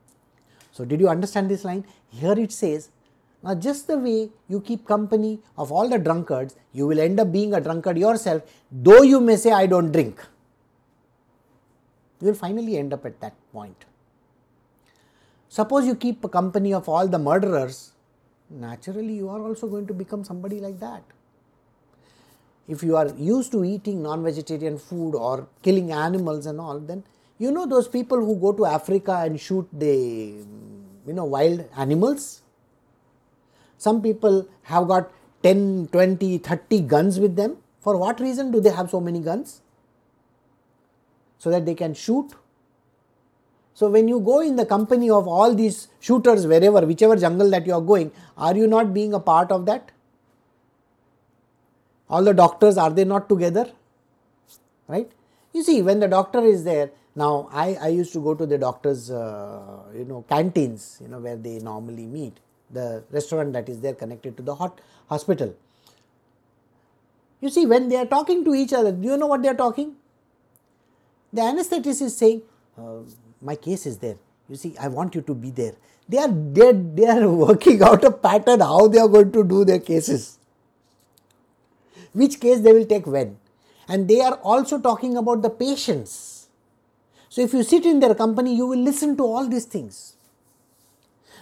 So, 0.71 0.85
did 0.85 1.01
you 1.01 1.09
understand 1.09 1.51
this 1.51 1.65
line? 1.65 1.85
Here 2.09 2.39
it 2.47 2.53
says, 2.53 2.91
now 3.43 3.55
just 3.55 3.89
the 3.89 3.99
way 3.99 4.31
you 4.49 4.61
keep 4.61 4.87
company 4.87 5.41
of 5.59 5.73
all 5.73 5.89
the 5.89 5.99
drunkards, 5.99 6.55
you 6.73 6.87
will 6.87 7.01
end 7.01 7.19
up 7.21 7.33
being 7.33 7.55
a 7.55 7.61
drunkard 7.61 7.99
yourself, 7.99 8.43
though 8.71 9.03
you 9.03 9.21
may 9.21 9.37
say, 9.37 9.53
I 9.53 9.67
don't 9.67 9.91
drink. 9.91 10.25
You 12.21 12.29
will 12.29 12.35
finally 12.35 12.79
end 12.79 12.93
up 12.93 13.05
at 13.05 13.21
that 13.21 13.35
point. 13.53 13.85
Suppose 15.49 15.87
you 15.87 15.97
keep 15.97 16.25
a 16.25 16.29
company 16.29 16.73
of 16.73 16.89
all 16.89 17.09
the 17.09 17.19
murderers, 17.19 17.93
naturally 18.49 19.15
you 19.15 19.29
are 19.29 19.43
also 19.43 19.67
going 19.67 19.87
to 19.89 19.95
become 19.95 20.25
somebody 20.25 20.61
like 20.61 20.79
that. 20.79 21.03
If 22.69 22.83
you 22.83 22.97
are 22.97 23.09
used 23.17 23.53
to 23.53 23.65
eating 23.65 24.03
non 24.03 24.23
vegetarian 24.23 24.79
food 24.79 25.15
or 25.15 25.49
killing 25.63 25.93
animals 25.93 26.47
and 26.47 26.61
all, 26.61 26.79
then 26.79 27.03
you 27.39 27.51
know 27.51 27.67
those 27.67 27.89
people 27.89 28.19
who 28.19 28.37
go 28.37 28.53
to 28.53 28.67
Africa 28.67 29.23
and 29.25 29.41
shoot 29.41 29.69
the 29.73 29.95
you 31.07 31.13
know 31.13 31.25
wild 31.25 31.65
animals. 31.77 32.43
Some 33.79 34.01
people 34.01 34.47
have 34.63 34.87
got 34.87 35.11
10, 35.43 35.89
20, 35.91 36.39
30 36.39 36.81
guns 36.83 37.19
with 37.19 37.35
them. 37.35 37.57
For 37.81 37.97
what 37.97 38.21
reason 38.21 38.53
do 38.53 38.61
they 38.61 38.71
have 38.71 38.91
so 38.91 39.01
many 39.01 39.19
guns? 39.19 39.61
So 41.39 41.51
that 41.51 41.67
they 41.67 41.75
can 41.75 41.95
shoot 41.95 42.33
so, 43.75 43.89
when 43.89 44.07
you 44.07 44.21
go 44.21 44.41
in 44.41 44.57
the 44.57 44.67
company 44.67 45.09
of 45.09 45.27
all 45.27 45.55
these 45.55 45.89
shooters 46.01 46.47
wherever, 46.47 46.87
whichever 46.87 47.17
jungle 47.17 47.49
that 47.51 47.67
you 47.67 47.75
are 47.75 47.81
going, 47.81 48.13
are 48.37 48.55
you 48.55 48.67
not 48.67 48.93
being 48.93 49.15
a 49.15 49.21
part 49.21 49.51
of 49.51 49.65
that? 49.67 49.91
All 52.13 52.23
the 52.23 52.35
doctors, 52.35 52.77
are 52.77 52.91
they 52.91 53.05
not 53.07 53.29
together? 53.31 53.71
Right? 54.87 55.11
You 55.55 55.63
see, 55.63 55.81
when 55.81 55.99
the 55.99 56.09
doctor 56.09 56.41
is 56.41 56.63
there, 56.63 56.91
now 57.17 57.49
I, 57.51 57.77
I 57.81 57.89
used 57.89 58.13
to 58.13 58.21
go 58.21 58.35
to 58.35 58.45
the 58.45 58.59
doctor's, 58.59 59.11
uh, 59.11 59.79
you 59.97 60.05
know, 60.05 60.23
canteens, 60.29 60.99
you 61.01 61.09
know, 61.09 61.21
where 61.21 61.37
they 61.37 61.59
normally 61.59 62.05
meet, 62.05 62.35
the 62.71 63.03
restaurant 63.11 63.55
that 63.55 63.71
is 63.71 63.81
there 63.81 63.95
connected 63.95 64.37
to 64.37 64.43
the 64.43 64.55
hot 64.55 64.79
hospital. 65.09 65.55
You 67.41 67.49
see, 67.49 67.65
when 67.65 67.89
they 67.89 67.97
are 67.97 68.07
talking 68.07 68.45
to 68.45 68.55
each 68.55 68.75
other, 68.75 68.93
do 68.93 69.09
you 69.09 69.17
know 69.17 69.27
what 69.27 69.43
they 69.43 69.49
are 69.49 69.55
talking? 69.55 69.97
The 71.33 71.41
anesthetist 71.41 72.03
is 72.03 72.17
saying, 72.17 72.43
uh, 72.79 72.99
my 73.41 73.57
case 73.57 73.87
is 73.87 73.97
there. 73.99 74.17
You 74.51 74.57
see, 74.57 74.75
I 74.79 74.89
want 74.89 75.15
you 75.15 75.23
to 75.23 75.35
be 75.35 75.51
there. 75.51 75.73
They 76.07 76.19
are 76.19 76.29
they, 76.29 76.73
they 76.73 77.07
are 77.07 77.27
working 77.47 77.83
out 77.83 78.05
a 78.05 78.11
pattern 78.11 78.61
how 78.61 78.87
they 78.89 78.99
are 78.99 79.09
going 79.09 79.33
to 79.33 79.45
do 79.45 79.65
their 79.65 79.81
cases. 79.81 80.39
Which 82.13 82.41
case 82.41 82.61
they 82.61 82.73
will 82.73 82.87
take 82.87 83.07
when. 83.07 83.39
And 83.89 84.09
they 84.09 84.21
are 84.21 84.35
also 84.35 84.79
talking 84.79 85.17
about 85.17 85.43
the 85.43 85.51
patients. 85.51 86.49
So 87.29 87.41
if 87.41 87.53
you 87.53 87.63
sit 87.63 87.87
in 87.87 88.01
their 88.01 88.15
company, 88.15 88.55
you 88.55 88.67
will 88.67 88.79
listen 88.79 89.17
to 89.17 89.25
all 89.25 89.49
these 89.49 89.65
things. 89.65 90.17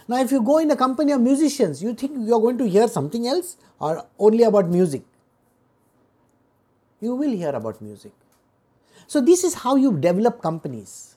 Now, 0.07 0.19
if 0.21 0.31
you 0.31 0.41
go 0.41 0.57
in 0.57 0.71
a 0.71 0.75
company 0.75 1.11
of 1.11 1.21
musicians, 1.21 1.81
you 1.83 1.93
think 1.93 2.27
you 2.27 2.33
are 2.35 2.39
going 2.39 2.57
to 2.57 2.67
hear 2.67 2.87
something 2.87 3.27
else 3.27 3.57
or 3.79 4.05
only 4.17 4.43
about 4.43 4.67
music? 4.67 5.03
You 6.99 7.15
will 7.15 7.31
hear 7.31 7.49
about 7.49 7.81
music. 7.81 8.11
So, 9.07 9.21
this 9.21 9.43
is 9.43 9.53
how 9.53 9.75
you 9.75 9.97
develop 9.97 10.41
companies. 10.41 11.15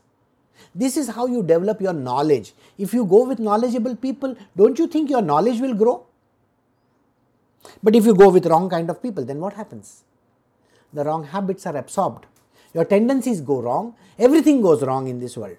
This 0.74 0.96
is 0.96 1.09
how 1.09 1.26
you 1.26 1.42
develop 1.42 1.80
your 1.80 1.92
knowledge. 1.92 2.52
If 2.78 2.92
you 2.92 3.05
go 3.05 3.24
with 3.24 3.38
knowledgeable 3.38 3.94
people, 3.96 4.36
don't 4.57 4.78
you 4.78 4.86
think 4.86 5.11
your 5.11 5.22
knowledge 5.22 5.61
will 5.61 5.74
grow? 5.74 6.07
But 7.83 7.97
if 7.97 8.05
you 8.05 8.15
go 8.15 8.29
with 8.29 8.47
wrong 8.47 8.69
kind 8.69 8.91
of 8.91 9.03
people, 9.03 9.25
then 9.25 9.41
what 9.41 9.55
happens? 9.55 10.05
The 10.93 11.05
wrong 11.05 11.25
habits 11.25 11.67
are 11.67 11.77
absorbed. 11.77 12.27
Your 12.73 12.85
tendencies 12.85 13.41
go 13.41 13.61
wrong. 13.61 13.95
Everything 14.19 14.61
goes 14.61 14.83
wrong 14.83 15.09
in 15.09 15.21
this 15.21 15.37
world. 15.37 15.59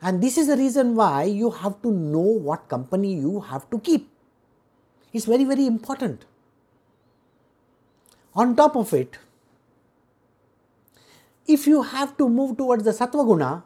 And 0.00 0.22
this 0.22 0.36
is 0.36 0.48
the 0.48 0.56
reason 0.56 0.94
why 0.94 1.24
you 1.24 1.50
have 1.50 1.80
to 1.82 1.90
know 1.90 2.18
what 2.20 2.68
company 2.68 3.14
you 3.14 3.40
have 3.40 3.68
to 3.70 3.78
keep. 3.78 4.08
It's 5.12 5.26
very, 5.26 5.44
very 5.44 5.66
important. 5.66 6.24
On 8.34 8.56
top 8.56 8.76
of 8.76 8.92
it, 8.94 9.18
if 11.46 11.66
you 11.66 11.82
have 11.82 12.16
to 12.16 12.28
move 12.28 12.56
towards 12.56 12.84
the 12.84 12.92
sattva 12.92 13.24
guna, 13.24 13.64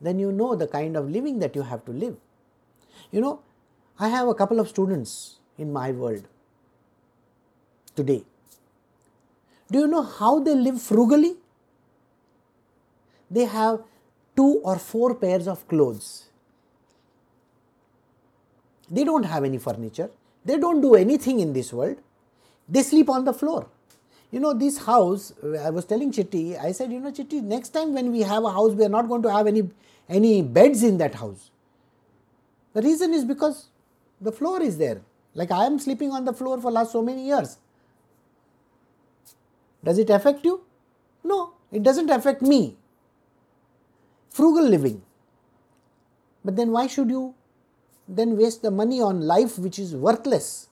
then 0.00 0.18
you 0.18 0.30
know 0.30 0.54
the 0.54 0.66
kind 0.66 0.96
of 0.96 1.10
living 1.10 1.38
that 1.38 1.56
you 1.56 1.62
have 1.62 1.84
to 1.86 1.92
live. 1.92 2.16
You 3.10 3.20
know, 3.20 3.40
I 3.98 4.08
have 4.08 4.28
a 4.28 4.34
couple 4.34 4.60
of 4.60 4.68
students 4.68 5.36
in 5.56 5.72
my 5.72 5.90
world 5.90 6.24
today. 7.94 8.24
Do 9.70 9.80
you 9.80 9.86
know 9.86 10.02
how 10.02 10.38
they 10.38 10.54
live 10.54 10.80
frugally? 10.80 11.36
They 13.30 13.46
have 13.46 13.80
two 14.36 14.60
or 14.62 14.78
four 14.78 15.14
pairs 15.14 15.48
of 15.48 15.66
clothes. 15.66 16.28
They 18.90 19.02
don't 19.02 19.24
have 19.24 19.44
any 19.44 19.58
furniture. 19.58 20.10
They 20.44 20.58
don't 20.58 20.80
do 20.80 20.94
anything 20.94 21.40
in 21.40 21.52
this 21.52 21.72
world. 21.72 21.96
They 22.68 22.82
sleep 22.82 23.08
on 23.08 23.24
the 23.24 23.32
floor. 23.32 23.66
You 24.30 24.40
know, 24.40 24.52
this 24.52 24.78
house, 24.78 25.32
I 25.60 25.70
was 25.70 25.86
telling 25.86 26.12
Chitti, 26.12 26.62
I 26.62 26.72
said, 26.72 26.92
you 26.92 27.00
know, 27.00 27.10
Chitti, 27.10 27.42
next 27.42 27.70
time 27.70 27.94
when 27.94 28.12
we 28.12 28.20
have 28.20 28.44
a 28.44 28.52
house, 28.52 28.72
we 28.72 28.84
are 28.84 28.90
not 28.90 29.08
going 29.08 29.22
to 29.22 29.32
have 29.32 29.46
any, 29.46 29.68
any 30.08 30.42
beds 30.42 30.82
in 30.82 30.98
that 30.98 31.14
house. 31.14 31.50
The 32.74 32.82
reason 32.82 33.14
is 33.14 33.24
because 33.24 33.68
the 34.20 34.32
floor 34.32 34.62
is 34.62 34.78
there. 34.78 35.02
Like 35.34 35.50
I 35.50 35.66
am 35.66 35.78
sleeping 35.78 36.12
on 36.12 36.24
the 36.24 36.32
floor 36.32 36.60
for 36.60 36.70
last 36.70 36.92
so 36.92 37.02
many 37.02 37.26
years. 37.26 37.58
Does 39.84 39.98
it 39.98 40.10
affect 40.10 40.44
you? 40.44 40.62
No, 41.22 41.52
it 41.70 41.82
doesn't 41.82 42.10
affect 42.10 42.42
me. 42.42 42.76
Frugal 44.30 44.64
living. 44.64 45.02
But 46.44 46.56
then 46.56 46.70
why 46.70 46.86
should 46.86 47.10
you 47.10 47.34
then 48.08 48.36
waste 48.36 48.62
the 48.62 48.70
money 48.70 49.00
on 49.00 49.20
life 49.20 49.58
which 49.58 49.78
is 49.78 49.94
worthless? 49.94 50.68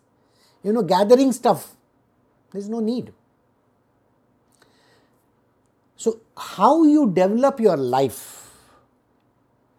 You 0.62 0.72
know, 0.72 0.82
gathering 0.82 1.32
stuff. 1.32 1.76
There 2.52 2.60
is 2.60 2.68
no 2.68 2.80
need. 2.80 3.12
So, 5.96 6.20
how 6.36 6.84
you 6.84 7.10
develop 7.10 7.60
your 7.60 7.76
life 7.76 8.50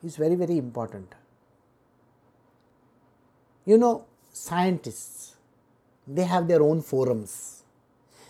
is 0.04 0.16
very, 0.18 0.36
very 0.36 0.58
important. 0.58 1.14
You 3.66 3.78
know, 3.78 4.06
scientists, 4.32 5.36
they 6.08 6.24
have 6.24 6.48
their 6.48 6.62
own 6.62 6.82
forums. 6.82 7.64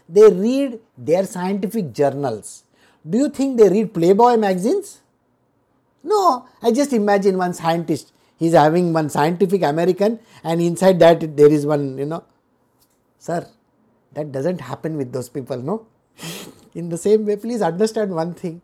They 0.07 0.29
read 0.31 0.79
their 0.97 1.25
scientific 1.25 1.93
journals. 1.93 2.63
Do 3.07 3.17
you 3.17 3.29
think 3.29 3.57
they 3.57 3.69
read 3.69 3.93
Playboy 3.93 4.37
magazines? 4.37 5.01
No, 6.03 6.47
I 6.61 6.71
just 6.71 6.93
imagine 6.93 7.37
one 7.37 7.53
scientist, 7.53 8.13
he's 8.37 8.53
having 8.53 8.93
one 8.93 9.09
scientific 9.09 9.63
American 9.63 10.19
and 10.43 10.61
inside 10.61 10.99
that 10.99 11.35
there 11.35 11.51
is 11.51 11.65
one, 11.65 11.97
you 11.97 12.05
know. 12.05 12.23
Sir, 13.17 13.47
that 14.13 14.31
doesn't 14.31 14.61
happen 14.61 14.97
with 14.97 15.11
those 15.11 15.29
people, 15.29 15.57
no? 15.57 15.87
In 16.75 16.89
the 16.89 16.97
same 16.97 17.25
way, 17.25 17.35
please 17.37 17.61
understand 17.61 18.13
one 18.13 18.33
thing. 18.33 18.61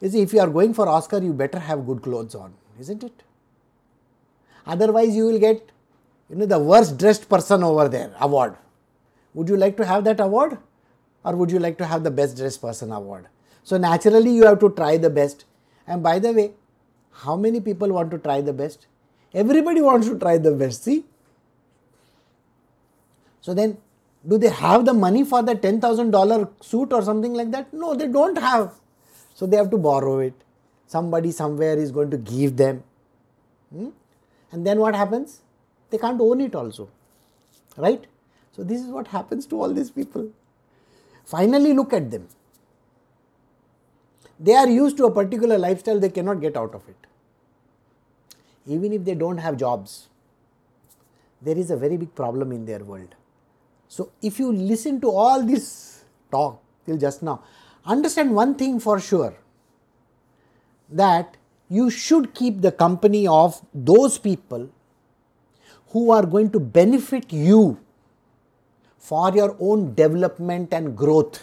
You 0.00 0.10
see, 0.10 0.20
if 0.20 0.32
you 0.34 0.40
are 0.40 0.50
going 0.50 0.74
for 0.74 0.88
Oscar, 0.88 1.22
you 1.22 1.32
better 1.32 1.58
have 1.58 1.86
good 1.86 2.02
clothes 2.02 2.34
on, 2.34 2.52
isn't 2.78 3.02
it? 3.02 3.22
Otherwise, 4.66 5.14
you 5.14 5.26
will 5.26 5.38
get 5.38 5.70
you 6.30 6.36
know 6.36 6.46
the 6.46 6.58
worst 6.58 6.98
dressed 6.98 7.28
person 7.28 7.62
over 7.62 7.88
there 7.88 8.14
award. 8.20 8.56
Would 9.34 9.48
you 9.48 9.56
like 9.56 9.76
to 9.76 9.84
have 9.84 10.04
that 10.04 10.20
award? 10.20 10.58
Or 11.24 11.34
would 11.36 11.50
you 11.50 11.58
like 11.58 11.78
to 11.78 11.86
have 11.86 12.04
the 12.04 12.10
best 12.10 12.36
dressed 12.36 12.60
person 12.60 12.92
award? 12.92 13.26
So 13.62 13.78
naturally 13.78 14.30
you 14.30 14.44
have 14.44 14.60
to 14.60 14.70
try 14.70 14.96
the 14.96 15.10
best. 15.10 15.44
And 15.86 16.02
by 16.02 16.18
the 16.18 16.32
way, 16.32 16.52
how 17.10 17.36
many 17.36 17.60
people 17.60 17.88
want 17.88 18.10
to 18.10 18.18
try 18.18 18.40
the 18.40 18.52
best? 18.52 18.86
Everybody 19.32 19.80
wants 19.80 20.08
to 20.08 20.18
try 20.18 20.38
the 20.38 20.52
best, 20.52 20.84
see? 20.84 21.04
So 23.40 23.52
then, 23.52 23.78
do 24.26 24.38
they 24.38 24.48
have 24.48 24.84
the 24.84 24.94
money 24.94 25.24
for 25.24 25.42
the 25.42 25.54
$10,000 25.54 26.64
suit 26.64 26.92
or 26.92 27.02
something 27.02 27.34
like 27.34 27.50
that? 27.50 27.72
No, 27.72 27.94
they 27.94 28.06
don't 28.06 28.38
have. 28.38 28.72
So 29.34 29.46
they 29.46 29.56
have 29.56 29.70
to 29.70 29.78
borrow 29.78 30.20
it. 30.20 30.34
Somebody 30.86 31.30
somewhere 31.30 31.76
is 31.76 31.90
going 31.90 32.10
to 32.10 32.16
give 32.16 32.56
them. 32.56 32.82
Hmm? 33.74 33.88
And 34.54 34.64
then 34.64 34.78
what 34.78 34.94
happens? 34.94 35.40
They 35.90 35.98
can't 35.98 36.20
own 36.20 36.40
it 36.40 36.54
also. 36.54 36.88
Right? 37.76 38.06
So 38.52 38.62
this 38.62 38.80
is 38.80 38.86
what 38.86 39.08
happens 39.08 39.46
to 39.46 39.60
all 39.60 39.74
these 39.74 39.90
people. 39.90 40.30
Finally, 41.24 41.72
look 41.72 41.92
at 41.92 42.08
them. 42.12 42.28
They 44.38 44.54
are 44.54 44.68
used 44.68 44.96
to 44.98 45.06
a 45.06 45.10
particular 45.10 45.58
lifestyle, 45.58 45.98
they 45.98 46.08
cannot 46.08 46.40
get 46.40 46.56
out 46.56 46.72
of 46.72 46.88
it. 46.88 46.96
Even 48.66 48.92
if 48.92 49.04
they 49.04 49.14
don't 49.16 49.38
have 49.38 49.56
jobs, 49.56 50.06
there 51.42 51.58
is 51.58 51.72
a 51.72 51.76
very 51.76 51.96
big 51.96 52.14
problem 52.14 52.52
in 52.52 52.64
their 52.64 52.84
world. 52.84 53.14
So, 53.88 54.12
if 54.22 54.38
you 54.38 54.52
listen 54.52 55.00
to 55.00 55.10
all 55.10 55.42
this 55.42 56.04
talk 56.30 56.62
till 56.86 56.96
just 56.96 57.24
now, 57.24 57.42
understand 57.84 58.34
one 58.34 58.54
thing 58.54 58.78
for 58.78 59.00
sure 59.00 59.34
that 60.90 61.36
you 61.76 61.90
should 61.90 62.34
keep 62.34 62.60
the 62.60 62.72
company 62.84 63.26
of 63.26 63.60
those 63.90 64.18
people 64.18 64.68
who 65.94 66.10
are 66.10 66.26
going 66.34 66.50
to 66.50 66.60
benefit 66.60 67.32
you 67.32 67.78
for 68.98 69.34
your 69.34 69.56
own 69.60 69.94
development 69.94 70.72
and 70.72 70.96
growth. 70.96 71.42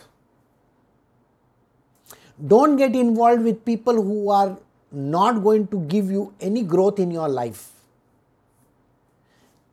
Don't 2.53 2.75
get 2.75 2.95
involved 2.95 3.43
with 3.43 3.63
people 3.63 4.01
who 4.01 4.29
are 4.29 4.57
not 4.91 5.43
going 5.43 5.67
to 5.67 5.79
give 5.82 6.09
you 6.09 6.34
any 6.39 6.63
growth 6.63 6.99
in 6.99 7.11
your 7.11 7.29
life. 7.29 7.69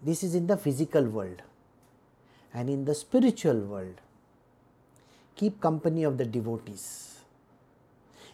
This 0.02 0.22
is 0.22 0.34
in 0.34 0.46
the 0.46 0.56
physical 0.56 1.04
world 1.04 1.42
and 2.52 2.68
in 2.68 2.84
the 2.84 2.94
spiritual 2.94 3.60
world. 3.60 4.00
Keep 5.34 5.60
company 5.60 6.04
of 6.04 6.18
the 6.18 6.24
devotees. 6.24 7.07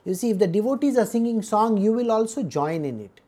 You 0.05 0.15
see, 0.15 0.31
if 0.31 0.39
the 0.39 0.47
devotees 0.47 0.99
are 0.99 1.07
singing 1.07 1.43
song, 1.43 1.79
you 1.79 1.93
will 1.93 2.11
also 2.11 2.43
join 2.43 2.85
in 2.85 3.01
it. 3.01 3.21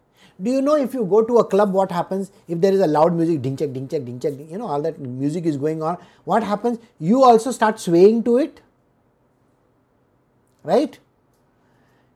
Do 0.42 0.50
you 0.50 0.60
know 0.60 0.76
if 0.76 0.92
you 0.92 1.04
go 1.04 1.22
to 1.22 1.38
a 1.38 1.44
club, 1.44 1.72
what 1.72 1.90
happens 1.90 2.30
if 2.46 2.60
there 2.60 2.72
is 2.72 2.80
a 2.80 2.86
loud 2.86 3.14
music, 3.14 3.40
ding 3.40 3.56
check, 3.56 3.72
ding 3.72 3.88
check, 3.88 4.04
ding 4.04 4.20
check, 4.20 4.34
you 4.50 4.58
know, 4.58 4.66
all 4.66 4.82
that 4.82 4.98
music 5.00 5.46
is 5.46 5.56
going 5.56 5.82
on, 5.82 5.96
what 6.24 6.42
happens? 6.42 6.78
You 6.98 7.24
also 7.24 7.50
start 7.50 7.80
swaying 7.80 8.24
to 8.24 8.36
it, 8.36 8.60
right? 10.62 10.98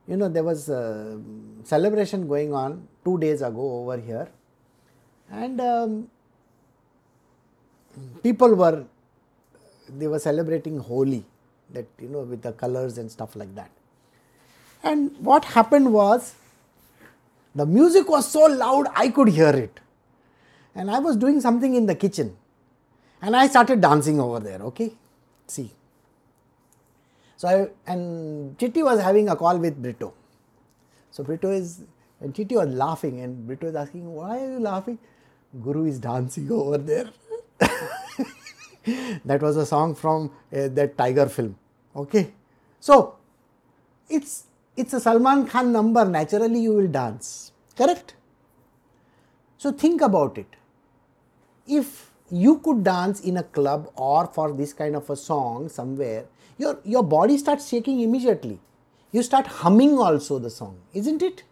You 0.07 0.19
know, 0.19 0.29
there 0.29 0.45
was 0.45 0.69
a 0.69 1.19
celebration 1.65 2.29
going 2.29 2.53
on 2.53 2.87
two 3.05 3.17
days 3.19 3.41
ago 3.41 3.83
over 3.83 3.97
here, 3.97 4.29
and 5.31 5.59
um, 5.61 6.11
people 8.23 8.55
were 8.55 8.85
they 9.89 10.09
were 10.09 10.19
celebrating 10.19 10.79
Holi, 10.79 11.25
that 11.71 11.87
you 11.99 12.09
know, 12.09 12.21
with 12.21 12.43
the 12.43 12.53
colors 12.53 12.99
and 12.99 13.11
stuff 13.11 13.35
like 13.35 13.55
that. 13.55 13.71
And 14.83 15.17
what 15.19 15.45
happened 15.45 15.93
was 15.93 16.35
the 17.55 17.67
music 17.67 18.09
was 18.09 18.31
so 18.31 18.47
loud 18.47 18.87
I 18.95 19.09
could 19.09 19.29
hear 19.29 19.51
it. 19.51 19.81
And 20.75 20.91
I 20.91 20.99
was 21.01 21.17
doing 21.17 21.41
something 21.41 21.75
in 21.75 21.87
the 21.87 21.95
kitchen 21.95 22.37
and 23.21 23.37
I 23.37 23.49
started 23.49 23.81
dancing 23.81 24.21
over 24.21 24.41
there, 24.41 24.61
okay? 24.63 24.93
See. 25.47 25.71
So 27.37 27.49
I 27.49 27.91
and 27.91 28.57
Chitti 28.59 28.85
was 28.85 29.01
having 29.01 29.29
a 29.29 29.37
call 29.37 29.59
with 29.59 29.81
Brito. 29.83 30.15
So 31.11 31.25
Brito 31.25 31.51
is 31.51 31.83
and 32.21 32.35
Chitti 32.35 32.53
was 32.53 32.69
laughing 32.69 33.21
and 33.21 33.47
Brito 33.47 33.67
is 33.67 33.75
asking, 33.75 34.13
Why 34.13 34.39
are 34.39 34.53
you 34.53 34.61
laughing? 34.61 34.99
Guru 35.63 35.87
is 35.87 35.99
dancing 35.99 36.51
over 36.61 36.79
there. 36.79 37.11
that 39.25 39.43
was 39.43 39.57
a 39.57 39.67
song 39.67 39.95
from 39.95 40.31
uh, 40.55 40.69
that 40.69 40.97
Tiger 40.97 41.27
film. 41.29 41.57
Okay. 41.95 42.33
So 42.79 43.17
it's 44.09 44.45
it's 44.81 44.95
a 44.95 45.01
Salman 45.01 45.47
Khan 45.47 45.73
number, 45.73 46.05
naturally 46.05 46.61
you 46.61 46.73
will 46.73 46.89
dance. 46.89 47.53
Correct? 47.77 48.15
So 49.59 49.73
think 49.73 50.01
about 50.01 50.39
it. 50.39 50.57
If 51.67 52.11
you 52.31 52.59
could 52.59 52.83
dance 52.85 53.21
in 53.21 53.37
a 53.37 53.43
club 53.43 53.91
or 53.97 54.27
for 54.27 54.53
this 54.53 54.73
kind 54.73 54.97
of 54.97 55.11
a 55.11 55.17
song 55.17 55.69
somewhere, 55.69 56.25
your, 56.57 56.79
your 56.85 57.03
body 57.03 57.37
starts 57.37 57.69
shaking 57.69 58.01
immediately. 58.01 58.61
You 59.13 59.23
start 59.23 59.47
humming 59.47 59.99
also 59.99 60.39
the 60.39 60.51
song, 60.51 60.79
isn't 60.95 61.23
it? 61.23 61.43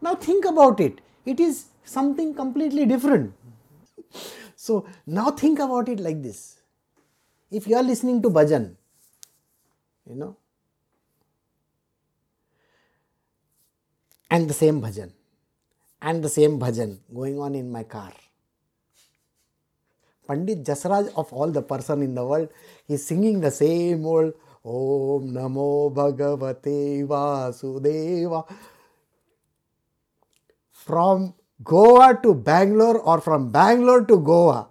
Now 0.00 0.14
think 0.14 0.44
about 0.44 0.80
it. 0.80 1.00
It 1.24 1.40
is 1.40 1.66
something 1.84 2.34
completely 2.34 2.84
different. 2.84 3.32
So 4.54 4.86
now 5.06 5.30
think 5.30 5.58
about 5.58 5.88
it 5.88 6.00
like 6.00 6.22
this. 6.22 6.60
If 7.50 7.66
you 7.66 7.76
are 7.76 7.82
listening 7.82 8.22
to 8.22 8.30
bhajan, 8.30 8.76
you 10.08 10.14
know, 10.14 10.36
and 14.34 14.48
the 14.52 14.56
same 14.60 14.80
bhajan 14.84 15.10
and 16.10 16.24
the 16.26 16.32
same 16.36 16.58
bhajan 16.62 16.98
going 17.18 17.38
on 17.38 17.54
in 17.54 17.70
my 17.70 17.82
car. 17.84 18.12
Pandit 20.26 20.64
Jasraj 20.64 21.12
of 21.22 21.32
all 21.32 21.50
the 21.50 21.62
person 21.62 22.02
in 22.02 22.14
the 22.14 22.24
world 22.24 22.48
is 22.88 23.06
singing 23.06 23.40
the 23.40 23.50
same 23.50 24.04
old 24.04 24.32
Om 24.64 25.30
Namo 25.36 25.94
Bhagavate 25.94 27.06
Vasudeva 27.06 28.44
from 30.72 31.34
Goa 31.62 32.18
to 32.22 32.34
Bangalore 32.34 32.98
or 33.00 33.20
from 33.20 33.50
Bangalore 33.50 34.04
to 34.06 34.18
Goa. 34.18 34.68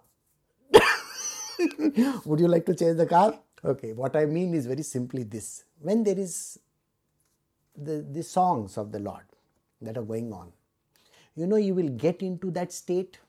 Would 2.25 2.39
you 2.39 2.47
like 2.47 2.65
to 2.65 2.75
change 2.75 2.97
the 2.97 3.05
car? 3.05 3.39
Okay, 3.63 3.93
what 3.93 4.15
I 4.15 4.25
mean 4.25 4.55
is 4.55 4.65
very 4.65 4.83
simply 4.83 5.23
this. 5.23 5.63
When 5.79 6.03
there 6.03 6.17
is 6.17 6.59
the, 7.77 8.05
the 8.11 8.23
songs 8.23 8.77
of 8.77 8.91
the 8.91 8.99
Lord, 8.99 9.23
that 9.83 9.97
are 9.97 10.03
going 10.03 10.31
on. 10.33 10.51
You 11.35 11.47
know, 11.47 11.55
you 11.55 11.73
will 11.73 11.89
get 11.89 12.21
into 12.21 12.51
that 12.51 12.71
state 12.71 13.19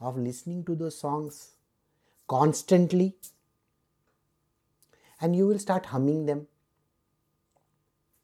of 0.00 0.18
listening 0.18 0.64
to 0.64 0.74
those 0.74 0.98
songs 0.98 1.52
constantly 2.26 3.14
and 5.20 5.36
you 5.36 5.46
will 5.46 5.58
start 5.58 5.86
humming 5.86 6.26
them. 6.26 6.46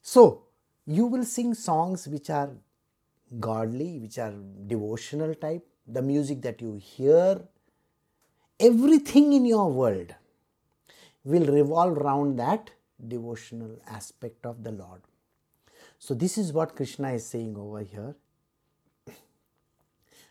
So, 0.03 0.43
you 0.86 1.07
will 1.07 1.24
sing 1.24 1.55
songs 1.55 2.09
which 2.09 2.30
are 2.30 2.51
godly, 3.39 3.99
which 3.99 4.18
are 4.18 4.34
devotional 4.66 5.34
type, 5.34 5.66
the 5.86 6.03
music 6.03 6.43
that 6.43 6.61
you 6.61 6.76
hear, 6.76 7.43
everything 8.59 9.32
in 9.32 9.45
your 9.45 9.70
world 9.70 10.14
will 11.24 11.47
revolve 11.47 11.99
around 11.99 12.36
that 12.39 12.70
devotional 13.07 13.78
aspect 13.86 14.47
of 14.47 14.64
the 14.64 14.72
Lord. 14.72 15.03
So, 15.99 16.14
this 16.14 16.38
is 16.38 16.53
what 16.53 16.76
Krishna 16.76 17.12
is 17.12 17.26
saying 17.26 17.57
over 17.57 17.80
here. 17.80 18.14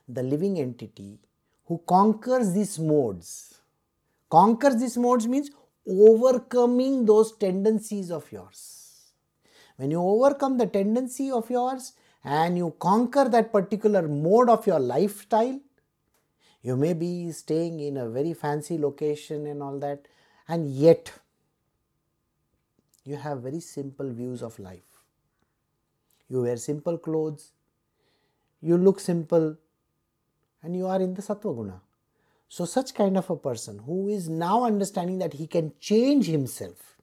The 0.07 0.24
living 0.24 0.59
entity 0.59 1.20
who 1.65 1.82
conquers 1.86 2.53
these 2.53 2.80
modes, 2.80 3.59
conquers 4.30 4.78
these 4.78 4.97
modes 4.97 5.28
means 5.28 5.51
overcoming 5.86 7.05
those 7.05 7.36
tendencies 7.38 8.11
of 8.11 8.32
yours. 8.32 9.11
When 9.76 9.91
you 9.91 10.01
overcome 10.01 10.57
the 10.57 10.65
tendency 10.65 11.30
of 11.30 11.49
yours 11.49 11.93
and 12.24 12.57
you 12.57 12.74
conquer 12.80 13.30
that 13.30 13.51
particular 13.51 14.07
mode 14.07 14.49
of 14.49 14.65
your 14.65 14.80
lifestyle, 14.80 15.59
you 16.61 16.76
may 16.76 16.93
be 16.93 17.32
staying 17.32 17.80
in 17.80 17.97
a 17.97 18.09
very 18.09 18.34
fancy 18.34 18.78
location 18.78 19.45
and 19.45 19.61
all 19.61 19.78
that, 19.80 20.07
and 20.47 20.68
yet 20.68 21.11
you 23.03 23.15
have 23.15 23.41
very 23.41 23.59
simple 23.59 24.11
views 24.11 24.41
of 24.41 24.57
life. 24.59 24.97
You 26.30 26.41
wear 26.41 26.57
simple 26.57 26.97
clothes, 26.97 27.51
you 28.61 28.78
look 28.78 28.99
simple, 28.99 29.57
and 30.61 30.75
you 30.75 30.88
are 30.88 31.01
in 31.01 31.13
the 31.13 31.21
Sattva 31.21 31.55
Guna. 31.55 31.82
So, 32.49 32.65
such 32.65 32.93
kind 32.93 33.17
of 33.17 33.30
a 33.30 33.36
person 33.36 33.80
who 33.80 34.07
is 34.07 34.30
now 34.30 34.65
understanding 34.65 35.19
that 35.19 35.34
he 35.34 35.47
can 35.47 35.73
change 35.80 36.28
himself, 36.28 36.97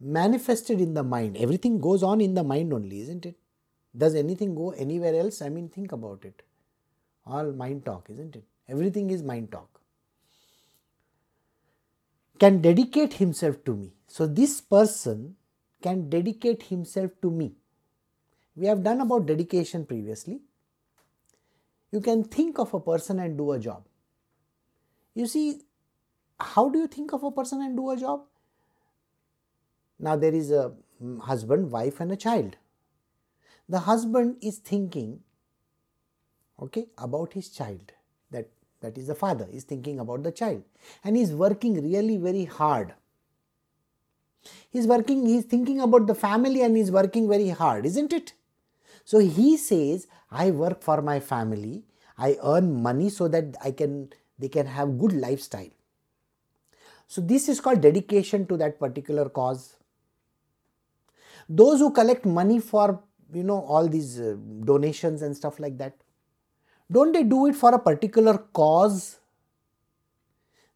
manifested 0.00 0.80
in 0.80 0.94
the 0.94 1.02
mind, 1.02 1.36
everything 1.36 1.80
goes 1.80 2.02
on 2.02 2.20
in 2.20 2.34
the 2.34 2.44
mind 2.44 2.72
only, 2.72 3.00
isn't 3.00 3.26
it? 3.26 3.36
Does 3.96 4.14
anything 4.14 4.54
go 4.54 4.70
anywhere 4.70 5.14
else? 5.14 5.42
I 5.42 5.48
mean, 5.48 5.68
think 5.68 5.92
about 5.92 6.24
it. 6.24 6.42
All 7.26 7.52
mind 7.52 7.84
talk, 7.84 8.08
isn't 8.10 8.36
it? 8.36 8.44
Everything 8.68 9.10
is 9.10 9.22
mind 9.22 9.52
talk. 9.52 9.80
Can 12.38 12.62
dedicate 12.62 13.14
himself 13.14 13.64
to 13.64 13.74
me. 13.74 13.92
So, 14.06 14.26
this 14.26 14.60
person 14.60 15.36
can 15.82 16.08
dedicate 16.08 16.64
himself 16.64 17.10
to 17.22 17.30
me. 17.30 17.54
We 18.58 18.66
have 18.66 18.82
done 18.82 19.00
about 19.00 19.26
dedication 19.26 19.84
previously. 19.86 20.40
You 21.92 22.00
can 22.00 22.24
think 22.24 22.58
of 22.58 22.74
a 22.74 22.80
person 22.80 23.20
and 23.20 23.38
do 23.38 23.52
a 23.52 23.58
job. 23.58 23.84
You 25.14 25.26
see, 25.26 25.60
how 26.40 26.68
do 26.68 26.80
you 26.80 26.88
think 26.88 27.12
of 27.12 27.22
a 27.22 27.30
person 27.30 27.62
and 27.62 27.76
do 27.76 27.90
a 27.90 27.96
job? 27.96 28.24
Now, 29.98 30.16
there 30.16 30.34
is 30.34 30.50
a 30.50 30.72
husband, 31.20 31.70
wife, 31.70 32.00
and 32.00 32.10
a 32.10 32.16
child. 32.16 32.56
The 33.68 33.80
husband 33.80 34.36
is 34.42 34.58
thinking 34.58 35.20
okay 36.60 36.86
about 36.98 37.32
his 37.32 37.48
child 37.50 37.92
that 38.32 38.48
that 38.80 38.98
is 38.98 39.06
the 39.06 39.14
father 39.14 39.46
is 39.52 39.64
thinking 39.64 40.00
about 40.00 40.24
the 40.24 40.32
child 40.32 40.62
and 41.04 41.16
is 41.16 41.32
working 41.32 41.80
really 41.82 42.16
very 42.16 42.44
hard 42.44 42.94
he's 44.70 44.88
working 44.92 45.24
he's 45.26 45.44
thinking 45.44 45.80
about 45.80 46.08
the 46.08 46.16
family 46.16 46.62
and 46.62 46.76
he's 46.76 46.90
working 46.90 47.28
very 47.28 47.50
hard 47.50 47.86
isn't 47.86 48.12
it 48.12 48.32
so 49.10 49.18
he 49.36 49.56
says 49.56 50.06
i 50.30 50.50
work 50.50 50.82
for 50.82 51.00
my 51.02 51.18
family. 51.20 51.84
I 52.20 52.36
earn 52.42 52.82
money 52.82 53.10
so 53.10 53.28
that 53.28 53.56
i 53.64 53.70
can 53.70 54.12
they 54.38 54.48
can 54.48 54.66
have 54.66 54.98
good 54.98 55.12
lifestyle. 55.12 55.70
So 57.06 57.20
this 57.20 57.48
is 57.48 57.60
called 57.60 57.80
dedication 57.80 58.46
to 58.46 58.56
that 58.58 58.78
particular 58.78 59.28
cause. 59.28 59.76
Those 61.48 61.78
who 61.80 61.90
collect 61.92 62.26
money 62.26 62.58
for 62.58 63.02
you 63.32 63.44
know 63.44 63.60
all 63.60 63.88
these 63.88 64.20
uh, 64.20 64.36
donations 64.64 65.22
and 65.22 65.36
stuff 65.36 65.60
like 65.60 65.78
that 65.78 65.94
don't 66.90 67.12
they 67.12 67.22
do 67.22 67.46
it 67.46 67.54
for 67.54 67.74
a 67.74 67.78
particular 67.78 68.38
cause 68.54 69.17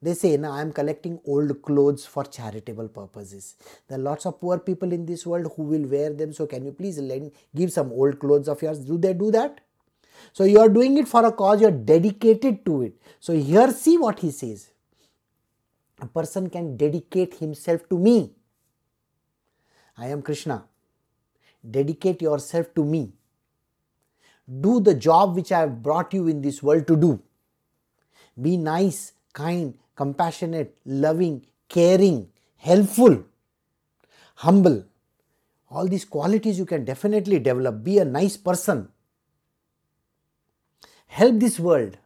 they 0.03 0.15
say 0.15 0.37
now 0.37 0.53
i 0.53 0.61
am 0.61 0.73
collecting 0.73 1.21
old 1.25 1.51
clothes 1.63 2.05
for 2.05 2.25
charitable 2.25 2.89
purposes. 2.89 3.55
There 3.89 3.99
are 3.99 4.03
lots 4.03 4.27
of 4.27 4.41
poor 4.41 4.59
people 4.59 4.93
in 4.93 5.07
this 5.07 5.25
world 5.25 5.53
who 5.57 5.63
will 5.63 5.87
wear 5.89 6.13
them. 6.13 6.33
So 6.33 6.47
can 6.47 6.65
you 6.65 6.73
please 6.73 6.99
lend 6.99 7.31
give 7.55 7.73
some 7.73 7.93
old 7.93 8.19
clothes 8.19 8.49
of 8.49 8.61
yours? 8.61 8.81
Do 8.81 8.99
they 8.99 9.15
do 9.15 9.31
that? 9.31 9.61
So 10.33 10.45
you 10.45 10.59
are 10.59 10.69
doing 10.69 10.99
it 10.99 11.07
for 11.07 11.25
a 11.25 11.31
cause. 11.31 11.61
You 11.61 11.69
are 11.69 11.79
dedicated 11.93 12.65
to 12.67 12.83
it. 12.83 12.95
So 13.21 13.33
here 13.33 13.71
see 13.71 13.97
what 13.97 14.19
he 14.19 14.33
says. 14.33 14.71
A 16.01 16.07
person 16.07 16.51
can 16.51 16.77
dedicate 16.77 17.35
himself 17.35 17.89
to 17.89 17.97
me. 17.97 18.33
I 19.97 20.09
am 20.09 20.23
krishna. 20.23 20.65
Dedicate 21.69 22.21
yourself 22.23 22.75
to 22.75 22.85
me. 22.85 23.13
Do 24.61 24.81
the 24.81 24.95
job 24.95 25.37
which 25.37 25.53
I 25.53 25.61
have 25.61 25.81
brought 25.81 26.13
you 26.13 26.27
in 26.27 26.43
this 26.43 26.61
world 26.61 26.89
to 26.89 26.97
do. 26.97 27.23
Be 28.41 28.57
nice, 28.57 29.13
kind, 29.33 29.79
compassionate, 29.97 30.77
loving, 30.85 31.47
caring, 31.69 32.29
helpful, 32.57 33.25
humble. 34.37 34.85
All 35.71 35.89
these 35.89 36.05
qualities 36.05 36.59
you 36.59 36.67
can 36.67 36.85
definitely 36.85 37.39
develop. 37.39 37.83
Be 37.83 37.99
a 37.99 38.05
nice 38.05 38.37
person. 38.37 38.89
Help 41.07 41.41
this 41.41 41.59
world. 41.59 41.99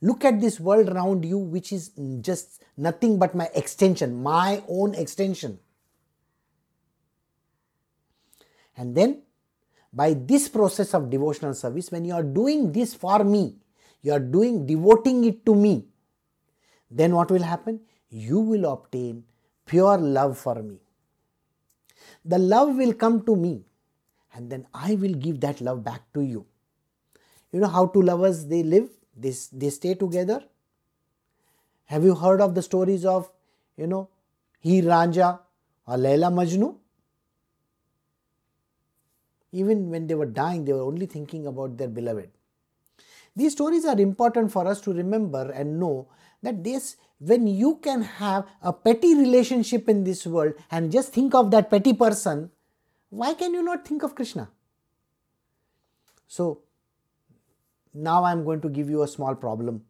Look 0.00 0.24
at 0.24 0.40
this 0.40 0.60
world 0.60 0.88
around 0.88 1.24
you, 1.24 1.38
which 1.38 1.72
is 1.72 1.90
just 2.20 2.62
nothing 2.76 3.18
but 3.18 3.34
my 3.34 3.48
extension, 3.54 4.22
my 4.22 4.62
own 4.68 4.94
extension. 4.94 5.58
And 8.76 8.94
then 8.94 9.22
by 9.92 10.14
this 10.14 10.48
process 10.48 10.94
of 10.94 11.10
devotional 11.10 11.54
service, 11.54 11.90
when 11.92 12.04
you 12.04 12.14
are 12.14 12.22
doing 12.22 12.72
this 12.72 12.92
for 12.92 13.22
me, 13.22 13.56
you 14.02 14.12
are 14.12 14.20
doing 14.20 14.66
devoting 14.66 15.24
it 15.24 15.46
to 15.46 15.54
me, 15.54 15.86
then 16.94 17.14
what 17.14 17.30
will 17.30 17.42
happen? 17.42 17.80
You 18.08 18.38
will 18.38 18.66
obtain 18.72 19.24
pure 19.66 19.98
love 19.98 20.38
for 20.38 20.62
me. 20.62 20.78
The 22.24 22.38
love 22.38 22.76
will 22.76 22.94
come 22.94 23.22
to 23.26 23.34
me 23.34 23.64
and 24.34 24.50
then 24.50 24.66
I 24.72 24.94
will 24.94 25.14
give 25.14 25.40
that 25.40 25.60
love 25.60 25.82
back 25.82 26.02
to 26.14 26.20
you. 26.20 26.46
You 27.52 27.60
know 27.60 27.68
how 27.68 27.86
two 27.86 28.02
lovers 28.02 28.46
they 28.46 28.62
live? 28.62 28.88
They, 29.16 29.34
they 29.52 29.70
stay 29.70 29.94
together. 29.94 30.44
Have 31.86 32.04
you 32.04 32.14
heard 32.14 32.40
of 32.40 32.54
the 32.54 32.62
stories 32.62 33.04
of, 33.04 33.30
you 33.76 33.86
know, 33.86 34.08
Heer 34.60 34.84
Ranjha 34.84 35.40
or 35.86 35.96
Laila 35.96 36.26
Majnu? 36.26 36.76
Even 39.52 39.90
when 39.90 40.06
they 40.06 40.14
were 40.14 40.26
dying, 40.26 40.64
they 40.64 40.72
were 40.72 40.82
only 40.82 41.06
thinking 41.06 41.46
about 41.46 41.76
their 41.76 41.88
beloved. 41.88 42.30
These 43.36 43.52
stories 43.52 43.84
are 43.84 44.00
important 44.00 44.52
for 44.52 44.66
us 44.66 44.80
to 44.82 44.92
remember 44.92 45.50
and 45.50 45.80
know 45.80 46.08
that 46.44 46.62
this, 46.62 46.96
when 47.18 47.46
you 47.46 47.76
can 47.82 48.02
have 48.02 48.46
a 48.62 48.72
petty 48.72 49.14
relationship 49.14 49.88
in 49.88 50.04
this 50.04 50.26
world 50.26 50.52
and 50.70 50.92
just 50.92 51.12
think 51.12 51.34
of 51.34 51.50
that 51.50 51.70
petty 51.70 51.94
person, 51.94 52.50
why 53.08 53.32
can 53.32 53.54
you 53.54 53.62
not 53.62 53.86
think 53.88 54.02
of 54.02 54.14
Krishna? 54.14 54.48
So, 56.28 56.60
now 57.94 58.24
I 58.24 58.32
am 58.32 58.44
going 58.44 58.60
to 58.60 58.68
give 58.68 58.90
you 58.90 59.02
a 59.02 59.08
small 59.08 59.34
problem 59.34 59.84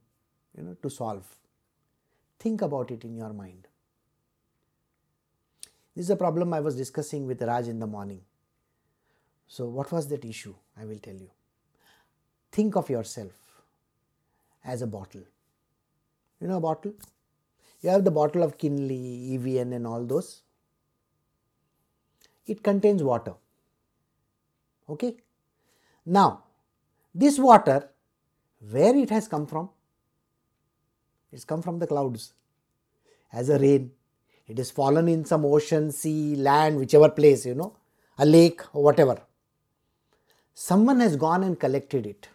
you 0.57 0.63
know, 0.63 0.77
to 0.81 0.91
solve. 0.91 1.25
Think 2.39 2.63
about 2.63 2.91
it 2.91 3.05
in 3.05 3.17
your 3.17 3.33
mind. 3.33 3.67
This 5.97 6.07
is 6.07 6.11
a 6.11 6.17
problem 6.17 6.53
I 6.53 6.61
was 6.61 6.77
discussing 6.77 7.27
with 7.27 7.43
Raj 7.43 7.67
in 7.67 7.81
the 7.81 7.87
morning. 7.87 8.21
So, 9.49 9.67
what 9.67 9.91
was 9.91 10.09
that 10.09 10.25
issue? 10.25 10.55
I 10.81 10.85
will 10.85 10.99
tell 10.99 11.15
you. 11.15 11.31
Think 12.53 12.77
of 12.77 12.91
yourself 12.91 13.33
as 14.65 14.83
a 14.83 14.87
bottle. 14.87 15.23
You 16.41 16.49
know 16.49 16.57
a 16.57 16.61
bottle? 16.61 16.93
You 17.81 17.91
have 17.91 18.05
the 18.05 18.11
bottle 18.11 18.43
of 18.43 18.59
Kinley, 18.59 19.35
Evian, 19.35 19.73
and 19.73 19.87
all 19.87 20.05
those. 20.05 20.43
It 22.47 22.63
contains 22.63 23.03
water. 23.03 23.35
Okay? 24.89 25.17
Now, 26.05 26.45
this 27.15 27.39
water, 27.39 27.89
where 28.71 28.97
it 28.97 29.11
has 29.11 29.29
come 29.29 29.47
from? 29.47 29.71
It's 31.33 31.45
come 31.45 31.63
from 31.63 31.79
the 31.79 31.87
clouds 31.87 32.35
as 33.33 33.49
a 33.49 33.59
rain. 33.59 33.91
It 34.47 34.59
has 34.59 34.71
fallen 34.71 35.09
in 35.09 35.25
some 35.25 35.45
ocean, 35.45 35.91
sea, 35.91 36.37
land, 36.37 36.79
whichever 36.79 37.09
place, 37.09 37.47
you 37.47 37.55
know, 37.55 37.77
a 38.19 38.27
lake 38.27 38.61
or 38.75 38.83
whatever 38.83 39.21
someone 40.55 41.01
has 41.01 41.17
gone 41.17 41.43
and 41.43 41.59
collected 41.59 42.07
it 42.07 42.29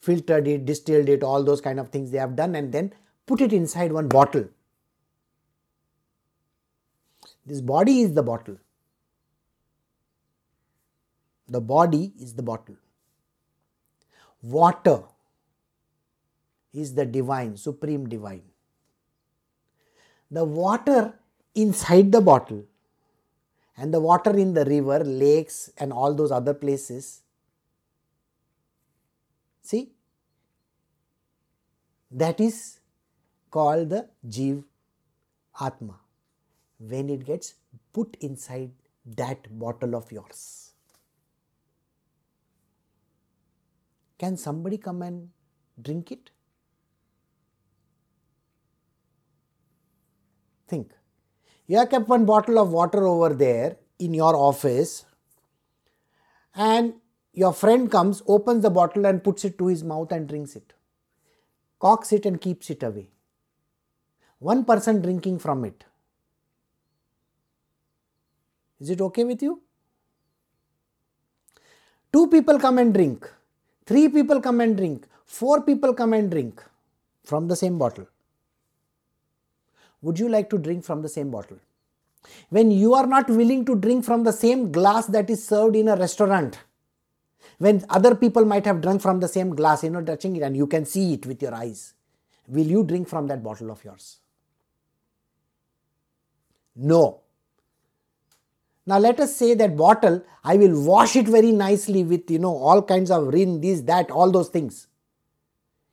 filtered 0.00 0.48
it 0.48 0.64
distilled 0.64 1.08
it 1.08 1.22
all 1.22 1.44
those 1.44 1.60
kind 1.60 1.80
of 1.80 1.88
things 1.90 2.10
they 2.10 2.18
have 2.18 2.34
done 2.36 2.54
and 2.54 2.72
then 2.72 2.92
put 3.26 3.40
it 3.40 3.52
inside 3.52 3.92
one 3.92 4.08
bottle 4.08 4.48
this 7.46 7.60
body 7.60 8.00
is 8.02 8.12
the 8.14 8.22
bottle 8.22 8.56
the 11.48 11.60
body 11.60 12.12
is 12.18 12.34
the 12.34 12.42
bottle 12.42 12.76
water 14.42 15.02
is 16.72 16.94
the 16.94 17.04
divine, 17.04 17.56
supreme 17.56 18.08
divine. 18.08 18.42
The 20.30 20.44
water 20.44 21.14
inside 21.54 22.12
the 22.12 22.20
bottle 22.20 22.64
and 23.76 23.92
the 23.92 24.00
water 24.00 24.36
in 24.36 24.54
the 24.54 24.64
river, 24.64 25.02
lakes, 25.02 25.70
and 25.78 25.92
all 25.92 26.14
those 26.14 26.30
other 26.30 26.54
places. 26.54 27.22
See, 29.70 29.92
that 32.10 32.40
is 32.40 32.80
called 33.52 33.90
the 33.90 34.08
Jiv 34.26 34.64
Atma 35.60 36.00
when 36.80 37.08
it 37.08 37.24
gets 37.24 37.54
put 37.92 38.16
inside 38.20 38.72
that 39.20 39.46
bottle 39.60 39.94
of 39.94 40.10
yours. 40.10 40.72
Can 44.18 44.36
somebody 44.36 44.76
come 44.76 45.02
and 45.02 45.28
drink 45.80 46.10
it? 46.10 46.30
Think. 50.66 50.90
You 51.68 51.78
have 51.78 51.90
kept 51.90 52.08
one 52.08 52.24
bottle 52.24 52.58
of 52.58 52.72
water 52.72 53.06
over 53.06 53.32
there 53.34 53.76
in 54.00 54.14
your 54.14 54.34
office, 54.34 55.04
and 56.56 56.94
your 57.32 57.52
friend 57.52 57.90
comes, 57.90 58.22
opens 58.26 58.62
the 58.62 58.70
bottle, 58.70 59.06
and 59.06 59.22
puts 59.22 59.44
it 59.44 59.58
to 59.58 59.68
his 59.68 59.82
mouth 59.84 60.12
and 60.12 60.28
drinks 60.28 60.56
it, 60.56 60.72
cocks 61.78 62.12
it, 62.12 62.26
and 62.26 62.40
keeps 62.40 62.70
it 62.70 62.82
away. 62.82 63.08
One 64.38 64.64
person 64.64 65.02
drinking 65.02 65.38
from 65.38 65.64
it. 65.64 65.84
Is 68.80 68.90
it 68.90 69.00
okay 69.00 69.24
with 69.24 69.42
you? 69.42 69.60
Two 72.12 72.26
people 72.28 72.58
come 72.58 72.78
and 72.78 72.92
drink, 72.92 73.30
three 73.86 74.08
people 74.08 74.40
come 74.40 74.60
and 74.60 74.76
drink, 74.76 75.06
four 75.24 75.62
people 75.62 75.94
come 75.94 76.12
and 76.14 76.30
drink 76.30 76.62
from 77.22 77.46
the 77.46 77.54
same 77.54 77.78
bottle 77.78 78.06
would 80.02 80.18
you 80.18 80.28
like 80.28 80.48
to 80.50 80.58
drink 80.58 80.84
from 80.84 81.02
the 81.02 81.08
same 81.08 81.30
bottle? 81.30 81.58
When 82.48 82.70
you 82.70 82.94
are 82.94 83.06
not 83.06 83.28
willing 83.28 83.64
to 83.66 83.76
drink 83.76 84.04
from 84.04 84.24
the 84.24 84.32
same 84.32 84.72
glass 84.72 85.06
that 85.06 85.30
is 85.30 85.46
served 85.46 85.76
in 85.76 85.88
a 85.88 85.96
restaurant, 85.96 86.58
when 87.60 87.84
other 87.90 88.14
people 88.14 88.46
might 88.46 88.64
have 88.64 88.80
drunk 88.80 89.02
from 89.02 89.20
the 89.20 89.28
same 89.28 89.54
glass, 89.54 89.84
you 89.84 89.90
know, 89.90 90.02
touching 90.02 90.34
it 90.34 90.42
and 90.42 90.56
you 90.56 90.66
can 90.66 90.86
see 90.86 91.12
it 91.12 91.26
with 91.26 91.42
your 91.42 91.54
eyes, 91.54 91.92
will 92.48 92.66
you 92.66 92.82
drink 92.82 93.06
from 93.06 93.26
that 93.26 93.42
bottle 93.42 93.70
of 93.70 93.84
yours? 93.84 94.20
No. 96.74 97.20
Now 98.86 98.98
let 98.98 99.20
us 99.20 99.36
say 99.36 99.52
that 99.52 99.76
bottle, 99.76 100.24
I 100.42 100.56
will 100.56 100.82
wash 100.82 101.16
it 101.16 101.28
very 101.28 101.52
nicely 101.52 102.02
with, 102.02 102.30
you 102.30 102.38
know, 102.38 102.56
all 102.56 102.80
kinds 102.82 103.10
of 103.10 103.26
rin, 103.28 103.60
this, 103.60 103.82
that, 103.82 104.10
all 104.10 104.30
those 104.30 104.48
things. 104.48 104.86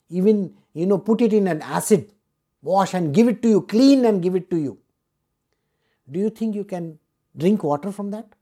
Even, 0.10 0.54
you 0.74 0.86
know, 0.86 0.98
put 0.98 1.22
it 1.22 1.34
in 1.34 1.48
an 1.48 1.62
acid 1.62 2.14
wash 2.62 2.94
and 2.94 3.14
give 3.14 3.28
it 3.28 3.42
to 3.42 3.50
you, 3.50 3.62
clean 3.62 4.06
and 4.06 4.24
give 4.24 4.36
it 4.36 4.50
to 4.52 4.58
you. 4.58 4.78
Do 6.10 6.18
you 6.18 6.30
think 6.30 6.56
you 6.56 6.64
can 6.64 6.98
drink 7.36 7.62
water 7.62 7.92
from 7.92 8.12
that? 8.12 8.37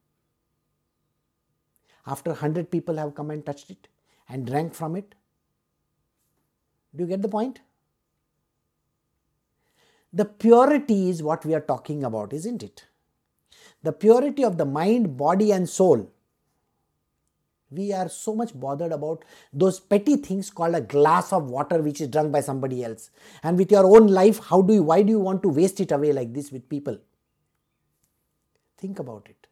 After 2.08 2.32
100 2.32 2.70
people 2.70 2.98
have 2.98 3.16
come 3.16 3.32
and 3.32 3.46
touched 3.46 3.70
it 3.70 3.88
and 4.30 4.46
drank 4.46 4.74
from 4.74 4.96
it? 4.96 5.16
Do 6.96 7.04
you 7.04 7.10
get 7.10 7.22
the 7.22 7.30
point? 7.30 7.62
The 10.14 10.26
purity 10.26 11.10
is 11.10 11.22
what 11.22 11.46
we 11.46 11.54
are 11.54 11.62
talking 11.62 12.04
about, 12.04 12.32
isn't 12.32 12.64
it? 12.64 12.86
The 13.84 13.92
purity 13.92 14.44
of 14.44 14.58
the 14.58 14.66
mind, 14.66 15.18
body, 15.18 15.52
and 15.52 15.68
soul 15.68 16.10
we 17.72 17.92
are 17.94 18.10
so 18.10 18.36
much 18.36 18.58
bothered 18.60 18.92
about 18.92 19.26
those 19.52 19.80
petty 19.80 20.18
things 20.18 20.50
called 20.50 20.76
a 20.76 20.82
glass 20.82 21.34
of 21.34 21.50
water 21.50 21.82
which 21.82 22.02
is 22.02 22.08
drunk 22.08 22.32
by 22.32 22.42
somebody 22.42 22.84
else. 22.84 23.10
And 23.44 23.58
with 23.58 23.72
your 23.72 23.86
own 23.86 24.08
life, 24.08 24.40
how 24.40 24.62
do 24.62 24.74
you, 24.74 24.84
why 24.84 25.02
do 25.02 25.10
you 25.10 25.20
want 25.20 25.42
to 25.44 25.50
waste 25.50 25.80
it 25.80 25.92
away 25.92 26.14
like 26.14 26.34
this 26.34 26.52
with 26.52 26.70
people? 26.70 26.98
Think 28.78 29.00
about 29.00 29.28
it. 29.30 29.48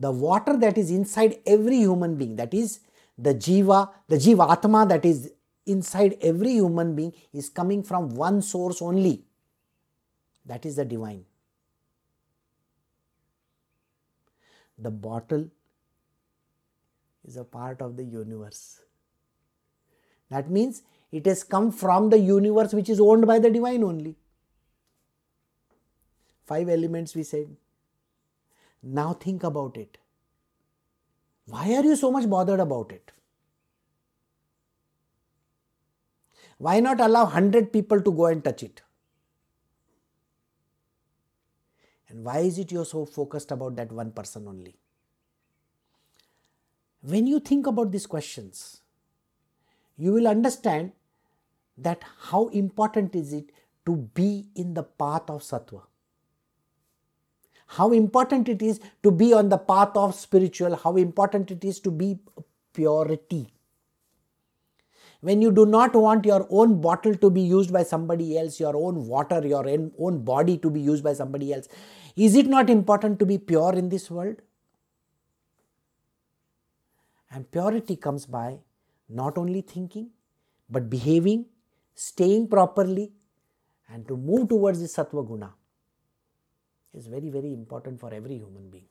The 0.00 0.10
water 0.10 0.56
that 0.56 0.78
is 0.78 0.90
inside 0.90 1.40
every 1.46 1.76
human 1.76 2.16
being, 2.16 2.36
that 2.36 2.54
is 2.54 2.80
the 3.18 3.34
jiva, 3.34 3.90
the 4.08 4.16
jiva 4.16 4.50
atma 4.50 4.86
that 4.86 5.04
is 5.04 5.30
inside 5.66 6.16
every 6.22 6.52
human 6.52 6.96
being 6.96 7.12
is 7.34 7.50
coming 7.50 7.82
from 7.82 8.08
one 8.08 8.40
source 8.40 8.80
only. 8.80 9.24
That 10.46 10.64
is 10.64 10.76
the 10.76 10.86
divine. 10.86 11.26
The 14.78 14.90
bottle 14.90 15.50
is 17.22 17.36
a 17.36 17.44
part 17.44 17.82
of 17.82 17.98
the 17.98 18.04
universe. 18.04 18.80
That 20.30 20.50
means 20.50 20.82
it 21.12 21.26
has 21.26 21.44
come 21.44 21.70
from 21.70 22.08
the 22.08 22.18
universe 22.18 22.72
which 22.72 22.88
is 22.88 23.00
owned 23.00 23.26
by 23.26 23.38
the 23.38 23.50
divine 23.50 23.84
only. 23.84 24.16
Five 26.46 26.70
elements 26.70 27.14
we 27.14 27.22
said. 27.22 27.54
Now 28.82 29.12
think 29.12 29.42
about 29.42 29.76
it. 29.76 29.98
Why 31.46 31.74
are 31.74 31.84
you 31.84 31.96
so 31.96 32.10
much 32.10 32.28
bothered 32.28 32.60
about 32.60 32.92
it? 32.92 33.12
Why 36.58 36.80
not 36.80 37.00
allow 37.00 37.24
100 37.24 37.72
people 37.72 38.00
to 38.02 38.12
go 38.12 38.26
and 38.26 38.44
touch 38.44 38.62
it? 38.62 38.82
And 42.08 42.24
why 42.24 42.38
is 42.40 42.58
it 42.58 42.72
you're 42.72 42.84
so 42.84 43.06
focused 43.06 43.50
about 43.50 43.76
that 43.76 43.92
one 43.92 44.10
person 44.12 44.46
only? 44.46 44.76
When 47.02 47.26
you 47.26 47.40
think 47.40 47.66
about 47.66 47.92
these 47.92 48.06
questions, 48.06 48.82
you 49.96 50.12
will 50.12 50.28
understand 50.28 50.92
that 51.78 52.02
how 52.30 52.48
important 52.48 53.14
is 53.14 53.32
it 53.32 53.52
to 53.86 53.96
be 53.96 54.48
in 54.54 54.74
the 54.74 54.82
path 54.82 55.30
of 55.30 55.42
sattva. 55.42 55.82
How 57.74 57.92
important 57.92 58.48
it 58.48 58.62
is 58.62 58.80
to 59.04 59.12
be 59.12 59.32
on 59.32 59.48
the 59.48 59.56
path 59.56 59.96
of 59.96 60.12
spiritual, 60.16 60.74
how 60.74 60.96
important 60.96 61.52
it 61.52 61.64
is 61.64 61.78
to 61.80 61.90
be 61.92 62.18
purity. 62.72 63.52
When 65.20 65.40
you 65.40 65.52
do 65.52 65.66
not 65.66 65.94
want 65.94 66.24
your 66.24 66.48
own 66.50 66.80
bottle 66.80 67.14
to 67.14 67.30
be 67.30 67.42
used 67.42 67.72
by 67.72 67.84
somebody 67.84 68.36
else, 68.36 68.58
your 68.58 68.76
own 68.76 69.06
water, 69.06 69.46
your 69.46 69.64
own 69.98 70.24
body 70.24 70.58
to 70.58 70.70
be 70.70 70.80
used 70.80 71.04
by 71.04 71.12
somebody 71.12 71.52
else, 71.54 71.68
is 72.16 72.34
it 72.34 72.48
not 72.48 72.70
important 72.70 73.20
to 73.20 73.26
be 73.26 73.38
pure 73.38 73.72
in 73.74 73.88
this 73.88 74.10
world? 74.10 74.42
And 77.30 77.48
purity 77.52 77.94
comes 77.94 78.26
by 78.26 78.58
not 79.08 79.38
only 79.38 79.60
thinking, 79.60 80.10
but 80.68 80.90
behaving, 80.90 81.46
staying 81.94 82.48
properly, 82.48 83.12
and 83.88 84.08
to 84.08 84.16
move 84.16 84.48
towards 84.48 84.80
the 84.80 84.88
sattva 84.88 85.24
guna 85.24 85.54
is 86.94 87.06
very, 87.06 87.28
very 87.28 87.52
important 87.52 88.00
for 88.00 88.12
every 88.12 88.36
human 88.36 88.68
being. 88.70 88.88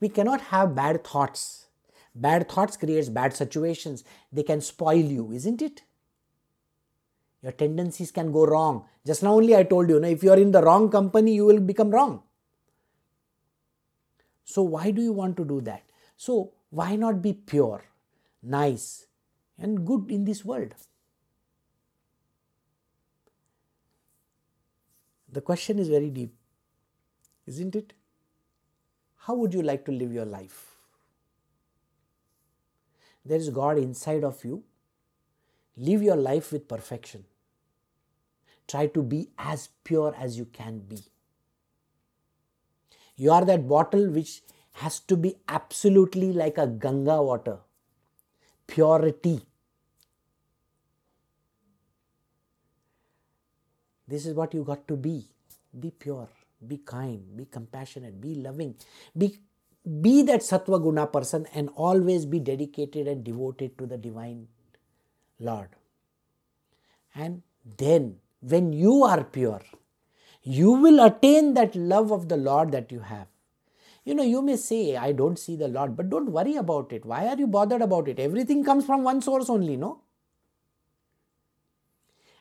We 0.00 0.08
cannot 0.08 0.40
have 0.40 0.74
bad 0.74 1.04
thoughts. 1.04 1.66
Bad 2.14 2.48
thoughts 2.48 2.76
creates 2.76 3.08
bad 3.08 3.34
situations. 3.34 4.04
They 4.32 4.42
can 4.42 4.60
spoil 4.60 4.96
you, 4.96 5.32
isn't 5.32 5.62
it? 5.62 5.82
Your 7.42 7.52
tendencies 7.52 8.10
can 8.10 8.32
go 8.32 8.44
wrong. 8.46 8.84
Just 9.06 9.22
now 9.22 9.34
only 9.34 9.54
I 9.54 9.62
told 9.62 9.88
you, 9.88 10.00
know, 10.00 10.08
if 10.08 10.22
you 10.22 10.32
are 10.32 10.38
in 10.38 10.50
the 10.50 10.62
wrong 10.62 10.90
company, 10.90 11.34
you 11.34 11.44
will 11.44 11.60
become 11.60 11.90
wrong. 11.90 12.22
So, 14.44 14.62
why 14.62 14.90
do 14.90 15.02
you 15.02 15.12
want 15.12 15.36
to 15.36 15.44
do 15.44 15.60
that? 15.62 15.82
So, 16.16 16.52
why 16.70 16.96
not 16.96 17.22
be 17.22 17.32
pure, 17.32 17.84
nice, 18.42 19.06
and 19.58 19.86
good 19.86 20.10
in 20.10 20.24
this 20.24 20.44
world? 20.44 20.74
The 25.30 25.40
question 25.40 25.78
is 25.78 25.88
very 25.88 26.10
deep, 26.10 26.34
isn't 27.46 27.76
it? 27.76 27.92
How 29.16 29.34
would 29.34 29.52
you 29.52 29.62
like 29.62 29.84
to 29.84 29.92
live 29.92 30.12
your 30.12 30.24
life? 30.24 30.74
There 33.24 33.36
is 33.36 33.50
God 33.50 33.76
inside 33.76 34.24
of 34.24 34.42
you. 34.44 34.62
Live 35.76 36.02
your 36.02 36.16
life 36.16 36.50
with 36.50 36.66
perfection. 36.66 37.24
Try 38.66 38.86
to 38.86 39.02
be 39.02 39.28
as 39.38 39.68
pure 39.84 40.14
as 40.18 40.38
you 40.38 40.46
can 40.46 40.78
be. 40.78 40.98
You 43.16 43.32
are 43.32 43.44
that 43.44 43.68
bottle 43.68 44.08
which 44.08 44.42
has 44.72 45.00
to 45.00 45.16
be 45.16 45.36
absolutely 45.48 46.32
like 46.32 46.56
a 46.56 46.66
Ganga 46.66 47.22
water. 47.22 47.58
Purity. 48.66 49.42
This 54.08 54.26
is 54.26 54.34
what 54.34 54.54
you 54.54 54.64
got 54.64 54.88
to 54.88 54.96
be. 54.96 55.26
Be 55.78 55.90
pure, 55.90 56.28
be 56.66 56.78
kind, 56.78 57.36
be 57.36 57.44
compassionate, 57.44 58.20
be 58.20 58.34
loving, 58.36 58.74
be, 59.16 59.38
be 60.00 60.22
that 60.22 60.40
Sattva 60.40 60.82
Guna 60.82 61.06
person 61.06 61.46
and 61.54 61.68
always 61.76 62.24
be 62.24 62.40
dedicated 62.40 63.06
and 63.06 63.22
devoted 63.22 63.76
to 63.78 63.86
the 63.86 63.98
Divine 63.98 64.48
Lord. 65.38 65.68
And 67.14 67.42
then, 67.76 68.16
when 68.40 68.72
you 68.72 69.04
are 69.04 69.24
pure, 69.24 69.60
you 70.42 70.72
will 70.72 71.04
attain 71.04 71.54
that 71.54 71.76
love 71.76 72.10
of 72.10 72.28
the 72.28 72.36
Lord 72.36 72.72
that 72.72 72.90
you 72.90 73.00
have. 73.00 73.26
You 74.04 74.14
know, 74.14 74.22
you 74.22 74.40
may 74.40 74.56
say, 74.56 74.96
I 74.96 75.12
don't 75.12 75.38
see 75.38 75.54
the 75.56 75.68
Lord, 75.68 75.96
but 75.96 76.08
don't 76.08 76.32
worry 76.32 76.56
about 76.56 76.92
it. 76.92 77.04
Why 77.04 77.26
are 77.26 77.36
you 77.36 77.46
bothered 77.46 77.82
about 77.82 78.08
it? 78.08 78.18
Everything 78.18 78.64
comes 78.64 78.86
from 78.86 79.02
one 79.04 79.20
source 79.20 79.50
only, 79.50 79.76
no? 79.76 80.00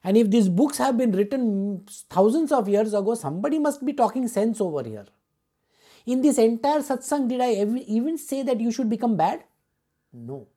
And 0.08 0.16
if 0.16 0.30
these 0.32 0.48
books 0.48 0.78
have 0.78 0.98
been 0.98 1.12
written 1.12 1.86
thousands 2.10 2.54
of 2.54 2.70
years 2.70 2.94
ago, 2.94 3.14
somebody 3.14 3.60
must 3.60 3.86
be 3.86 3.92
talking 3.92 4.30
sense 4.30 4.62
over 4.62 4.82
here. 4.82 5.06
In 6.06 6.22
this 6.22 6.38
entire 6.38 6.80
satsang, 6.80 7.28
did 7.28 7.42
I 7.42 7.52
even 7.96 8.18
say 8.18 8.42
that 8.44 8.62
you 8.62 8.72
should 8.72 8.90
become 8.90 9.18
bad? 9.18 9.44
No. 10.14 10.48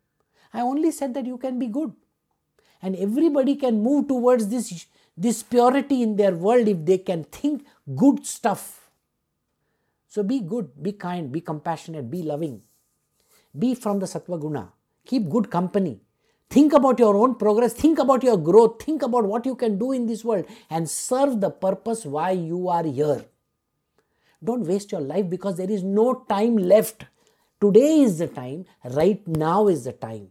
I 0.55 0.61
only 0.61 0.93
said 0.93 1.15
that 1.15 1.27
you 1.27 1.37
can 1.37 1.59
be 1.59 1.67
good. 1.67 1.93
And 2.81 2.95
everybody 2.95 3.57
can 3.57 3.83
move 3.83 4.07
towards 4.07 4.47
this, 4.47 4.87
this 5.17 5.43
purity 5.43 6.01
in 6.05 6.15
their 6.15 6.37
world 6.37 6.69
if 6.69 6.85
they 6.85 6.99
can 6.99 7.25
think 7.25 7.67
good 7.97 8.25
stuff. 8.25 8.89
So 10.07 10.23
be 10.23 10.39
good, 10.39 10.81
be 10.81 10.93
kind, 10.93 11.33
be 11.33 11.41
compassionate, 11.41 12.09
be 12.09 12.23
loving. 12.23 12.63
Be 13.59 13.75
from 13.75 13.99
the 13.99 14.07
Sattva 14.07 14.41
Guna. 14.41 14.69
Keep 15.05 15.29
good 15.29 15.51
company. 15.51 16.03
Think 16.51 16.73
about 16.73 16.99
your 16.99 17.17
own 17.17 17.37
progress, 17.37 17.73
think 17.73 18.01
about 18.01 18.25
your 18.25 18.37
growth, 18.37 18.83
think 18.83 19.03
about 19.03 19.25
what 19.25 19.47
you 19.47 19.55
can 19.55 19.79
do 19.79 19.93
in 19.93 20.07
this 20.07 20.25
world 20.25 20.47
and 20.69 20.91
serve 20.91 21.41
the 21.41 21.51
purpose 21.51 22.05
why 22.05 22.33
you 22.33 22.69
are 22.69 22.83
here. 22.83 23.25
Don't 24.43 24.67
waste 24.67 24.91
your 24.91 25.01
life 25.01 25.31
because 25.31 25.57
there 25.59 25.71
is 25.71 25.85
no 25.85 26.25
time 26.29 26.57
left. 26.57 27.05
Today 27.61 28.01
is 28.01 28.19
the 28.19 28.27
time, 28.27 28.65
right 28.85 29.27
now 29.29 29.69
is 29.69 29.85
the 29.85 29.93
time. 29.93 30.31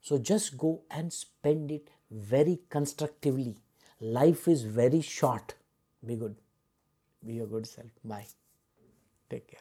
So 0.00 0.18
just 0.18 0.56
go 0.56 0.82
and 0.90 1.12
spend 1.12 1.72
it 1.72 1.88
very 2.10 2.60
constructively. 2.68 3.56
Life 4.00 4.46
is 4.46 4.62
very 4.62 5.00
short. 5.00 5.54
Be 6.06 6.16
good. 6.16 6.36
Be 7.26 7.34
your 7.34 7.46
good 7.46 7.66
self. 7.66 7.88
Bye. 8.04 8.26
Take 9.28 9.48
care. 9.48 9.60